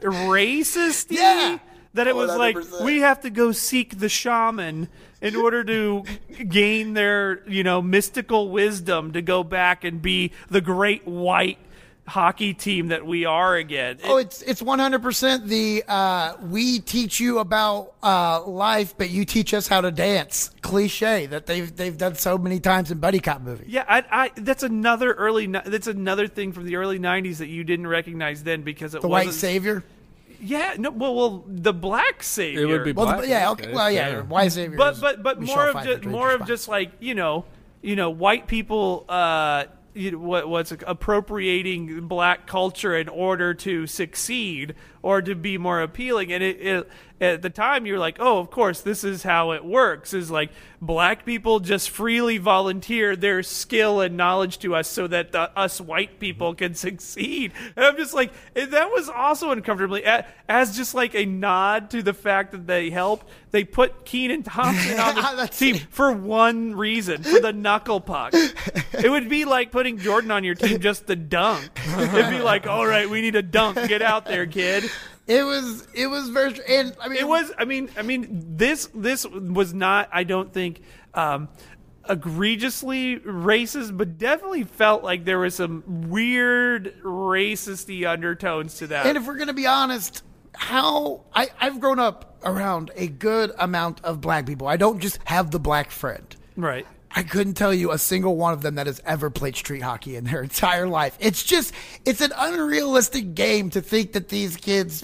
racist. 0.00 1.06
Yeah. 1.10 1.58
That 1.94 2.06
it 2.06 2.14
was 2.14 2.36
like 2.36 2.54
100%. 2.54 2.84
we 2.84 3.00
have 3.00 3.22
to 3.22 3.30
go 3.30 3.50
seek 3.50 3.98
the 3.98 4.08
shaman 4.08 4.88
in 5.20 5.34
order 5.34 5.64
to 5.64 6.04
gain 6.48 6.94
their, 6.94 7.42
you 7.48 7.64
know, 7.64 7.82
mystical 7.82 8.50
wisdom 8.50 9.12
to 9.14 9.20
go 9.20 9.42
back 9.42 9.82
and 9.82 10.00
be 10.00 10.30
the 10.48 10.60
great 10.60 11.04
white 11.08 11.58
hockey 12.10 12.52
team 12.52 12.88
that 12.88 13.06
we 13.06 13.24
are 13.24 13.56
again. 13.56 13.98
Oh, 14.04 14.18
it's 14.18 14.42
it's 14.42 14.60
one 14.60 14.78
hundred 14.78 15.00
percent 15.02 15.46
the 15.46 15.82
uh, 15.88 16.34
we 16.42 16.80
teach 16.80 17.20
you 17.20 17.38
about 17.38 17.94
uh, 18.02 18.44
life, 18.46 18.94
but 18.98 19.08
you 19.10 19.24
teach 19.24 19.54
us 19.54 19.66
how 19.68 19.80
to 19.80 19.90
dance 19.90 20.50
cliche 20.60 21.26
that 21.26 21.46
they've 21.46 21.74
they've 21.74 21.96
done 21.96 22.16
so 22.16 22.36
many 22.36 22.60
times 22.60 22.90
in 22.90 22.98
buddy 22.98 23.20
cop 23.20 23.40
movies. 23.40 23.68
Yeah, 23.68 23.84
I, 23.88 24.04
I, 24.10 24.30
that's 24.36 24.62
another 24.62 25.12
early. 25.12 25.46
That's 25.46 25.86
another 25.86 26.26
thing 26.26 26.52
from 26.52 26.66
the 26.66 26.76
early 26.76 26.98
'90s 26.98 27.38
that 27.38 27.48
you 27.48 27.64
didn't 27.64 27.86
recognize 27.86 28.42
then 28.42 28.62
because 28.62 28.94
it 28.94 29.00
The 29.00 29.08
wasn't. 29.08 29.28
white 29.28 29.34
savior. 29.34 29.84
Yeah, 30.42 30.74
no, 30.78 30.90
well, 30.90 31.14
well, 31.14 31.44
the 31.46 31.74
black 31.74 32.22
savior. 32.22 32.62
It 32.62 32.66
would 32.66 32.84
be 32.84 32.92
Well, 32.92 33.06
the, 33.06 33.12
Black, 33.12 33.28
yeah, 33.28 33.50
okay, 33.50 33.64
okay, 33.66 33.74
well, 33.74 33.90
yeah, 33.90 34.08
yeah. 34.08 34.20
white 34.22 34.50
savior. 34.52 34.78
but 34.78 34.98
but 35.00 35.22
but 35.22 35.40
more 35.40 35.68
of 35.68 35.84
just 35.84 36.04
more 36.06 36.30
of 36.32 36.46
just 36.46 36.66
like 36.66 36.92
you 36.98 37.14
know 37.14 37.44
you 37.82 37.94
know 37.94 38.08
white 38.10 38.46
people 38.46 39.04
uh 39.08 39.64
you 39.94 40.12
know, 40.12 40.18
what 40.18 40.48
what's 40.48 40.72
appropriating 40.72 42.06
black 42.06 42.46
culture 42.46 42.96
in 42.96 43.08
order 43.08 43.54
to 43.54 43.86
succeed 43.86 44.74
or 45.02 45.22
to 45.22 45.34
be 45.34 45.58
more 45.58 45.80
appealing. 45.80 46.32
And 46.32 46.42
it, 46.42 46.60
it 46.60 46.90
at 47.20 47.42
the 47.42 47.50
time 47.50 47.84
you're 47.84 47.98
like 47.98 48.16
oh 48.18 48.38
of 48.38 48.50
course 48.50 48.80
this 48.80 49.04
is 49.04 49.22
how 49.22 49.52
it 49.52 49.64
works 49.64 50.14
is 50.14 50.30
like 50.30 50.50
black 50.80 51.26
people 51.26 51.60
just 51.60 51.90
freely 51.90 52.38
volunteer 52.38 53.14
their 53.14 53.42
skill 53.42 54.00
and 54.00 54.16
knowledge 54.16 54.58
to 54.58 54.74
us 54.74 54.88
so 54.88 55.06
that 55.06 55.30
the, 55.32 55.58
us 55.58 55.78
white 55.78 56.18
people 56.18 56.54
can 56.54 56.74
succeed. 56.74 57.52
And 57.76 57.84
i'm 57.84 57.96
just 57.96 58.14
like 58.14 58.32
eh, 58.56 58.64
that 58.66 58.90
was 58.90 59.08
also 59.08 59.50
uncomfortably 59.50 60.04
eh, 60.04 60.22
as 60.48 60.76
just 60.76 60.94
like 60.94 61.14
a 61.14 61.26
nod 61.26 61.90
to 61.90 62.02
the 62.02 62.14
fact 62.14 62.52
that 62.52 62.66
they 62.66 62.90
helped. 62.90 63.26
They 63.50 63.64
put 63.64 64.04
kenan 64.04 64.42
thompson 64.42 64.98
on 64.98 65.36
the 65.36 65.46
team 65.52 65.76
it. 65.76 65.86
for 65.90 66.12
one 66.12 66.74
reason 66.74 67.22
for 67.22 67.40
the 67.40 67.52
knuckle 67.52 68.00
puck. 68.00 68.32
It 68.32 69.10
would 69.10 69.28
be 69.28 69.44
like 69.44 69.72
putting 69.72 69.98
jordan 69.98 70.30
on 70.30 70.44
your 70.44 70.54
team 70.54 70.80
just 70.80 71.06
to 71.08 71.16
dunk. 71.16 71.68
It'd 71.98 72.30
be 72.30 72.40
like 72.40 72.66
all 72.66 72.86
right 72.86 73.10
we 73.10 73.20
need 73.20 73.36
a 73.36 73.42
dunk. 73.42 73.76
Get 73.88 74.00
out 74.00 74.24
there 74.24 74.46
kid 74.46 74.89
it 75.30 75.44
was 75.44 75.86
it 75.94 76.08
was 76.08 76.28
very 76.28 76.54
and 76.68 76.94
I 77.00 77.08
mean 77.08 77.18
it 77.18 77.28
was 77.28 77.52
i 77.56 77.64
mean 77.64 77.88
i 77.96 78.02
mean 78.02 78.42
this 78.56 78.88
this 78.92 79.24
was 79.26 79.72
not 79.72 80.08
i 80.12 80.24
don't 80.24 80.52
think 80.52 80.82
um 81.14 81.48
egregiously 82.08 83.20
racist, 83.20 83.96
but 83.96 84.18
definitely 84.18 84.64
felt 84.64 85.04
like 85.04 85.24
there 85.24 85.38
was 85.38 85.54
some 85.54 86.08
weird 86.08 87.00
racisty 87.02 88.08
undertones 88.08 88.78
to 88.78 88.88
that. 88.88 89.06
And 89.06 89.16
if 89.16 89.26
we're 89.26 89.36
going 89.36 89.48
to 89.48 89.54
be 89.54 89.66
honest, 89.66 90.24
how 90.54 91.24
I, 91.32 91.48
I've 91.60 91.78
grown 91.78 91.98
up 91.98 92.38
around 92.42 92.90
a 92.96 93.06
good 93.06 93.52
amount 93.58 94.02
of 94.04 94.20
black 94.20 94.46
people. 94.46 94.66
I 94.66 94.76
don't 94.76 94.98
just 94.98 95.20
have 95.24 95.50
the 95.50 95.60
black 95.60 95.90
friend. 95.90 96.34
right. 96.56 96.86
I 97.12 97.24
couldn't 97.24 97.54
tell 97.54 97.74
you 97.74 97.90
a 97.90 97.98
single 97.98 98.36
one 98.36 98.52
of 98.52 98.62
them 98.62 98.76
that 98.76 98.86
has 98.86 99.00
ever 99.04 99.30
played 99.30 99.56
street 99.56 99.82
hockey 99.82 100.16
in 100.16 100.24
their 100.24 100.42
entire 100.44 100.86
life. 100.86 101.16
It's 101.20 101.42
just, 101.42 101.74
it's 102.04 102.20
an 102.20 102.32
unrealistic 102.36 103.34
game 103.34 103.70
to 103.70 103.80
think 103.80 104.12
that 104.12 104.28
these 104.28 104.56
kids, 104.56 105.02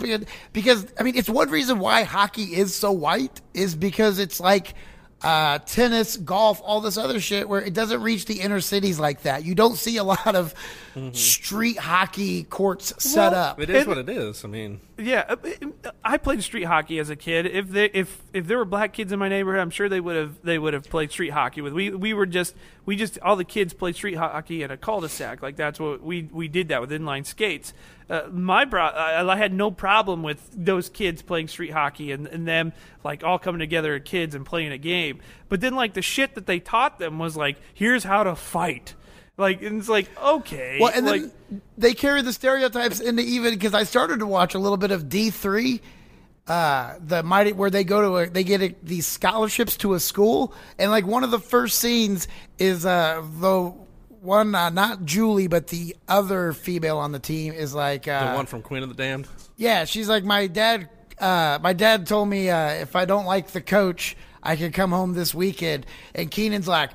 because, 0.53 0.87
I 0.99 1.03
mean, 1.03 1.17
it's 1.17 1.29
one 1.29 1.51
reason 1.51 1.79
why 1.79 2.05
hockey 2.05 2.55
is 2.55 2.75
so 2.75 2.93
white 2.93 3.41
is 3.55 3.75
because 3.75 4.19
it's 4.19 4.39
like, 4.39 4.75
uh, 5.23 5.59
tennis, 5.61 6.17
golf, 6.19 6.61
all 6.65 6.81
this 6.81 6.97
other 6.99 7.19
shit 7.21 7.49
where 7.49 7.61
it 7.63 7.73
doesn't 7.73 8.03
reach 8.03 8.27
the 8.27 8.41
inner 8.41 8.61
cities 8.61 8.99
like 9.01 9.23
that. 9.23 9.45
You 9.45 9.55
don't 9.55 9.77
see 9.77 9.97
a 9.97 10.05
lot 10.05 10.35
of 10.37 10.55
street 11.13 11.79
hockey 11.79 12.45
courts 12.45 12.93
set 12.99 13.33
Well, 13.33 13.41
up. 13.43 13.61
It 13.61 13.71
is 13.71 13.79
And- 13.79 13.89
what 13.89 13.99
it 13.99 14.09
is. 14.09 14.45
I 14.45 14.49
mean, 14.49 14.81
Yeah, 14.99 15.25
uh, 15.29 15.91
I 16.05 16.17
played 16.17 16.43
street 16.43 16.65
hockey 16.65 16.99
as 16.99 17.11
a 17.11 17.17
kid. 17.17 17.47
If 17.47 17.69
they, 17.69 17.87
if 17.87 18.23
if 18.33 18.47
there 18.47 18.57
were 18.59 18.65
black 18.65 18.93
kids 18.95 19.13
in 19.13 19.19
my 19.19 19.29
neighborhood, 19.29 19.61
I'm 19.61 19.71
sure 19.71 19.89
they 19.89 20.01
would 20.01 20.17
have 20.17 20.43
they 20.43 20.59
would 20.59 20.73
have 20.75 20.89
played 20.89 21.11
street 21.11 21.31
hockey 21.31 21.61
with. 21.61 21.73
We 21.75 21.91
we 21.91 22.15
were 22.15 22.25
just 22.27 22.55
we 22.87 22.97
just 22.97 23.19
all 23.21 23.37
the 23.37 23.45
kids 23.45 23.75
played 23.75 23.95
street 23.95 24.15
hockey 24.15 24.63
in 24.63 24.71
a 24.71 24.77
cul-de-sac. 24.77 25.43
Like 25.43 25.57
that's 25.57 25.79
what 25.79 26.03
we 26.03 26.29
we 26.33 26.49
did 26.49 26.69
that 26.69 26.81
with 26.81 26.91
inline 26.91 27.27
skates. 27.27 27.75
Uh, 28.09 28.23
my 28.31 28.65
bro, 28.65 28.85
I, 28.85 29.37
had 29.37 29.53
no 29.53 29.71
problem 29.73 30.23
with 30.23 30.49
those 30.55 30.89
kids 30.89 31.23
playing 31.23 31.49
street 31.49 31.73
hockey 31.73 32.13
and, 32.13 32.29
and 32.29 32.47
them 32.47 32.73
like 33.03 33.25
all 33.25 33.39
coming 33.39 33.59
together 33.59 33.95
as 33.97 34.03
kids 34.05 34.35
and 34.35 34.47
playing 34.47 34.71
a 34.71 34.79
game. 34.79 35.21
But 35.49 35.61
then 35.61 35.75
like 35.75 35.95
the 35.95 36.03
shit 36.03 36.37
that 36.37 36.47
they 36.47 36.61
taught 36.61 37.01
them 37.01 37.19
was 37.19 37.37
like, 37.37 37.57
here's 37.75 38.05
how 38.05 38.23
to 38.23 38.37
fight. 38.37 38.95
Like 39.37 39.61
and 39.61 39.81
it's 39.81 39.89
like 39.89 40.09
okay, 40.19 40.79
Well, 40.81 40.93
and 40.95 41.05
like, 41.05 41.23
then 41.23 41.63
they 41.77 41.95
carry 41.95 42.23
the 42.23 42.33
stereotypes 42.33 43.01
into 43.01 43.23
even 43.23 43.53
because 43.53 43.75
I 43.75 43.83
started 43.83 44.21
to 44.21 44.27
watch 44.27 44.55
a 44.55 44.59
little 44.59 44.79
bit 44.79 44.93
of 44.93 45.09
D 45.09 45.31
three, 45.31 45.83
uh, 46.47 46.95
the 47.01 47.23
mighty 47.23 47.53
where 47.53 47.69
they 47.69 47.85
go 47.85 48.01
to 48.01 48.17
a, 48.17 48.31
they 48.31 48.45
get 48.45 48.63
a, 48.63 48.75
these 48.83 49.07
scholarships 49.07 49.77
to 49.79 49.93
a 49.93 50.01
school, 50.01 50.55
and 50.79 50.91
like 50.91 51.07
one 51.07 51.23
of 51.23 51.31
the 51.31 51.39
first 51.39 51.81
scenes 51.81 52.29
is 52.59 52.87
uh 52.87 53.23
the 53.41 53.75
one 54.27 54.55
uh, 54.55 54.69
not 54.71 55.05
Julie 55.05 55.47
but 55.47 55.69
the 55.69 55.97
other 56.09 56.53
female 56.53 56.99
on 56.99 57.13
the 57.13 57.19
team 57.19 57.53
is 57.53 57.75
like 57.75 58.05
the 58.05 58.13
uh, 58.33 58.35
one 58.35 58.47
from 58.47 58.61
Queen 58.63 58.83
of 58.83 58.89
the 58.89 58.95
Damned. 58.95 59.29
yeah 59.57 59.85
she's 59.85 60.09
like 60.09 60.25
my 60.25 60.47
dad 60.47 60.89
uh, 61.19 61.59
my 61.63 61.73
dad 61.73 62.07
told 62.07 62.29
me 62.29 62.51
uh, 62.51 62.71
if 62.71 62.95
I 62.95 63.05
don't 63.07 63.25
like 63.25 63.49
the 63.49 63.63
coach 63.63 64.17
I 64.43 64.55
can 64.57 64.71
come 64.71 64.93
home 64.93 65.13
this 65.15 65.35
weekend, 65.35 65.87
and 66.15 66.31
Kenan's 66.31 66.69
like. 66.69 66.91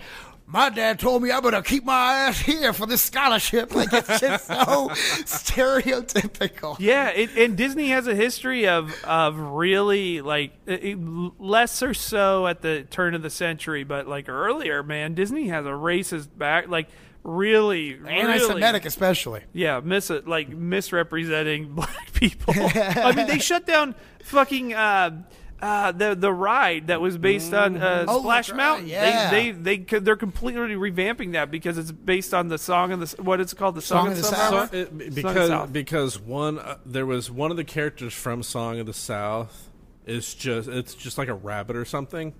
My 0.51 0.69
dad 0.69 0.99
told 0.99 1.23
me 1.23 1.31
I 1.31 1.39
better 1.39 1.61
keep 1.61 1.85
my 1.85 2.13
ass 2.13 2.39
here 2.39 2.73
for 2.73 2.85
this 2.85 3.01
scholarship. 3.01 3.73
Like 3.75 3.93
it's 3.93 4.19
just 4.19 4.47
so 4.47 4.89
stereotypical. 5.23 6.75
Yeah, 6.79 7.09
it, 7.09 7.29
and 7.37 7.55
Disney 7.55 7.89
has 7.89 8.07
a 8.07 8.15
history 8.15 8.67
of 8.67 8.93
of 9.03 9.37
really 9.37 10.21
like 10.21 10.53
it, 10.65 10.83
it- 10.83 10.97
less 11.39 11.81
or 11.81 11.93
so 11.93 12.47
at 12.47 12.61
the 12.61 12.83
turn 12.89 13.15
of 13.15 13.21
the 13.21 13.29
century, 13.29 13.83
but 13.83 14.07
like 14.07 14.29
earlier, 14.29 14.83
man, 14.83 15.13
Disney 15.13 15.47
has 15.47 15.65
a 15.65 15.69
racist 15.69 16.27
back, 16.37 16.67
like 16.67 16.89
really, 17.23 17.93
Anti-Semitic, 17.93 18.63
really, 18.63 18.87
especially. 18.87 19.41
yeah, 19.53 19.79
miss 19.83 20.09
it, 20.09 20.27
like 20.27 20.49
misrepresenting 20.49 21.73
black 21.75 22.11
people. 22.13 22.53
I 22.57 23.13
mean, 23.15 23.27
they 23.27 23.39
shut 23.39 23.65
down 23.65 23.95
fucking. 24.23 24.73
Uh, 24.73 25.23
uh, 25.61 25.91
the 25.91 26.15
the 26.15 26.31
ride 26.33 26.87
that 26.87 27.01
was 27.01 27.17
based 27.17 27.53
on 27.53 27.77
uh, 27.77 28.05
Oh, 28.07 28.19
Splash 28.21 28.49
right, 28.49 28.57
Mountain, 28.57 28.87
yeah. 28.87 29.29
they, 29.29 29.51
they 29.51 29.77
they 29.77 29.99
they're 29.99 30.15
completely 30.15 30.61
revamping 30.75 31.33
that 31.33 31.51
because 31.51 31.77
it's 31.77 31.91
based 31.91 32.33
on 32.33 32.47
the 32.47 32.57
song 32.57 32.91
of 32.91 32.99
the 32.99 33.21
what 33.21 33.39
is 33.39 33.53
it 33.53 33.57
called 33.57 33.75
the 33.75 33.81
song, 33.81 34.05
Song 34.05 34.07
of 34.07 34.11
of 34.13 34.17
the 34.17 34.21
the 34.21 34.27
South. 34.35 34.51
South. 34.51 34.71
So, 34.71 34.77
it, 34.77 35.15
because 35.15 35.47
South. 35.49 35.73
because 35.73 36.19
one 36.19 36.57
uh, 36.59 36.77
there 36.85 37.05
was 37.05 37.29
one 37.29 37.51
of 37.51 37.57
the 37.57 37.63
characters 37.63 38.13
from 38.13 38.41
Song 38.43 38.79
of 38.79 38.85
the 38.87 38.93
South 38.93 39.69
is 40.05 40.33
just 40.33 40.67
it's 40.67 40.95
just 40.95 41.17
like 41.17 41.27
a 41.27 41.33
rabbit 41.35 41.75
or 41.75 41.85
something. 41.85 42.33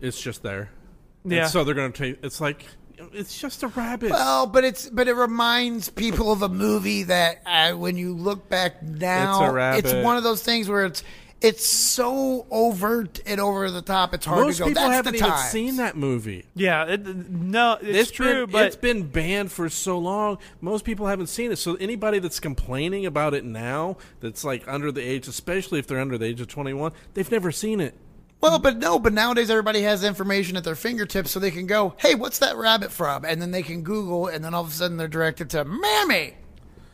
It's 0.00 0.20
just 0.20 0.42
there. 0.42 0.70
And 1.24 1.32
Yeah. 1.32 1.46
so 1.48 1.64
they're 1.64 1.74
gonna 1.74 1.90
take. 1.90 2.18
It's 2.24 2.40
like 2.40 2.64
it's 3.12 3.38
just 3.38 3.62
a 3.62 3.68
rabbit. 3.68 4.10
Well, 4.12 4.46
but 4.46 4.64
it's 4.64 4.88
but 4.88 5.08
it 5.08 5.14
reminds 5.14 5.88
people 5.90 6.32
of 6.32 6.42
a 6.42 6.48
movie 6.48 7.02
that 7.04 7.42
uh, 7.44 7.72
when 7.76 7.96
you 7.96 8.14
look 8.14 8.48
back 8.48 8.82
now, 8.82 9.40
It's 9.42 9.50
a 9.50 9.52
rabbit. 9.52 10.04
one 10.04 10.16
of 10.16 10.22
those 10.22 10.42
things 10.42 10.68
where 10.68 10.84
it's 10.86 11.02
it's 11.42 11.66
so 11.66 12.46
overt 12.50 13.20
and 13.26 13.40
over 13.40 13.70
the 13.70 13.82
top. 13.82 14.14
It's 14.14 14.24
hard 14.24 14.46
Most 14.46 14.56
to 14.56 14.62
go. 14.62 14.68
people 14.68 14.82
That's 14.82 14.94
haven't 14.94 15.12
the 15.12 15.18
even 15.18 15.30
time. 15.30 15.50
seen 15.50 15.76
that 15.76 15.96
movie. 15.96 16.46
Yeah, 16.54 16.84
it, 16.86 17.04
no, 17.06 17.78
it's, 17.80 18.10
true, 18.10 18.46
been, 18.46 18.52
but 18.52 18.66
it's 18.66 18.76
been 18.76 19.08
banned 19.08 19.50
for 19.50 19.68
so 19.68 19.98
long. 19.98 20.38
Most 20.60 20.84
people 20.84 21.06
haven't 21.06 21.26
seen 21.26 21.50
it. 21.50 21.56
So 21.56 21.74
anybody 21.76 22.20
that's 22.20 22.40
complaining 22.40 23.04
about 23.06 23.34
it 23.34 23.44
now, 23.44 23.96
that's 24.20 24.44
like 24.44 24.66
under 24.68 24.92
the 24.92 25.02
age, 25.02 25.26
especially 25.28 25.78
if 25.78 25.86
they're 25.86 26.00
under 26.00 26.16
the 26.16 26.26
age 26.26 26.40
of 26.40 26.48
twenty-one, 26.48 26.92
they've 27.14 27.30
never 27.30 27.50
seen 27.50 27.80
it. 27.80 27.94
Well, 28.40 28.58
but 28.58 28.76
no, 28.78 28.98
but 28.98 29.12
nowadays 29.12 29.50
everybody 29.50 29.82
has 29.82 30.02
information 30.02 30.56
at 30.56 30.64
their 30.64 30.74
fingertips, 30.74 31.30
so 31.30 31.38
they 31.40 31.50
can 31.50 31.66
go, 31.66 31.94
"Hey, 31.98 32.14
what's 32.14 32.38
that 32.40 32.56
rabbit 32.56 32.90
from?" 32.92 33.24
And 33.24 33.42
then 33.42 33.50
they 33.50 33.62
can 33.62 33.82
Google, 33.82 34.26
and 34.26 34.44
then 34.44 34.54
all 34.54 34.62
of 34.62 34.68
a 34.68 34.72
sudden 34.72 34.96
they're 34.96 35.08
directed 35.08 35.50
to 35.50 35.64
"Mammy." 35.64 36.34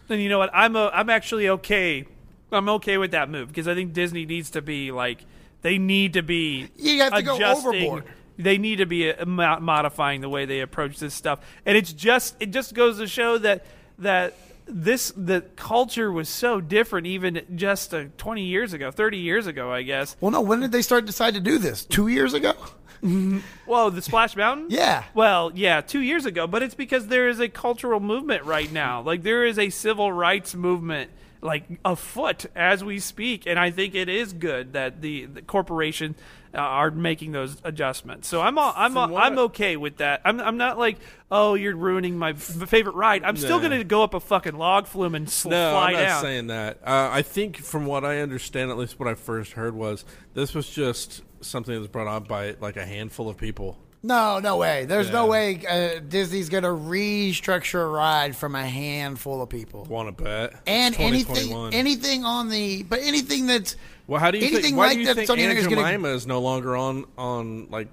then 0.09 0.21
you 0.21 0.29
know 0.31 0.39
what? 0.39 0.51
I'm 0.55 0.75
a, 0.75 0.91
I'm 0.93 1.11
actually 1.11 1.49
okay. 1.51 2.07
I'm 2.53 2.69
okay 2.71 2.99
with 2.99 3.11
that 3.13 3.29
move 3.29 3.49
because 3.49 3.69
I 3.69 3.75
think 3.75 3.93
Disney 3.93 4.27
needs 4.27 4.51
to 4.51 4.63
be 4.63 4.91
like 4.91 5.25
they 5.63 5.79
need 5.79 6.15
to 6.15 6.23
be 6.23 6.69
You 6.77 7.01
have 7.03 7.15
to 7.15 7.23
go 7.23 7.37
overboard. 7.43 8.05
They 8.39 8.57
need 8.57 8.77
to 8.77 8.87
be 8.87 9.13
uh, 9.13 9.27
modifying 9.27 10.21
the 10.21 10.29
way 10.29 10.45
they 10.45 10.61
approach 10.61 10.99
this 10.99 11.13
stuff, 11.13 11.41
and 11.67 11.77
it's 11.77 11.93
just 11.93 12.37
it 12.39 12.51
just 12.53 12.73
goes 12.75 12.99
to 12.99 13.07
show 13.09 13.37
that 13.39 13.67
that 13.99 14.35
this 14.67 15.13
the 15.17 15.41
culture 15.57 16.13
was 16.13 16.29
so 16.29 16.61
different 16.61 17.07
even 17.07 17.43
just 17.57 17.93
uh, 17.93 18.05
20 18.17 18.43
years 18.45 18.73
ago, 18.73 18.91
30 18.91 19.19
years 19.19 19.47
ago, 19.47 19.73
I 19.73 19.83
guess. 19.83 20.17
Well, 20.21 20.31
no, 20.31 20.41
when 20.41 20.61
did 20.61 20.73
they 20.73 20.83
start 20.83 21.05
decide 21.05 21.35
to 21.35 21.41
do 21.41 21.59
this? 21.59 21.85
Two 21.85 22.07
years 22.09 22.33
ago? 22.35 22.55
Whoa, 23.01 23.91
the 23.91 24.03
Splash 24.03 24.37
Mountain? 24.37 24.67
Yeah. 24.79 25.05
Well, 25.15 25.51
yeah, 25.55 25.81
two 25.81 26.01
years 26.01 26.27
ago, 26.27 26.47
but 26.47 26.63
it's 26.63 26.75
because 26.75 27.07
there 27.07 27.29
is 27.29 27.41
a 27.41 27.49
cultural 27.49 28.01
movement 28.01 28.45
right 28.45 28.71
now. 28.71 29.01
Like 29.03 29.23
there 29.23 29.45
is 29.45 29.59
a 29.59 29.71
civil 29.71 30.13
rights 30.13 30.55
movement 30.55 31.11
like 31.41 31.65
afoot 31.85 32.47
as 32.57 32.83
we 32.83 32.99
speak, 32.99 33.47
and 33.47 33.59
I 33.59 33.71
think 33.71 33.95
it 33.95 34.09
is 34.09 34.33
good 34.33 34.73
that 34.73 35.01
the, 35.01 35.27
the 35.27 35.43
corporation 35.43 36.15
uh, 36.55 36.59
are 36.59 36.91
making 36.91 37.33
those 37.33 37.57
adjustments. 37.63 38.27
So 38.27 38.41
I'm 38.41 38.59
all, 38.59 38.73
I'm 38.77 38.97
all, 38.97 39.17
I'm 39.17 39.39
okay 39.39 39.77
with 39.77 39.99
that. 39.99 40.23
I'm 40.25 40.41
I'm 40.41 40.57
not 40.57 40.79
like 40.79 40.99
oh 41.31 41.55
you're 41.55 41.77
ruining 41.77 42.19
my 42.19 42.31
f- 42.31 42.41
favorite 42.69 42.95
ride. 42.95 43.23
I'm 43.23 43.37
still 43.37 43.59
going 43.59 43.73
to 43.73 43.85
go 43.85 44.03
up 44.03 44.15
a 44.15 44.21
fucking 44.21 44.57
log 44.57 44.87
flume 44.87 45.15
and 45.15 45.29
sl- 45.29 45.51
No, 45.51 45.71
fly 45.73 45.89
I'm 45.89 45.93
not 45.93 46.01
down. 46.01 46.23
saying 46.23 46.47
that. 46.49 46.79
Uh, 46.83 47.11
I 47.13 47.23
think, 47.23 47.59
from 47.59 47.87
what 47.87 48.05
I 48.05 48.21
understand, 48.21 48.71
at 48.71 48.79
least 48.79 48.99
what 48.99 49.09
I 49.09 49.15
first 49.15 49.53
heard 49.53 49.75
was 49.75 50.05
this 50.35 50.55
was 50.55 50.69
just 50.69 51.23
something 51.41 51.73
that 51.75 51.81
was 51.81 51.89
brought 51.89 52.09
on 52.09 52.25
by 52.25 52.57
like 52.61 52.77
a 52.77 52.85
handful 52.87 53.29
of 53.29 53.37
people. 53.37 53.79
No, 54.03 54.39
no 54.39 54.57
way. 54.57 54.85
There's 54.85 55.11
no 55.11 55.27
way 55.27 55.61
uh, 55.69 56.01
Disney's 56.09 56.49
going 56.49 56.63
to 56.63 56.69
restructure 56.71 57.83
a 57.83 57.87
ride 57.89 58.37
from 58.37 58.55
a 58.55 58.65
handful 58.67 59.43
of 59.43 59.49
people. 59.49 59.85
Want 59.85 60.17
to 60.17 60.23
bet? 60.25 60.55
And 60.67 60.95
anything, 60.99 61.75
anything 61.75 62.25
on 62.25 62.49
the, 62.49 62.85
but 62.85 63.01
anything 63.03 63.47
that's 63.47 63.75
well, 64.07 64.21
how 64.21 64.31
do 64.31 64.39
you 64.39 64.45
anything 64.45 64.63
think? 64.63 64.77
Why 64.77 64.87
like 64.89 64.95
do 64.95 65.01
you 65.01 65.07
that 65.07 65.15
think 65.17 65.27
that's 65.27 65.31
on 65.31 65.37
the 65.39 65.43
Aunt 65.45 65.59
internet 65.59 65.79
is 65.79 65.93
gonna- 66.01 66.15
is 66.15 66.27
no 66.27 66.41
longer 66.41 66.77
on 66.77 67.05
on 67.19 67.69
like? 67.71 67.89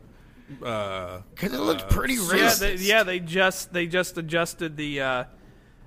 Uh, 0.63 1.21
because 1.33 1.53
it 1.53 1.59
looks 1.59 1.83
pretty 1.89 2.13
Yeah, 2.13 2.19
racist. 2.21 2.59
they, 2.59 2.75
yeah, 2.75 3.01
they 3.01 3.19
just 3.19 3.73
they 3.73 3.87
just 3.87 4.15
adjusted 4.19 4.77
the 4.77 5.01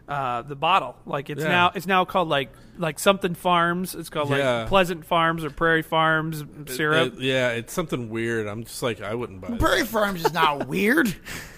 uh, 0.09 0.43
the 0.43 0.57
bottle. 0.57 0.97
Like 1.07 1.29
it's 1.31 1.43
Yeah. 1.43 1.49
now 1.49 1.73
it's 1.75 1.87
now 1.87 2.05
called 2.05 2.29
like 2.29 2.51
like 2.79 2.99
something 2.99 3.35
farms. 3.35 3.95
It's 3.95 4.09
called 4.09 4.31
Yeah. 4.31 4.61
like 4.61 4.69
Pleasant 4.69 5.05
Farms 5.05 5.45
or 5.45 5.51
Prairie 5.51 5.83
Farms 5.83 6.45
syrup. 6.67 7.15
it- 7.15 7.21
yeah, 7.21 7.51
it's 7.51 7.73
something 7.73 8.09
weird. 8.09 8.47
I'm 8.47 8.65
just 8.65 8.83
like 8.83 9.01
I 9.03 9.15
wouldn't 9.15 9.41
buy 9.41 9.49
it. 9.49 9.59
Prairie 9.59 9.85
Farms 9.85 10.25
is 10.25 10.33
not 10.33 10.67
weird. 10.69 11.15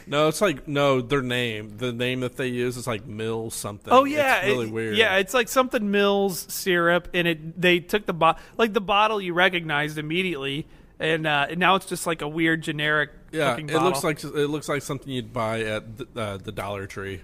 No, 0.07 0.27
it's 0.29 0.41
like 0.41 0.67
no, 0.67 1.01
their 1.01 1.23
name, 1.23 1.77
the 1.77 1.93
name 1.93 2.21
that 2.21 2.37
they 2.37 2.49
use 2.49 2.77
is 2.77 2.87
like 2.87 3.07
Mill 3.07 3.51
something. 3.51 3.93
Oh 3.93 4.05
yeah, 4.05 4.39
it's 4.39 4.47
really 4.49 4.67
it- 4.67 4.73
weird. 4.73 4.97
Yeah, 4.97 5.17
it's 5.19 5.35
like 5.35 5.49
something 5.49 5.91
Mills 5.91 6.47
syrup, 6.53 7.09
and 7.15 7.29
it 7.29 7.61
they 7.61 7.79
took 7.81 8.07
the 8.07 8.13
bottle 8.15 8.43
like 8.57 8.73
the 8.73 8.81
bottle 8.81 9.21
you 9.21 9.33
recognized 9.35 9.99
immediately, 9.99 10.67
and, 10.99 11.27
uh, 11.27 11.47
and 11.51 11.61
now 11.61 11.77
it's 11.77 11.87
just 11.87 12.07
like 12.07 12.23
a 12.23 12.29
weird 12.29 12.63
generic. 12.63 13.11
yeah. 13.31 13.51
looking 13.51 13.69
It 13.69 13.75
bottle. 13.75 13.89
looks 13.89 14.03
like 14.03 14.25
it 14.25 14.49
looks 14.49 14.69
like 14.69 14.83
something 14.83 15.13
you'd 15.13 15.33
buy 15.33 15.61
at 15.63 15.97
the, 15.99 16.07
uh, 16.21 16.37
the 16.39 16.51
Dollar 16.51 16.87
Tree. 16.87 17.21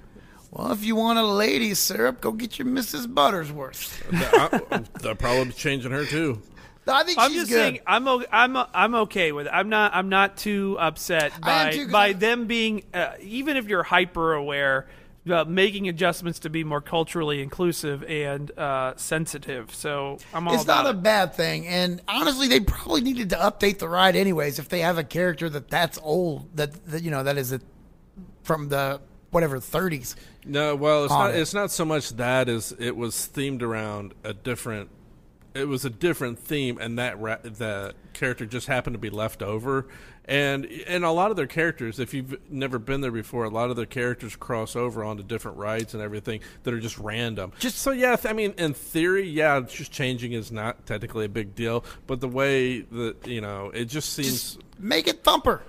Well, 0.57 0.73
if 0.73 0.83
you 0.85 0.97
want 0.97 1.19
a 1.19 1.27
lady 1.27 1.75
syrup, 1.75 2.23
go 2.23 2.33
get 2.33 2.59
your 2.59 2.67
Mrs. 2.67 3.07
Buttersworth. 3.07 4.01
I, 4.11 4.83
they're 5.03 5.15
probably 5.15 5.53
changing 5.53 5.91
her 5.93 6.07
too. 6.07 6.41
I 6.89 7.03
think 7.03 7.19
I'm 7.19 7.31
she's 7.33 7.41
just 7.43 7.51
good. 7.51 7.57
saying 7.57 7.81
I'm 7.87 8.07
o- 8.09 8.25
I'm 8.33 8.57
o- 8.57 8.69
I'm 8.73 8.95
okay 8.95 9.33
with 9.33 9.47
it. 9.49 9.51
I'm 9.53 9.69
not 9.69 9.95
I'm 9.95 10.09
not 10.09 10.37
too 10.37 10.77
upset 10.79 11.33
by 11.41 11.73
too, 11.73 11.83
'cause 11.85 11.93
by 11.93 12.13
them 12.15 12.47
being 12.47 12.85
uh, 12.95 13.11
even 13.21 13.57
if 13.57 13.69
you're 13.69 13.83
hyper 13.83 14.33
aware 14.35 14.87
uh, 15.29 15.45
making 15.45 15.89
adjustments 15.89 16.39
to 16.39 16.49
be 16.49 16.63
more 16.63 16.81
culturally 16.81 17.43
inclusive 17.43 18.05
and 18.05 18.57
uh, 18.57 18.95
sensitive. 18.97 19.75
So 19.75 20.19
I'm 20.33 20.47
all 20.47 20.55
It's 20.55 20.63
about 20.63 20.85
not 20.85 20.95
a 20.95 20.97
bad 20.97 21.35
thing, 21.35 21.67
and 21.67 22.01
honestly, 22.07 22.47
they 22.47 22.61
probably 22.61 23.01
needed 23.01 23.31
to 23.31 23.37
update 23.37 23.79
the 23.81 23.89
ride 23.89 24.15
anyways. 24.15 24.61
If 24.61 24.69
they 24.69 24.81
have 24.81 24.97
a 24.97 25.05
character 25.05 25.51
that 25.51 25.69
that's 25.69 25.99
old, 26.03 26.57
that, 26.57 26.87
that 26.87 27.03
you 27.03 27.11
know 27.11 27.25
that 27.25 27.37
is 27.37 27.53
a, 27.53 27.61
from 28.45 28.69
the 28.69 29.01
whatever 29.37 29.59
30s. 29.59 30.15
No, 30.47 30.75
well, 30.75 31.05
it's 31.05 31.13
not. 31.13 31.35
it. 31.35 31.41
It's 31.41 31.53
not 31.53 31.71
so 31.71 31.85
much 31.85 32.09
that 32.17 32.49
as 32.49 32.75
it 32.79 32.97
was 32.97 33.15
themed 33.15 33.61
around 33.61 34.15
a 34.25 34.33
different. 34.33 34.89
It 35.53 35.69
was 35.69 35.85
a 35.85 35.91
different 35.91 36.39
theme, 36.39 36.79
and 36.81 36.99
that 36.99 37.21
ra- 37.21 37.37
the 37.43 37.95
character 38.15 38.47
just 38.47 38.67
happened 38.67 38.95
to 38.95 38.99
be 38.99 39.11
left 39.11 39.43
over. 39.43 39.89
And 40.25 40.65
and 40.87 41.05
a 41.05 41.11
lot 41.11 41.31
of 41.31 41.37
their 41.37 41.47
characters, 41.47 41.99
if 42.01 42.15
you've 42.15 42.35
never 42.51 42.79
been 42.79 43.03
there 43.03 43.11
before, 43.11 43.45
a 43.45 43.51
lot 43.51 43.69
of 43.69 43.77
their 43.77 43.85
characters 43.85 44.37
cross 44.37 44.75
over 44.75 45.05
onto 45.05 45.23
different 45.23 45.59
rides 45.59 45.93
and 45.93 46.03
everything 46.03 46.41
that 46.63 46.73
are 46.73 46.81
just 46.81 46.97
random. 46.97 47.53
Just 47.59 47.77
so 47.77 47.91
yeah, 47.91 48.17
I 48.25 48.33
mean, 48.33 48.55
in 48.57 48.73
theory, 48.73 49.29
yeah, 49.29 49.59
it's 49.59 49.75
just 49.75 49.93
changing 49.93 50.33
is 50.33 50.51
not 50.51 50.87
technically 50.87 51.27
a 51.27 51.29
big 51.29 51.55
deal, 51.55 51.85
but 52.07 52.23
the 52.23 52.29
way 52.29 52.81
that 52.81 53.27
you 53.27 53.43
know, 53.43 53.71
it 53.75 53.85
just 53.85 54.15
seems. 54.15 54.57
Make 54.79 55.09
it 55.09 55.23
Thumper. 55.23 55.63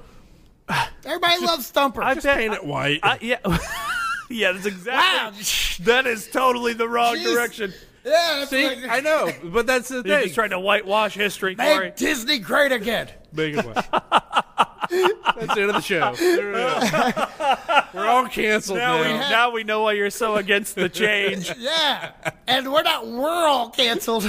Everybody 1.05 1.45
loves 1.45 1.69
Thumper. 1.69 2.01
I 2.03 2.13
just 2.15 2.25
bet- 2.25 2.37
paint 2.37 2.53
it 2.53 2.65
white. 2.65 2.99
I, 3.03 3.17
yeah, 3.21 3.37
yeah, 4.29 4.51
that's 4.51 4.65
wow. 4.65 5.29
exactly. 5.31 5.85
That 5.85 6.07
is 6.07 6.27
totally 6.29 6.73
the 6.73 6.87
wrong 6.89 7.15
Jeez. 7.15 7.23
direction. 7.33 7.73
Yeah, 8.05 8.35
that's 8.39 8.49
See, 8.49 8.67
like- 8.67 8.89
I 8.89 8.99
know, 9.01 9.31
but 9.45 9.65
that's 9.67 9.89
the 9.89 9.95
You're 9.95 10.03
thing. 10.03 10.23
just 10.23 10.35
trying 10.35 10.49
to 10.51 10.59
whitewash 10.59 11.13
history, 11.15 11.55
Corey. 11.55 11.85
Make 11.85 11.95
Disney 11.95 12.39
great 12.39 12.71
again. 12.71 13.09
Make 13.33 13.55
it 13.57 13.65
white. 13.65 13.85
That's 14.89 15.55
the 15.55 15.61
end 15.61 15.69
of 15.69 15.75
the 15.75 15.81
show. 15.81 16.13
There 16.15 16.47
we 16.47 16.53
go. 16.53 17.83
We're 17.93 18.05
all 18.07 18.27
canceled 18.27 18.77
Now 18.79 19.01
now. 19.01 19.01
we 19.01 19.19
now 19.19 19.51
we 19.51 19.63
know 19.63 19.81
why 19.83 19.93
you're 19.93 20.09
so 20.09 20.35
against 20.35 20.75
the 20.75 20.89
change. 20.89 21.51
Yeah, 21.57 22.11
and 22.47 22.71
we're 22.71 22.83
not. 22.83 23.07
We're 23.07 23.47
all 23.47 23.69
canceled. 23.69 24.25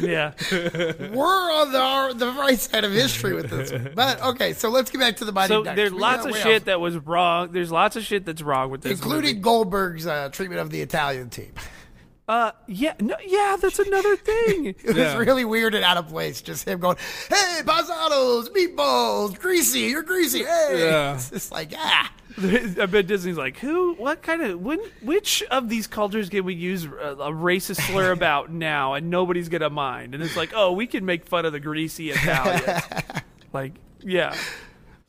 yeah. 0.00 0.32
we're 0.52 1.52
on 1.52 1.72
the 1.72 2.14
the 2.16 2.32
right 2.32 2.58
side 2.58 2.84
of 2.84 2.92
history 2.92 3.32
with 3.34 3.48
this. 3.50 3.72
But 3.94 4.20
okay, 4.22 4.52
so 4.52 4.68
let's 4.68 4.90
get 4.90 5.00
back 5.00 5.16
to 5.16 5.24
the 5.24 5.32
Mighty 5.32 5.48
So 5.54 5.62
there's 5.62 5.92
We 5.92 5.98
lots 5.98 6.26
of 6.26 6.36
shit 6.36 6.62
off. 6.62 6.64
that 6.66 6.80
was 6.80 6.96
wrong. 6.98 7.52
There's 7.52 7.70
lots 7.72 7.96
of 7.96 8.02
shit 8.04 8.24
that's 8.26 8.42
wrong 8.42 8.70
with 8.70 8.82
this, 8.82 8.92
including 8.92 9.30
movie. 9.36 9.40
Goldberg's 9.40 10.06
uh, 10.06 10.28
treatment 10.30 10.60
of 10.60 10.70
the 10.70 10.80
Italian 10.80 11.30
team. 11.30 11.52
Uh, 12.26 12.52
yeah, 12.66 12.94
no, 13.00 13.14
yeah, 13.26 13.56
that's 13.60 13.78
another 13.78 14.16
thing. 14.16 14.66
It 14.82 14.86
was 14.86 14.96
Yeah. 14.96 15.16
really 15.18 15.44
weird 15.44 15.74
and 15.74 15.84
out 15.84 15.98
of 15.98 16.08
place. 16.08 16.40
Just 16.40 16.66
him 16.66 16.80
going, 16.80 16.96
"Hey, 17.28 17.60
paisanos, 17.64 18.48
meatballs, 18.48 19.38
greasy, 19.38 19.80
you're 19.80 20.02
greasy." 20.02 20.38
Hey, 20.44 20.86
Yeah. 20.88 21.14
it's 21.16 21.28
just 21.30 21.52
like 21.52 21.72
ah. 21.76 22.12
I 22.42 22.86
bet 22.86 23.06
Disney's 23.06 23.36
like, 23.36 23.58
who? 23.58 23.94
What 23.94 24.22
kind 24.22 24.42
of? 24.42 24.60
When? 24.60 24.80
Which 25.02 25.42
of 25.50 25.68
these 25.68 25.86
cultures 25.86 26.28
can 26.30 26.44
we 26.44 26.54
use 26.54 26.84
a, 26.84 26.88
a 26.88 27.30
racist 27.30 27.80
slur 27.82 28.10
about 28.10 28.50
now, 28.50 28.94
and 28.94 29.08
nobody's 29.10 29.48
gonna 29.48 29.70
mind? 29.70 30.14
And 30.14 30.22
it's 30.22 30.36
like, 30.36 30.50
oh, 30.54 30.72
we 30.72 30.86
can 30.88 31.04
make 31.04 31.26
fun 31.26 31.44
of 31.44 31.52
the 31.52 31.60
greasy 31.60 32.10
Italians. 32.10 32.82
like, 33.52 33.74
yeah, 34.02 34.34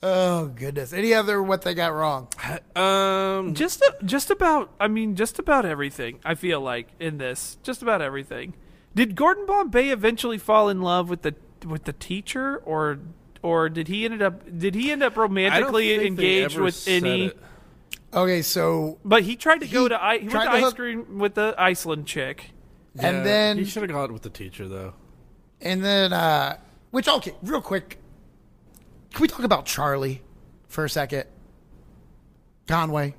Oh 0.08 0.46
goodness. 0.48 0.94
Any 0.94 1.16
other 1.16 1.42
what 1.42 1.64
they 1.64 1.74
got 1.74 1.94
wrong? 1.94 2.28
Um, 2.76 3.54
just 3.54 3.82
just 4.04 4.30
about. 4.30 4.70
I 4.80 4.88
mean, 4.90 5.16
just 5.16 5.40
about 5.40 5.66
everything. 5.66 6.20
I 6.26 6.36
feel 6.36 6.60
like 6.60 6.90
in 7.00 7.18
this, 7.18 7.58
just 7.64 7.82
about 7.82 8.02
everything. 8.02 8.54
Did 8.94 9.16
Gordon 9.16 9.46
Bombay 9.46 9.90
eventually 9.90 10.38
fall 10.38 10.68
in 10.70 10.82
love 10.82 11.10
with 11.10 11.22
the 11.24 11.34
with 11.66 11.86
the 11.86 11.94
teacher, 11.94 12.58
or 12.66 13.00
or 13.42 13.70
did 13.70 13.88
he 13.88 14.04
ended 14.06 14.22
up 14.22 14.60
did 14.60 14.76
he 14.76 14.92
end 14.92 15.02
up 15.04 15.16
romantically 15.16 16.06
engaged 16.06 16.58
with 16.58 16.86
any? 16.88 17.28
it. 17.28 17.38
Okay, 18.14 18.42
so 18.42 19.00
But 19.06 19.24
he 19.24 19.36
tried 19.38 19.62
to 19.62 19.68
go 19.68 19.88
to 19.88 20.02
I, 20.02 20.18
he 20.20 20.28
went 20.28 20.32
to 20.32 20.46
to 20.46 20.52
ice 20.52 20.64
hook- 20.64 20.76
cream 20.76 21.18
with 21.18 21.34
the 21.36 21.56
Iceland 21.58 22.06
chick. 22.06 22.52
Yeah, 22.96 23.08
and 23.08 23.26
then 23.26 23.58
he 23.58 23.66
should 23.66 23.84
have 23.84 23.92
gone 23.92 24.12
with 24.14 24.22
the 24.22 24.30
teacher 24.30 24.68
though. 24.68 24.94
and 25.62 25.84
then 25.84 26.12
uh 26.14 26.58
which 26.92 27.08
okay, 27.08 27.34
real 27.42 27.62
quick. 27.62 28.00
Can 29.16 29.22
we 29.22 29.28
talk 29.30 29.44
about 29.44 29.66
Charlie 29.66 30.22
for 30.68 30.84
a 30.84 30.90
second? 30.90 31.24
Conway. 32.68 33.16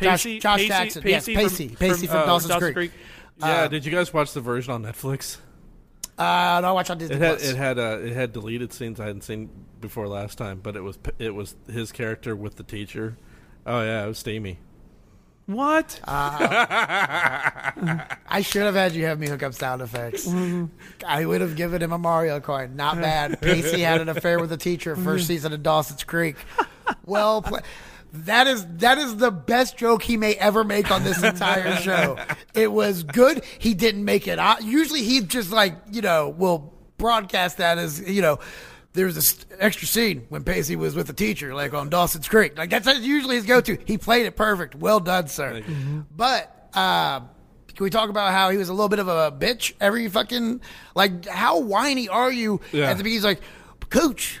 Josh- 0.00 0.22
Pacey, 0.22 0.38
Josh 0.38 0.58
Pacey, 0.58 0.68
Jackson, 0.68 1.02
yes, 1.04 1.26
Pacey, 1.26 1.34
Pacey, 1.36 1.68
from, 1.68 1.76
Pacey 1.76 2.06
from 2.06 2.16
uh, 2.18 2.26
Dawson's 2.26 2.72
Creek. 2.72 2.92
Yeah, 3.38 3.66
did 3.66 3.84
you 3.84 3.90
guys 3.90 4.14
watch 4.14 4.32
the 4.32 4.40
version 4.40 4.72
on 4.72 4.84
Netflix? 4.84 5.38
Uh 6.16 6.60
no, 6.62 6.68
I 6.68 6.72
watch 6.72 6.90
on 6.90 6.98
Disney 6.98 7.16
It 7.16 7.22
had 7.22 7.38
Plus. 7.38 7.50
it 7.50 7.56
had 7.56 7.78
uh, 7.78 7.98
it 8.02 8.12
had 8.12 8.32
deleted 8.32 8.72
scenes 8.72 9.00
I 9.00 9.06
hadn't 9.06 9.22
seen 9.22 9.50
before 9.80 10.06
last 10.06 10.38
time, 10.38 10.60
but 10.62 10.76
it 10.76 10.82
was 10.82 10.98
it 11.18 11.34
was 11.34 11.56
his 11.68 11.90
character 11.90 12.36
with 12.36 12.56
the 12.56 12.62
teacher. 12.62 13.16
Oh 13.66 13.82
yeah, 13.82 14.04
it 14.04 14.06
was 14.08 14.18
steamy. 14.18 14.58
What? 15.52 16.00
Uh, 16.04 16.40
I 18.28 18.42
should 18.42 18.62
have 18.62 18.74
had 18.74 18.92
you 18.92 19.06
have 19.06 19.18
me 19.18 19.28
hook 19.28 19.42
up 19.42 19.54
sound 19.54 19.82
effects. 19.82 20.26
Mm-hmm. 20.26 20.66
I 21.06 21.24
would 21.24 21.40
have 21.40 21.56
given 21.56 21.82
him 21.82 21.92
a 21.92 21.98
Mario 21.98 22.40
coin. 22.40 22.76
Not 22.76 23.00
bad. 23.00 23.40
Pacey 23.40 23.80
had 23.80 24.00
an 24.00 24.08
affair 24.08 24.38
with 24.40 24.52
a 24.52 24.56
teacher 24.56 24.94
mm-hmm. 24.94 25.04
first 25.04 25.26
season 25.26 25.52
of 25.52 25.62
Dawson's 25.62 26.04
Creek. 26.04 26.36
Well 27.04 27.42
played. 27.42 27.62
That 28.12 28.46
is 28.46 28.66
that 28.78 28.98
is 28.98 29.16
the 29.16 29.30
best 29.30 29.78
joke 29.78 30.02
he 30.02 30.18
may 30.18 30.34
ever 30.34 30.64
make 30.64 30.90
on 30.90 31.02
this 31.02 31.22
entire 31.22 31.76
show. 31.80 32.18
It 32.54 32.70
was 32.70 33.04
good. 33.04 33.42
He 33.58 33.72
didn't 33.72 34.04
make 34.04 34.28
it. 34.28 34.38
Usually 34.62 35.02
he 35.02 35.22
just 35.22 35.50
like 35.50 35.76
you 35.90 36.02
know 36.02 36.28
will 36.28 36.74
broadcast 36.98 37.58
that 37.58 37.78
as 37.78 38.00
you 38.08 38.20
know. 38.20 38.38
There 38.94 39.06
was 39.06 39.14
this 39.14 39.46
extra 39.58 39.88
scene 39.88 40.26
when 40.28 40.44
Pacey 40.44 40.76
was 40.76 40.94
with 40.94 41.06
the 41.06 41.12
teacher, 41.14 41.54
like 41.54 41.72
on 41.72 41.88
Dawson's 41.88 42.28
Creek. 42.28 42.58
Like 42.58 42.68
that's 42.70 42.86
usually 43.00 43.36
his 43.36 43.46
go-to. 43.46 43.78
He 43.86 43.96
played 43.96 44.26
it 44.26 44.36
perfect. 44.36 44.74
Well 44.74 45.00
done, 45.00 45.28
sir. 45.28 45.62
But 46.14 46.68
uh, 46.74 47.20
can 47.74 47.84
we 47.84 47.88
talk 47.90 48.10
about 48.10 48.32
how 48.32 48.50
he 48.50 48.58
was 48.58 48.68
a 48.68 48.72
little 48.74 48.90
bit 48.90 48.98
of 48.98 49.08
a 49.08 49.32
bitch 49.32 49.72
every 49.80 50.08
fucking 50.08 50.60
like 50.94 51.26
how 51.26 51.60
whiny 51.60 52.08
are 52.08 52.30
you 52.30 52.60
Yeah. 52.70 52.90
at 52.90 52.98
the 52.98 53.04
beginning? 53.04 53.16
He's 53.16 53.24
like, 53.24 53.40
Coach, 53.88 54.40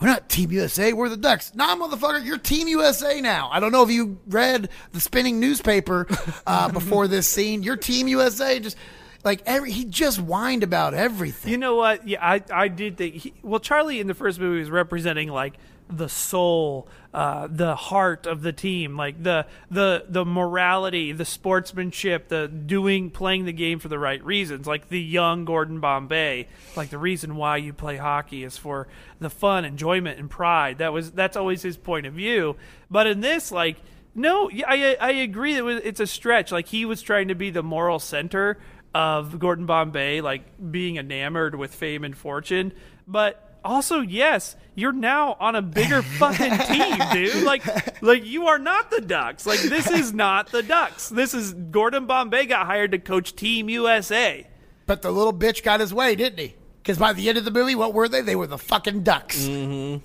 we're 0.00 0.08
not 0.08 0.28
Team 0.28 0.50
USA, 0.50 0.92
we're 0.92 1.08
the 1.08 1.16
Ducks. 1.16 1.54
Nah, 1.54 1.76
motherfucker, 1.76 2.24
you're 2.24 2.38
Team 2.38 2.66
USA 2.66 3.20
now. 3.20 3.50
I 3.52 3.60
don't 3.60 3.70
know 3.70 3.84
if 3.84 3.90
you 3.92 4.18
read 4.26 4.68
the 4.90 5.00
spinning 5.00 5.38
newspaper 5.38 6.08
uh, 6.44 6.70
before 6.72 7.06
this 7.06 7.28
scene. 7.28 7.62
You're 7.62 7.76
Team 7.76 8.08
USA. 8.08 8.58
Just 8.58 8.76
like 9.24 9.42
every 9.46 9.70
he 9.70 9.84
just 9.84 10.18
whined 10.18 10.62
about 10.62 10.94
everything. 10.94 11.52
You 11.52 11.58
know 11.58 11.76
what? 11.76 12.06
Yeah, 12.06 12.18
I 12.20 12.42
I 12.50 12.68
did 12.68 12.96
think. 12.96 13.14
He, 13.14 13.34
well, 13.42 13.60
Charlie 13.60 14.00
in 14.00 14.06
the 14.06 14.14
first 14.14 14.40
movie 14.40 14.58
was 14.58 14.70
representing 14.70 15.28
like 15.28 15.54
the 15.88 16.08
soul, 16.08 16.88
uh, 17.12 17.46
the 17.50 17.76
heart 17.76 18.26
of 18.26 18.42
the 18.42 18.52
team, 18.52 18.96
like 18.96 19.22
the 19.22 19.46
the 19.70 20.04
the 20.08 20.24
morality, 20.24 21.12
the 21.12 21.24
sportsmanship, 21.24 22.28
the 22.28 22.48
doing 22.48 23.10
playing 23.10 23.44
the 23.44 23.52
game 23.52 23.78
for 23.78 23.88
the 23.88 23.98
right 23.98 24.24
reasons, 24.24 24.66
like 24.66 24.88
the 24.88 25.00
young 25.00 25.44
Gordon 25.44 25.80
Bombay. 25.80 26.48
Like 26.76 26.90
the 26.90 26.98
reason 26.98 27.36
why 27.36 27.58
you 27.58 27.72
play 27.72 27.98
hockey 27.98 28.42
is 28.42 28.56
for 28.56 28.88
the 29.20 29.30
fun, 29.30 29.64
enjoyment, 29.64 30.18
and 30.18 30.28
pride. 30.28 30.78
That 30.78 30.92
was 30.92 31.12
that's 31.12 31.36
always 31.36 31.62
his 31.62 31.76
point 31.76 32.06
of 32.06 32.14
view. 32.14 32.56
But 32.90 33.06
in 33.06 33.20
this, 33.20 33.52
like. 33.52 33.76
No, 34.14 34.50
I 34.68 34.94
I 35.00 35.12
agree 35.12 35.54
that 35.54 35.66
it's 35.66 35.98
a 35.98 36.06
stretch. 36.06 36.52
Like 36.52 36.66
he 36.66 36.84
was 36.84 37.00
trying 37.00 37.28
to 37.28 37.34
be 37.34 37.48
the 37.48 37.62
moral 37.62 37.98
center 37.98 38.58
of 38.94 39.38
Gordon 39.38 39.66
Bombay, 39.66 40.20
like 40.20 40.42
being 40.70 40.96
enamored 40.96 41.54
with 41.54 41.74
fame 41.74 42.04
and 42.04 42.16
fortune. 42.16 42.72
But 43.06 43.58
also, 43.64 44.00
yes, 44.00 44.56
you're 44.74 44.92
now 44.92 45.36
on 45.40 45.54
a 45.54 45.62
bigger 45.62 46.02
fucking 46.18 46.58
team, 46.58 46.98
dude. 47.12 47.44
Like, 47.44 48.02
like 48.02 48.24
you 48.24 48.46
are 48.48 48.58
not 48.58 48.90
the 48.90 49.00
Ducks. 49.00 49.46
Like 49.46 49.60
this 49.60 49.90
is 49.90 50.12
not 50.12 50.50
the 50.50 50.62
Ducks. 50.62 51.08
This 51.08 51.34
is 51.34 51.52
Gordon 51.52 52.06
Bombay 52.06 52.46
got 52.46 52.66
hired 52.66 52.92
to 52.92 52.98
coach 52.98 53.34
Team 53.34 53.68
USA. 53.68 54.46
But 54.86 55.02
the 55.02 55.10
little 55.10 55.32
bitch 55.32 55.62
got 55.62 55.80
his 55.80 55.94
way, 55.94 56.14
didn't 56.14 56.38
he? 56.38 56.54
Because 56.82 56.98
by 56.98 57.12
the 57.12 57.28
end 57.28 57.38
of 57.38 57.44
the 57.44 57.52
movie, 57.52 57.74
what 57.74 57.94
were 57.94 58.08
they? 58.08 58.20
They 58.20 58.34
were 58.36 58.48
the 58.48 58.58
fucking 58.58 59.04
Ducks. 59.04 59.46
Yeah, 59.46 59.98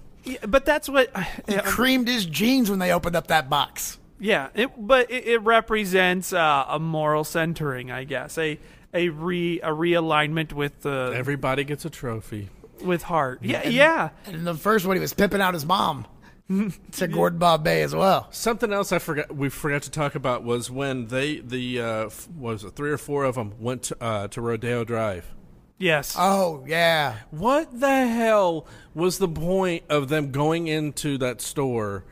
but 0.48 0.66
that's 0.66 0.88
what. 0.88 1.10
He 1.48 1.58
creamed 1.58 2.08
his 2.08 2.26
jeans 2.26 2.70
when 2.70 2.80
they 2.80 2.92
opened 2.92 3.16
up 3.16 3.28
that 3.28 3.50
box. 3.50 3.98
Yeah, 4.20 4.50
it, 4.54 4.72
but 4.78 5.12
it, 5.12 5.28
it 5.28 5.38
represents 5.40 6.34
uh, 6.34 6.66
a 6.68 6.80
moral 6.80 7.24
centering, 7.24 7.92
I 7.92 8.04
guess. 8.04 8.38
A 8.38 8.60
a 8.94 9.10
re 9.10 9.60
a 9.62 9.70
realignment 9.70 10.54
with 10.54 10.82
the 10.82 11.14
Everybody 11.16 11.64
gets 11.64 11.86
a 11.86 11.90
trophy. 11.90 12.50
with 12.82 13.04
heart. 13.04 13.40
Yeah, 13.42 13.68
yeah. 13.68 14.10
And 14.26 14.36
in 14.36 14.44
the 14.44 14.54
first 14.56 14.86
one, 14.86 14.96
he 14.96 15.02
was 15.02 15.14
pimping 15.14 15.42
out 15.42 15.54
his 15.54 15.66
mom 15.66 16.06
to 16.94 17.08
Gordon 17.12 17.40
Bombay 17.40 17.82
as 17.82 17.94
well. 17.94 18.28
Something 18.32 18.72
else 18.72 18.92
I 18.92 19.00
forgot 19.00 19.36
we 19.36 19.50
forgot 19.50 19.82
to 19.84 19.92
talk 19.92 20.16
about 20.16 20.44
was 20.44 20.72
when 20.72 21.08
they 21.08 21.40
the 21.40 21.82
uh, 21.82 22.04
what 22.36 22.54
was 22.54 22.64
it 22.64 22.76
three 22.76 22.92
or 22.92 22.98
four 22.98 23.26
of 23.26 23.36
them 23.36 23.54
went 23.60 23.84
to, 23.84 24.04
uh, 24.04 24.28
to 24.30 24.42
Rodeo 24.42 24.84
Drive. 24.84 25.34
Yes. 25.80 26.16
Oh 26.18 26.64
yeah, 26.68 27.18
What 27.30 27.80
the 27.80 28.08
hell 28.08 28.66
was 28.96 29.20
the 29.20 29.28
point 29.28 29.84
of 29.90 30.10
them 30.10 30.32
going 30.32 30.68
into 30.68 31.18
that 31.20 31.40
store 31.42 32.04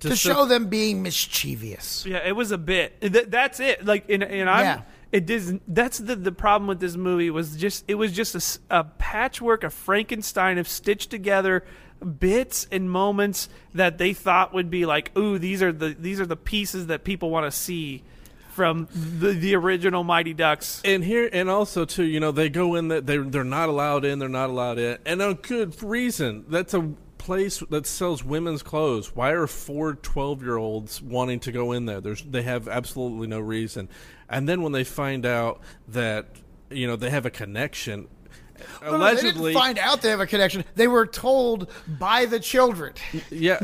to 0.00 0.10
sit- 0.10 0.18
show 0.18 0.44
them 0.44 0.66
being 0.68 1.02
mischievous. 1.02 2.06
Yeah, 2.06 2.18
it 2.18 2.36
was 2.36 2.52
a 2.52 2.58
bit. 2.58 3.00
Th- 3.00 3.26
that's 3.26 3.58
it. 3.58 3.84
Like, 3.84 4.08
and, 4.08 4.22
and 4.22 4.48
I'm. 4.48 4.64
Yeah. 4.64 4.80
It 5.10 5.24
does. 5.26 5.54
That's 5.66 5.98
the 5.98 6.16
the 6.16 6.32
problem 6.32 6.68
with 6.68 6.80
this 6.80 6.96
movie 6.96 7.30
was 7.30 7.56
just 7.56 7.84
it 7.88 7.94
was 7.94 8.12
just 8.12 8.60
a 8.70 8.84
patchwork, 8.84 9.64
a 9.64 9.70
Frankenstein 9.70 10.58
of 10.58 10.68
stitched 10.68 11.10
together 11.10 11.64
bits 12.20 12.66
and 12.70 12.90
moments 12.90 13.48
that 13.74 13.98
they 13.98 14.12
thought 14.12 14.54
would 14.54 14.70
be 14.70 14.86
like, 14.86 15.16
ooh, 15.16 15.38
these 15.38 15.62
are 15.62 15.72
the 15.72 15.96
these 15.98 16.20
are 16.20 16.26
the 16.26 16.36
pieces 16.36 16.88
that 16.88 17.04
people 17.04 17.30
want 17.30 17.44
to 17.46 17.50
see. 17.50 18.02
from 18.52 18.88
the, 18.92 19.28
the 19.34 19.54
original 19.54 20.02
Mighty 20.02 20.34
Ducks. 20.34 20.82
And 20.84 21.04
here, 21.04 21.30
and 21.32 21.48
also 21.48 21.84
too, 21.84 22.02
you 22.02 22.18
know, 22.18 22.32
they 22.32 22.48
go 22.48 22.74
in 22.74 22.88
that 22.88 23.06
they 23.06 23.16
they're 23.16 23.44
not 23.44 23.68
allowed 23.68 24.04
in. 24.04 24.18
They're 24.18 24.28
not 24.28 24.50
allowed 24.50 24.78
in, 24.80 24.98
and 25.06 25.22
a 25.22 25.34
good 25.34 25.80
reason. 25.82 26.44
That's 26.48 26.74
a 26.74 26.90
place 27.28 27.62
that 27.68 27.86
sells 27.86 28.24
women's 28.24 28.62
clothes. 28.62 29.14
Why 29.14 29.32
are 29.32 29.46
four 29.46 29.92
12 29.92 30.42
year 30.42 30.56
olds 30.56 31.02
wanting 31.02 31.40
to 31.40 31.52
go 31.52 31.72
in 31.72 31.84
there? 31.84 32.00
There's 32.00 32.22
they 32.22 32.40
have 32.40 32.66
absolutely 32.68 33.26
no 33.26 33.38
reason. 33.38 33.90
And 34.30 34.48
then 34.48 34.62
when 34.62 34.72
they 34.72 34.82
find 34.82 35.26
out 35.26 35.60
that 35.88 36.28
you 36.70 36.86
know 36.86 36.96
they 36.96 37.10
have 37.10 37.26
a 37.26 37.30
connection, 37.30 38.08
allegedly, 38.82 39.52
they 39.52 39.58
didn't 39.58 39.62
find 39.62 39.78
out 39.78 40.02
they 40.02 40.10
have 40.10 40.20
a 40.20 40.26
connection. 40.26 40.64
They 40.74 40.88
were 40.88 41.06
told 41.06 41.70
by 41.86 42.26
the 42.26 42.40
children. 42.40 42.94
Yeah, 43.30 43.58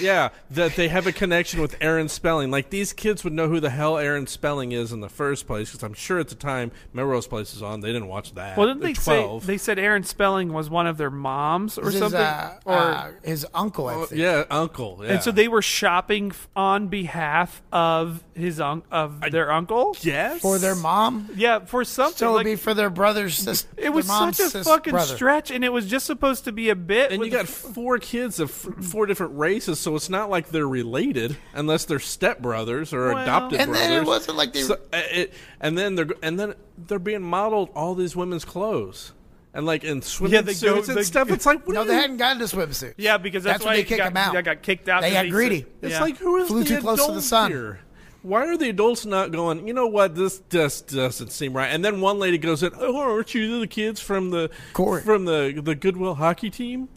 yeah, 0.00 0.30
that 0.50 0.76
they 0.76 0.88
have 0.88 1.06
a 1.06 1.12
connection 1.12 1.60
with 1.60 1.76
Aaron 1.80 2.08
Spelling. 2.08 2.50
Like 2.50 2.70
these 2.70 2.92
kids 2.92 3.24
would 3.24 3.32
know 3.32 3.48
who 3.48 3.60
the 3.60 3.70
hell 3.70 3.98
Aaron 3.98 4.26
Spelling 4.26 4.72
is 4.72 4.92
in 4.92 5.00
the 5.00 5.08
first 5.08 5.46
place, 5.46 5.70
because 5.70 5.82
I'm 5.82 5.94
sure 5.94 6.18
at 6.18 6.28
the 6.28 6.34
time 6.34 6.70
Melrose 6.92 7.26
Place 7.26 7.54
is 7.54 7.62
on, 7.62 7.80
they 7.80 7.88
didn't 7.92 8.08
watch 8.08 8.34
that. 8.34 8.56
Well, 8.56 8.66
didn't 8.66 8.80
They're 8.80 8.88
they 8.90 8.94
say 8.94 9.38
they 9.44 9.58
said 9.58 9.78
Aaron 9.78 10.04
Spelling 10.04 10.52
was 10.52 10.70
one 10.70 10.86
of 10.86 10.96
their 10.96 11.10
moms 11.10 11.76
or 11.78 11.90
His, 11.90 11.98
something? 11.98 12.20
uh, 12.20 12.58
or 12.64 12.74
uh, 12.76 13.10
his 13.22 13.46
uncle, 13.54 13.88
I 13.88 14.04
think. 14.06 14.20
yeah, 14.20 14.44
uncle. 14.50 15.00
Yeah. 15.02 15.14
and 15.14 15.22
so 15.22 15.30
they 15.32 15.48
were 15.48 15.62
shopping 15.62 16.32
on 16.56 16.88
behalf 16.88 17.62
of 17.72 18.22
his 18.34 18.60
un- 18.60 18.82
of 18.90 19.20
their 19.30 19.50
uncle. 19.52 19.96
yes 20.00 20.40
For 20.40 20.58
their 20.58 20.74
mom. 20.76 21.28
Yeah, 21.36 21.60
for 21.60 21.84
something. 21.84 22.16
So 22.16 22.26
it'd 22.26 22.36
like, 22.36 22.44
be 22.46 22.56
for 22.56 22.74
their 22.74 22.90
brother's 22.90 23.36
sister. 23.36 23.68
it 23.76 23.90
was 23.90 24.06
their 24.06 24.16
mom's 24.16 24.29
such 24.36 24.46
a 24.46 24.50
sis- 24.50 24.66
fucking 24.66 24.90
brother. 24.92 25.14
stretch, 25.16 25.50
and 25.50 25.64
it 25.64 25.72
was 25.72 25.86
just 25.86 26.06
supposed 26.06 26.44
to 26.44 26.52
be 26.52 26.68
a 26.70 26.74
bit. 26.76 27.12
And 27.12 27.24
you 27.24 27.30
got 27.30 27.46
four 27.48 27.98
kids 27.98 28.40
of 28.40 28.50
f- 28.50 28.84
four 28.84 29.06
different 29.06 29.38
races, 29.38 29.78
so 29.80 29.94
it's 29.96 30.08
not 30.10 30.30
like 30.30 30.48
they're 30.48 30.68
related 30.68 31.36
unless 31.54 31.84
they're 31.84 31.98
stepbrothers 31.98 32.92
or 32.92 33.14
Well- 33.14 33.22
adopted 33.22 33.60
And 33.60 33.70
brothers. 33.70 33.88
then 33.88 34.02
it 34.02 34.06
wasn't 34.06 34.36
like 34.36 34.52
they. 34.52 34.62
So, 34.62 34.74
uh, 34.92 35.00
it, 35.10 35.32
and 35.60 35.76
then 35.76 35.94
they're 35.94 36.08
and 36.22 36.38
then 36.38 36.54
they're 36.78 36.98
being 36.98 37.22
modeled 37.22 37.70
all 37.74 37.94
these 37.94 38.14
women's 38.16 38.44
clothes 38.44 39.12
and 39.52 39.66
like 39.66 39.82
in 39.84 40.00
swimming 40.02 40.34
Yeah, 40.34 40.40
they 40.42 40.54
go- 40.54 40.76
and 40.76 40.84
they- 40.86 41.02
stuff. 41.02 41.30
It's 41.30 41.44
like 41.46 41.66
what 41.66 41.74
no, 41.74 41.84
they 41.84 41.94
hadn't 41.94 42.18
gotten 42.18 42.38
to 42.38 42.44
swimsuits. 42.44 42.94
yeah, 42.96 43.16
because 43.18 43.42
that's, 43.44 43.54
That's 43.58 43.64
why 43.64 43.70
when 43.70 43.76
they 43.78 43.82
he 43.82 43.88
kicked 43.88 43.98
got, 43.98 44.10
him 44.12 44.16
out. 44.16 44.32
They 44.34 44.42
got 44.42 44.62
kicked 44.62 44.88
out. 44.88 45.02
They 45.02 45.10
'cause 45.12 45.22
got 45.24 45.30
greedy. 45.30 45.58
said- 45.60 45.68
It's 45.82 45.92
yeah. 45.94 46.00
like 46.00 46.16
who 46.18 46.36
is 46.36 46.48
Flew 46.48 46.62
the 46.64 46.68
too 46.76 46.80
close 46.80 47.04
to 47.06 47.12
the 47.12 47.20
sun. 47.22 47.50
here? 47.50 47.80
Why 48.22 48.46
are 48.46 48.56
the 48.56 48.68
adults 48.68 49.06
not 49.06 49.32
going? 49.32 49.66
You 49.66 49.72
know 49.72 49.86
what? 49.86 50.14
This 50.14 50.42
just 50.50 50.88
doesn't 50.88 51.30
seem 51.30 51.54
right. 51.54 51.68
And 51.68 51.84
then 51.84 52.00
one 52.00 52.18
lady 52.18 52.36
goes 52.36 52.62
in. 52.62 52.72
Oh, 52.78 52.98
aren't 52.98 53.34
you 53.34 53.60
the 53.60 53.66
kids 53.66 54.00
from 54.00 54.30
the 54.30 54.50
Corey. 54.74 55.02
from 55.02 55.24
the 55.24 55.60
the 55.62 55.74
Goodwill 55.74 56.14
hockey 56.16 56.50
team? 56.50 56.88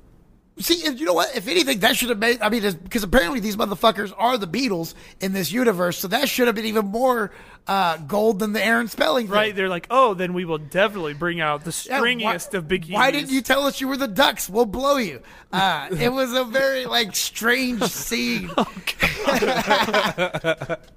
See, 0.60 0.86
and 0.86 1.00
you 1.00 1.06
know 1.08 1.14
what? 1.14 1.36
If 1.36 1.48
anything, 1.48 1.80
that 1.80 1.96
should 1.98 2.10
have 2.10 2.20
made. 2.20 2.40
I 2.42 2.50
mean, 2.50 2.62
because 2.84 3.02
apparently 3.02 3.40
these 3.40 3.56
motherfuckers 3.56 4.14
are 4.16 4.38
the 4.38 4.46
Beatles 4.48 4.94
in 5.20 5.34
this 5.34 5.52
universe, 5.52 5.98
so 5.98 6.08
that 6.10 6.30
should 6.30 6.46
have 6.46 6.56
been 6.56 6.66
even 6.66 6.86
more 6.86 7.32
uh, 7.66 7.98
gold 7.98 8.38
than 8.38 8.54
the 8.54 8.64
Aaron 8.64 8.88
Spelling. 8.88 9.26
thing. 9.26 9.34
Right, 9.34 9.56
they're 9.56 9.68
like, 9.68 9.88
oh, 9.90 10.14
then 10.14 10.34
we 10.36 10.46
will 10.46 10.60
definitely 10.60 11.16
bring 11.16 11.42
out 11.42 11.64
the 11.64 11.72
Yeah, 11.90 12.00
stringiest 12.00 12.54
why, 12.54 12.58
of 12.60 12.66
bikinis. 12.68 12.94
Why 12.94 13.10
didn't 13.10 13.32
you 13.32 13.42
tell 13.42 13.66
us 13.66 13.82
you 13.82 13.88
were 13.88 13.98
the 13.98 14.08
Ducks? 14.08 14.48
We'll 14.48 14.68
blow 14.68 14.98
you. 14.98 15.24
Uh, 15.52 15.88
it 16.00 16.10
was 16.14 16.34
a 16.34 16.44
very 16.44 16.86
like 16.86 17.16
strange 17.16 17.82
scene. 17.90 18.52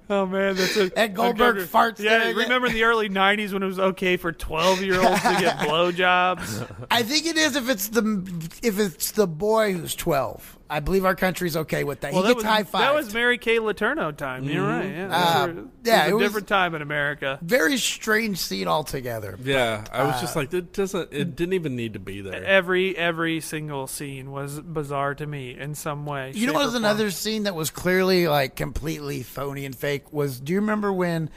Oh 0.09 0.25
man, 0.25 0.55
that's 0.55 0.77
a 0.77 0.91
And 0.97 1.15
Goldberg 1.15 1.57
a- 1.57 1.65
farts 1.65 1.99
Yeah, 1.99 2.29
remember 2.31 2.67
in 2.67 2.73
the 2.73 2.83
early 2.83 3.09
'90s 3.09 3.53
when 3.53 3.61
it 3.63 3.65
was 3.67 3.79
okay 3.79 4.17
for 4.17 4.31
12 4.31 4.81
year 4.83 4.95
olds 5.01 5.21
to 5.21 5.37
get 5.39 5.57
blowjobs? 5.59 6.87
I 6.91 7.03
think 7.03 7.25
it 7.25 7.37
is 7.37 7.55
if 7.55 7.69
it's 7.69 7.89
the 7.89 8.49
if 8.63 8.79
it's 8.79 9.11
the 9.11 9.27
boy 9.27 9.46
who's 9.55 9.95
twelve. 9.95 10.53
I 10.69 10.81
believe 10.81 11.05
our 11.05 11.15
country's 11.15 11.55
okay 11.55 11.85
with 11.85 12.01
that. 12.01 12.11
Well, 12.11 12.23
he 12.23 12.27
that 12.27 12.33
gets 12.35 12.43
was 12.43 12.51
high 12.53 12.63
five. 12.63 12.81
that 12.81 12.93
was 12.93 13.13
Mary 13.13 13.37
Kay 13.37 13.57
Letourneau 13.59 14.15
time. 14.15 14.43
You're 14.43 14.67
right. 14.67 14.89
Yeah, 14.89 15.07
Uh, 15.09 15.45
those 15.47 15.55
were- 15.55 15.61
yeah, 15.85 16.05
it 16.05 16.09
it 16.09 16.11
was 16.11 16.11
a 16.11 16.15
was- 16.15 16.23
different 16.23 16.47
time 16.47 16.75
in 16.75 16.81
America. 16.81 17.39
very 17.41 17.77
strange 17.77 18.37
scene 18.37 18.67
altogether. 18.67 19.37
Yeah, 19.41 19.85
I 19.93 20.03
was 20.03 20.15
Uh, 20.15 20.21
just 20.21 20.35
like, 20.35 20.53
it 20.53 20.73
doesn't. 20.73 21.13
It 21.13 21.35
didn't 21.37 21.53
even 21.53 21.75
need 21.77 21.93
to 21.93 21.99
be 21.99 22.19
there. 22.21 22.43
Every 22.43 22.97
every 22.97 23.39
single 23.39 23.87
scene 23.87 24.31
was 24.31 24.59
bizarre 24.59 25.15
to 25.15 25.25
me 25.25 25.57
in 25.57 25.73
some 25.73 26.05
way. 26.05 26.33
You 26.35 26.47
know 26.47 26.51
shape, 26.51 26.55
what 26.55 26.63
was 26.65 26.73
form. 26.73 26.83
another 26.83 27.11
scene 27.11 27.43
that 27.43 27.55
was 27.55 27.69
clearly 27.69 28.27
like 28.27 28.55
completely 28.57 29.23
phony 29.23 29.65
and 29.65 29.73
fake 29.75 30.11
was 30.11 30.39
do 30.39 30.51
you 30.51 30.59
remember 30.59 30.91
when 30.91 31.29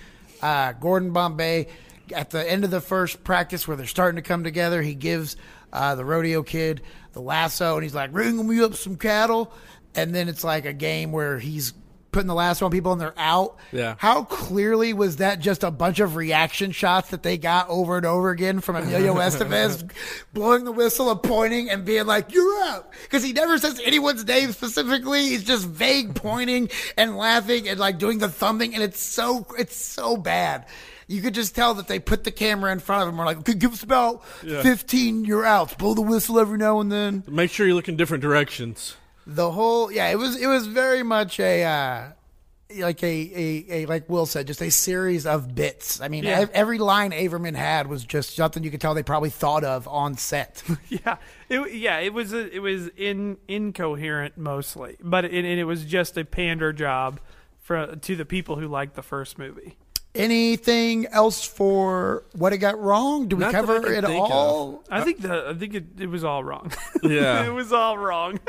uh, 0.43 0.73
Gordon 0.73 1.13
Bombay 1.13 1.69
at 2.17 2.31
the 2.31 2.51
end 2.51 2.65
of 2.65 2.73
the 2.73 2.81
first 2.81 3.23
practice 3.23 3.69
where 3.69 3.77
they're 3.77 3.87
starting 3.87 4.17
to 4.17 4.29
come 4.29 4.43
together, 4.43 4.83
he 4.83 4.95
gives 4.97 5.37
uh, 5.73 5.95
the 5.95 6.05
rodeo 6.05 6.43
kid 6.43 6.83
the 7.13 7.21
lasso 7.21 7.75
and 7.75 7.83
he's 7.83 7.95
like, 7.95 8.11
Ring 8.13 8.47
me 8.47 8.63
up 8.63 8.75
some 8.75 8.97
cattle 8.97 9.53
and 9.95 10.15
then 10.15 10.29
it's 10.29 10.45
like 10.45 10.65
a 10.65 10.73
game 10.73 11.13
where 11.13 11.39
he's 11.39 11.75
putting 12.13 12.27
the 12.27 12.35
lasso 12.35 12.65
on 12.65 12.73
people 12.73 12.93
and 12.93 13.01
they're 13.01 13.15
out. 13.17 13.57
Yeah. 13.73 13.95
How 13.99 14.25
clearly 14.25 14.93
was 14.93 15.17
that 15.17 15.39
just 15.39 15.63
a 15.63 15.71
bunch 15.71 16.01
of 16.01 16.17
reaction 16.17 16.73
shots 16.73 17.11
that 17.11 17.23
they 17.23 17.39
got 17.39 17.69
over 17.69 17.97
and 17.97 18.07
over 18.07 18.31
again 18.31 18.61
from 18.61 18.77
Emilio 18.77 19.15
Estevez 19.17 19.89
blowing 20.33 20.65
the 20.65 20.73
whistle 20.73 21.11
and 21.11 21.23
pointing 21.23 21.71
and 21.71 21.85
being 21.85 22.07
like, 22.07 22.33
you're 22.33 22.65
out. 22.65 22.93
Because 23.03 23.23
he 23.23 23.33
never 23.33 23.59
says 23.59 23.81
anyone's 23.85 24.27
name 24.27 24.51
specifically. 24.53 25.23
He's 25.23 25.45
just 25.45 25.67
vague 25.69 26.17
pointing 26.17 26.71
and 26.97 27.17
laughing 27.17 27.69
and 27.69 27.79
like 27.79 27.99
doing 27.99 28.19
the 28.19 28.29
thumbing. 28.29 28.75
And 28.75 28.83
it's 28.83 29.01
so, 29.01 29.47
it's 29.57 29.77
so 29.77 30.17
bad. 30.17 30.67
You 31.11 31.21
could 31.23 31.35
just 31.35 31.55
tell 31.57 31.75
that 31.75 31.89
they 31.89 31.99
put 31.99 32.23
the 32.25 32.31
camera 32.31 32.71
in 32.73 32.79
front 32.79 33.03
of 33.03 33.09
him. 33.09 33.19
We're 33.19 33.25
like, 33.25 33.39
okay, 33.39 33.55
give 33.55 33.73
us 33.73 33.83
about 33.83 34.25
15 34.27 35.25
you're 35.25 35.45
outs. 35.45 35.75
Blow 35.75 35.95
the 35.95 36.03
whistle 36.03 36.39
every 36.39 36.57
now 36.59 36.81
and 36.81 36.91
then 36.91 37.25
Make 37.27 37.51
sure 37.51 37.67
you 37.67 37.75
look 37.75 37.89
in 37.89 37.97
different 37.97 38.23
directions. 38.23 38.95
the 39.27 39.51
whole 39.51 39.91
yeah 39.93 40.09
it 40.09 40.19
was 40.19 40.37
it 40.41 40.47
was 40.47 40.67
very 40.67 41.03
much 41.03 41.39
a 41.41 41.65
uh 41.65 42.13
like 42.79 43.03
a, 43.03 43.07
a, 43.35 43.65
a 43.83 43.87
like 43.87 44.09
Will 44.09 44.27
said, 44.27 44.47
just 44.47 44.63
a 44.63 44.71
series 44.71 45.27
of 45.27 45.57
bits. 45.57 46.01
I 46.01 46.07
mean, 46.07 46.23
Yeah. 46.23 46.47
every 46.53 46.79
line 46.79 47.11
Averman 47.11 47.57
had 47.57 47.89
was 47.89 48.05
just 48.05 48.37
something 48.37 48.63
you 48.63 48.71
could 48.71 48.81
tell 48.81 48.95
they 48.95 49.03
probably 49.03 49.31
thought 49.31 49.65
of 49.65 49.89
on 49.89 50.17
set. 50.17 50.63
Yeah, 50.89 51.17
it, 51.49 51.75
yeah, 51.75 51.99
it 51.99 52.13
was 52.15 52.33
a, 52.33 52.49
it 52.55 52.61
was 52.61 52.87
in 52.97 53.39
incoherent 53.49 54.39
mostly, 54.39 54.97
but 55.01 55.25
it, 55.25 55.35
and 55.35 55.59
it 55.59 55.65
was 55.65 55.85
just 55.85 56.17
a 56.17 56.25
pander 56.25 56.73
job 56.73 57.19
for 57.59 57.97
to 57.97 58.15
the 58.15 58.25
people 58.25 58.55
who 58.55 58.69
liked 58.69 58.95
the 58.95 59.03
first 59.03 59.37
movie. 59.37 59.77
Anything 60.15 61.07
else 61.07 61.45
for 61.45 62.25
what 62.35 62.53
it 62.53 62.59
got 62.59 62.79
wrong? 62.81 63.29
Do 63.29 63.37
we 63.37 63.41
Not 63.43 63.55
I 63.55 63.59
cover 63.61 63.77
it 63.93 64.05
think 64.05 64.25
of. 64.25 64.31
all? 64.33 64.85
I 64.91 65.03
think 65.03 65.21
the 65.21 65.49
I 65.51 65.55
think 65.55 65.75
it, 65.75 65.85
it 66.01 66.07
was 66.09 66.25
all 66.25 66.43
wrong. 66.43 66.73
Yeah. 67.03 67.45
it 67.47 67.51
was 67.53 67.73
all 67.73 67.97
wrong. 67.97 68.41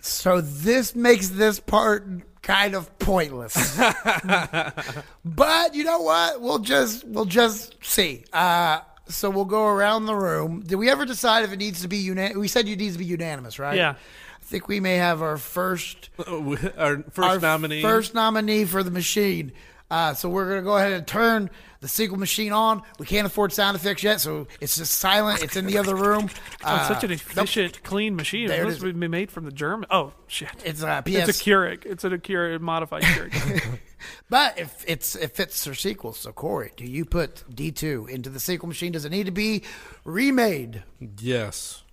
So 0.00 0.40
this 0.40 0.94
makes 0.94 1.30
this 1.30 1.58
part 1.60 2.06
kind 2.42 2.74
of 2.74 2.96
pointless. 2.98 3.76
but 5.24 5.74
you 5.74 5.82
know 5.84 6.00
what? 6.00 6.40
We'll 6.40 6.58
just 6.60 7.04
we'll 7.04 7.24
just 7.24 7.74
see. 7.82 8.24
Uh, 8.32 8.80
so 9.08 9.30
we'll 9.30 9.44
go 9.46 9.66
around 9.66 10.06
the 10.06 10.14
room. 10.14 10.62
Did 10.64 10.76
we 10.76 10.90
ever 10.90 11.04
decide 11.06 11.44
if 11.44 11.52
it 11.52 11.58
needs 11.58 11.82
to 11.82 11.88
be 11.88 11.96
unanimous? 11.98 12.36
We 12.38 12.48
said 12.48 12.68
it 12.68 12.76
needs 12.78 12.94
to 12.94 12.98
be 12.98 13.04
unanimous, 13.04 13.58
right? 13.58 13.76
Yeah. 13.76 13.90
I 13.92 14.44
think 14.44 14.68
we 14.68 14.78
may 14.78 14.96
have 14.96 15.22
our 15.22 15.38
first 15.38 16.10
Our 16.26 17.02
first 17.10 17.18
our 17.18 17.38
nominee. 17.40 17.82
first 17.82 18.14
nominee 18.14 18.64
for 18.64 18.82
the 18.84 18.90
machine. 18.92 19.52
Uh, 19.90 20.14
so 20.14 20.28
we're 20.28 20.48
gonna 20.48 20.62
go 20.62 20.76
ahead 20.76 20.92
and 20.92 21.06
turn 21.06 21.48
the 21.80 21.86
sequel 21.86 22.18
machine 22.18 22.52
on. 22.52 22.82
We 22.98 23.06
can't 23.06 23.24
afford 23.26 23.52
sound 23.52 23.76
effects 23.76 24.02
yet, 24.02 24.20
so 24.20 24.48
it's 24.60 24.76
just 24.76 24.94
silent. 24.98 25.44
It's 25.44 25.54
in 25.56 25.66
the 25.66 25.78
other 25.78 25.94
room. 25.94 26.28
Oh, 26.64 26.74
it's 26.74 26.84
Uh, 26.90 26.94
such 26.94 27.04
an 27.04 27.12
efficient, 27.12 27.84
clean 27.84 28.16
machine. 28.16 28.48
There 28.48 28.58
It 28.64 28.66
it 28.68 28.82
must 28.82 28.98
be 28.98 29.06
made 29.08 29.30
from 29.30 29.44
the 29.44 29.52
German. 29.52 29.86
Oh 29.92 30.12
shit! 30.26 30.48
It's 30.64 30.82
uh, 30.82 31.02
PS. 31.02 31.10
It's 31.28 31.40
a 31.40 31.44
Keurig. 31.44 31.86
It's 31.86 32.02
a 32.02 32.10
Keurig 32.10 32.60
modified 32.60 33.02
Keurig. 33.04 33.78
But 34.28 34.58
if 34.58 34.84
it's 34.88 35.14
it 35.14 35.36
fits 35.36 35.64
for 35.64 35.74
sequels, 35.74 36.18
so 36.18 36.32
Corey, 36.32 36.72
do 36.76 36.84
you 36.84 37.04
put 37.04 37.44
D 37.54 37.70
two 37.70 38.08
into 38.10 38.28
the 38.30 38.40
sequel 38.40 38.66
machine? 38.66 38.90
Does 38.90 39.04
it 39.04 39.10
need 39.10 39.26
to 39.26 39.32
be 39.32 39.62
remade? 40.04 40.82
yes, 41.20 41.84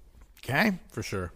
Okay. 0.44 0.80
for 0.90 1.04
sure. 1.04 1.32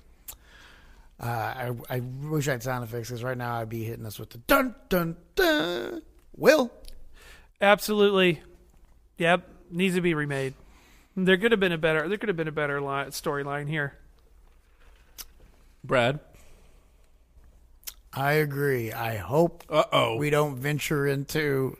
Uh, 1.19 1.25
I 1.25 1.71
I 1.89 1.99
wish 1.99 2.47
I 2.47 2.51
had 2.53 2.63
sound 2.63 2.83
effects 2.83 3.09
because 3.09 3.23
right 3.23 3.37
now 3.37 3.55
I'd 3.59 3.69
be 3.69 3.83
hitting 3.83 4.05
us 4.07 4.17
with 4.19 4.31
the 4.31 4.39
dun 4.39 4.73
dun 4.89 5.15
dun. 5.35 6.01
Will 6.37 6.71
Absolutely. 7.59 8.41
Yep. 9.17 9.49
Needs 9.71 9.95
to 9.95 10.01
be 10.01 10.13
remade. 10.13 10.53
There 11.15 11.37
could 11.37 11.51
have 11.51 11.59
been 11.59 11.71
a 11.71 11.77
better. 11.77 12.07
There 12.07 12.17
could 12.19 12.29
have 12.29 12.37
been 12.37 12.47
a 12.47 12.51
better 12.51 12.79
line, 12.79 13.07
storyline 13.07 13.67
here. 13.67 13.95
Brad. 15.83 16.19
I 18.13 18.33
agree. 18.33 18.91
I 18.91 19.17
hope 19.17 19.63
Uh 19.69 19.83
oh. 19.91 20.15
we 20.17 20.29
don't 20.29 20.57
venture 20.57 21.07
into 21.07 21.77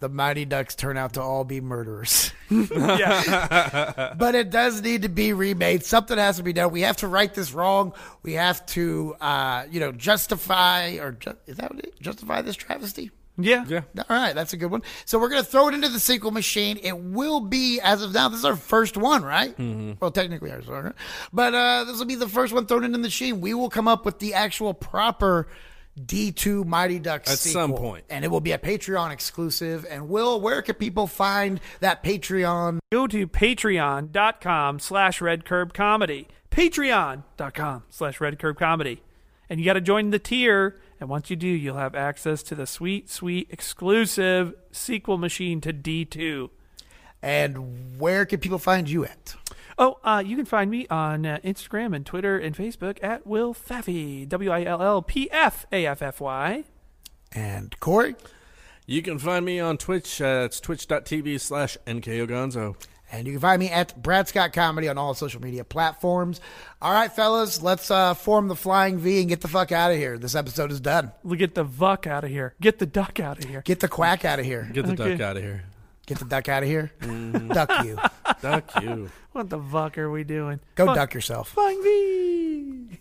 the 0.00 0.08
Mighty 0.08 0.44
Ducks 0.44 0.74
turn 0.74 0.96
out 0.96 1.14
to 1.14 1.22
all 1.22 1.44
be 1.44 1.60
murderers. 1.60 2.32
Yeah. 2.50 4.14
but 4.18 4.34
it 4.34 4.50
does 4.50 4.80
need 4.80 5.02
to 5.02 5.08
be 5.10 5.32
remade. 5.34 5.84
Something 5.84 6.16
has 6.16 6.36
to 6.38 6.42
be 6.42 6.52
done. 6.54 6.70
We 6.70 6.80
have 6.82 6.96
to 6.98 7.08
right 7.08 7.32
this 7.32 7.52
wrong. 7.52 7.92
We 8.22 8.34
have 8.34 8.64
to, 8.66 9.14
uh, 9.20 9.64
you 9.70 9.80
know, 9.80 9.92
justify 9.92 10.92
or 10.98 11.12
ju- 11.12 11.36
is 11.46 11.56
that 11.56 11.74
what 11.74 11.84
it, 11.84 12.00
justify 12.00 12.40
this 12.40 12.56
travesty? 12.56 13.10
Yeah. 13.38 13.64
Yeah. 13.68 13.82
All 13.96 14.16
right, 14.16 14.34
that's 14.34 14.52
a 14.52 14.56
good 14.56 14.70
one. 14.70 14.82
So 15.04 15.18
we're 15.18 15.28
gonna 15.28 15.42
throw 15.42 15.68
it 15.68 15.74
into 15.74 15.88
the 15.88 16.00
sequel 16.00 16.30
machine. 16.30 16.78
It 16.82 16.98
will 16.98 17.40
be 17.40 17.80
as 17.80 18.02
of 18.02 18.12
now. 18.12 18.28
This 18.28 18.40
is 18.40 18.44
our 18.44 18.56
first 18.56 18.96
one, 18.96 19.22
right? 19.22 19.56
Mm-hmm. 19.56 19.92
Well, 20.00 20.10
technically 20.10 20.50
ours, 20.50 20.68
okay. 20.68 20.90
but 21.32 21.54
uh, 21.54 21.84
this 21.84 21.98
will 21.98 22.06
be 22.06 22.14
the 22.16 22.28
first 22.28 22.52
one 22.52 22.66
thrown 22.66 22.84
into 22.84 22.98
the 22.98 23.02
machine. 23.02 23.40
We 23.40 23.54
will 23.54 23.70
come 23.70 23.88
up 23.88 24.04
with 24.04 24.18
the 24.18 24.34
actual 24.34 24.74
proper 24.74 25.48
D2 25.98 26.64
Mighty 26.64 26.98
Ducks 26.98 27.32
At 27.32 27.38
sequel. 27.38 27.62
some 27.62 27.72
point. 27.74 28.04
And 28.08 28.24
it 28.24 28.28
will 28.28 28.40
be 28.40 28.52
a 28.52 28.58
Patreon 28.58 29.12
exclusive. 29.12 29.86
And 29.88 30.08
Will, 30.08 30.40
where 30.40 30.62
can 30.62 30.76
people 30.76 31.06
find 31.06 31.60
that 31.80 32.02
Patreon? 32.04 32.78
Go 32.92 33.06
to 33.06 33.26
patreon.com 33.26 34.78
slash 34.78 35.20
red 35.20 35.44
curb 35.44 35.74
comedy. 35.74 36.28
Patreon.com 36.50 37.84
slash 37.90 38.20
red 38.20 38.38
curb 38.38 38.58
comedy. 38.58 39.02
And 39.50 39.58
you 39.58 39.66
got 39.66 39.74
to 39.74 39.80
join 39.80 40.10
the 40.10 40.18
tier. 40.18 40.78
And 41.00 41.08
once 41.08 41.30
you 41.30 41.36
do, 41.36 41.46
you'll 41.46 41.76
have 41.76 41.94
access 41.94 42.42
to 42.44 42.54
the 42.54 42.66
sweet, 42.66 43.08
sweet 43.08 43.48
exclusive 43.50 44.54
sequel 44.72 45.18
machine 45.18 45.60
to 45.60 45.72
D2. 45.72 46.50
And 47.22 47.98
where 47.98 48.26
can 48.26 48.40
people 48.40 48.58
find 48.58 48.88
you 48.88 49.04
at? 49.04 49.34
Oh, 49.78 49.98
uh, 50.02 50.22
you 50.24 50.36
can 50.36 50.44
find 50.44 50.70
me 50.70 50.86
on 50.88 51.24
uh, 51.24 51.38
Instagram 51.44 51.94
and 51.94 52.04
Twitter 52.04 52.36
and 52.36 52.56
Facebook 52.56 52.98
at 53.02 53.26
Will 53.26 53.54
Pfaffy. 53.54 54.28
W 54.28 54.50
I 54.50 54.64
L 54.64 54.82
L 54.82 55.02
P 55.02 55.30
F 55.30 55.66
A 55.70 55.86
F 55.86 56.02
F 56.02 56.20
Y. 56.20 56.64
And 57.32 57.78
Corey? 57.78 58.16
You 58.86 59.02
can 59.02 59.18
find 59.18 59.44
me 59.44 59.60
on 59.60 59.76
Twitch. 59.76 60.20
Uh, 60.20 60.42
it's 60.46 60.60
twitch.tv 60.60 61.38
slash 61.40 61.76
NKOGonzo. 61.86 62.74
And 63.10 63.26
you 63.26 63.32
can 63.32 63.40
find 63.40 63.58
me 63.60 63.70
at 63.70 64.00
Brad 64.02 64.28
Scott 64.28 64.52
Comedy 64.52 64.88
on 64.88 64.98
all 64.98 65.14
social 65.14 65.40
media 65.40 65.64
platforms. 65.64 66.40
All 66.82 66.92
right, 66.92 67.10
fellas, 67.10 67.62
let's 67.62 67.90
uh, 67.90 68.12
form 68.14 68.48
the 68.48 68.54
flying 68.54 68.98
V 68.98 69.20
and 69.20 69.28
get 69.30 69.40
the 69.40 69.48
fuck 69.48 69.72
out 69.72 69.90
of 69.90 69.96
here. 69.96 70.18
This 70.18 70.34
episode 70.34 70.70
is 70.70 70.80
done. 70.80 71.12
We'll 71.22 71.38
get 71.38 71.54
the 71.54 71.64
vuck 71.64 72.06
out 72.06 72.24
of 72.24 72.30
here. 72.30 72.54
Get 72.60 72.78
the 72.78 72.86
duck 72.86 73.18
out 73.18 73.38
of 73.42 73.44
here. 73.48 73.62
Get 73.64 73.80
the 73.80 73.88
quack 73.88 74.24
out 74.26 74.38
of 74.38 74.44
here. 74.44 74.68
Get 74.72 74.84
the 74.86 74.92
Okay. 74.92 75.10
duck 75.16 75.20
out 75.20 75.36
of 75.38 75.42
here. 75.42 75.64
Get 76.06 76.18
the 76.18 76.24
duck 76.26 76.48
out 76.48 76.62
of 76.62 76.68
here. 76.68 76.90
Duck 77.00 77.84
you. 77.84 77.98
Duck 78.42 78.82
you. 78.82 79.10
What 79.32 79.50
the 79.50 79.60
fuck 79.60 79.96
are 79.98 80.10
we 80.10 80.24
doing? 80.24 80.58
Go 80.74 80.86
Fuck- 80.86 80.96
duck 80.96 81.14
yourself. 81.14 81.50
Flying 81.50 81.80
V. 81.82 82.98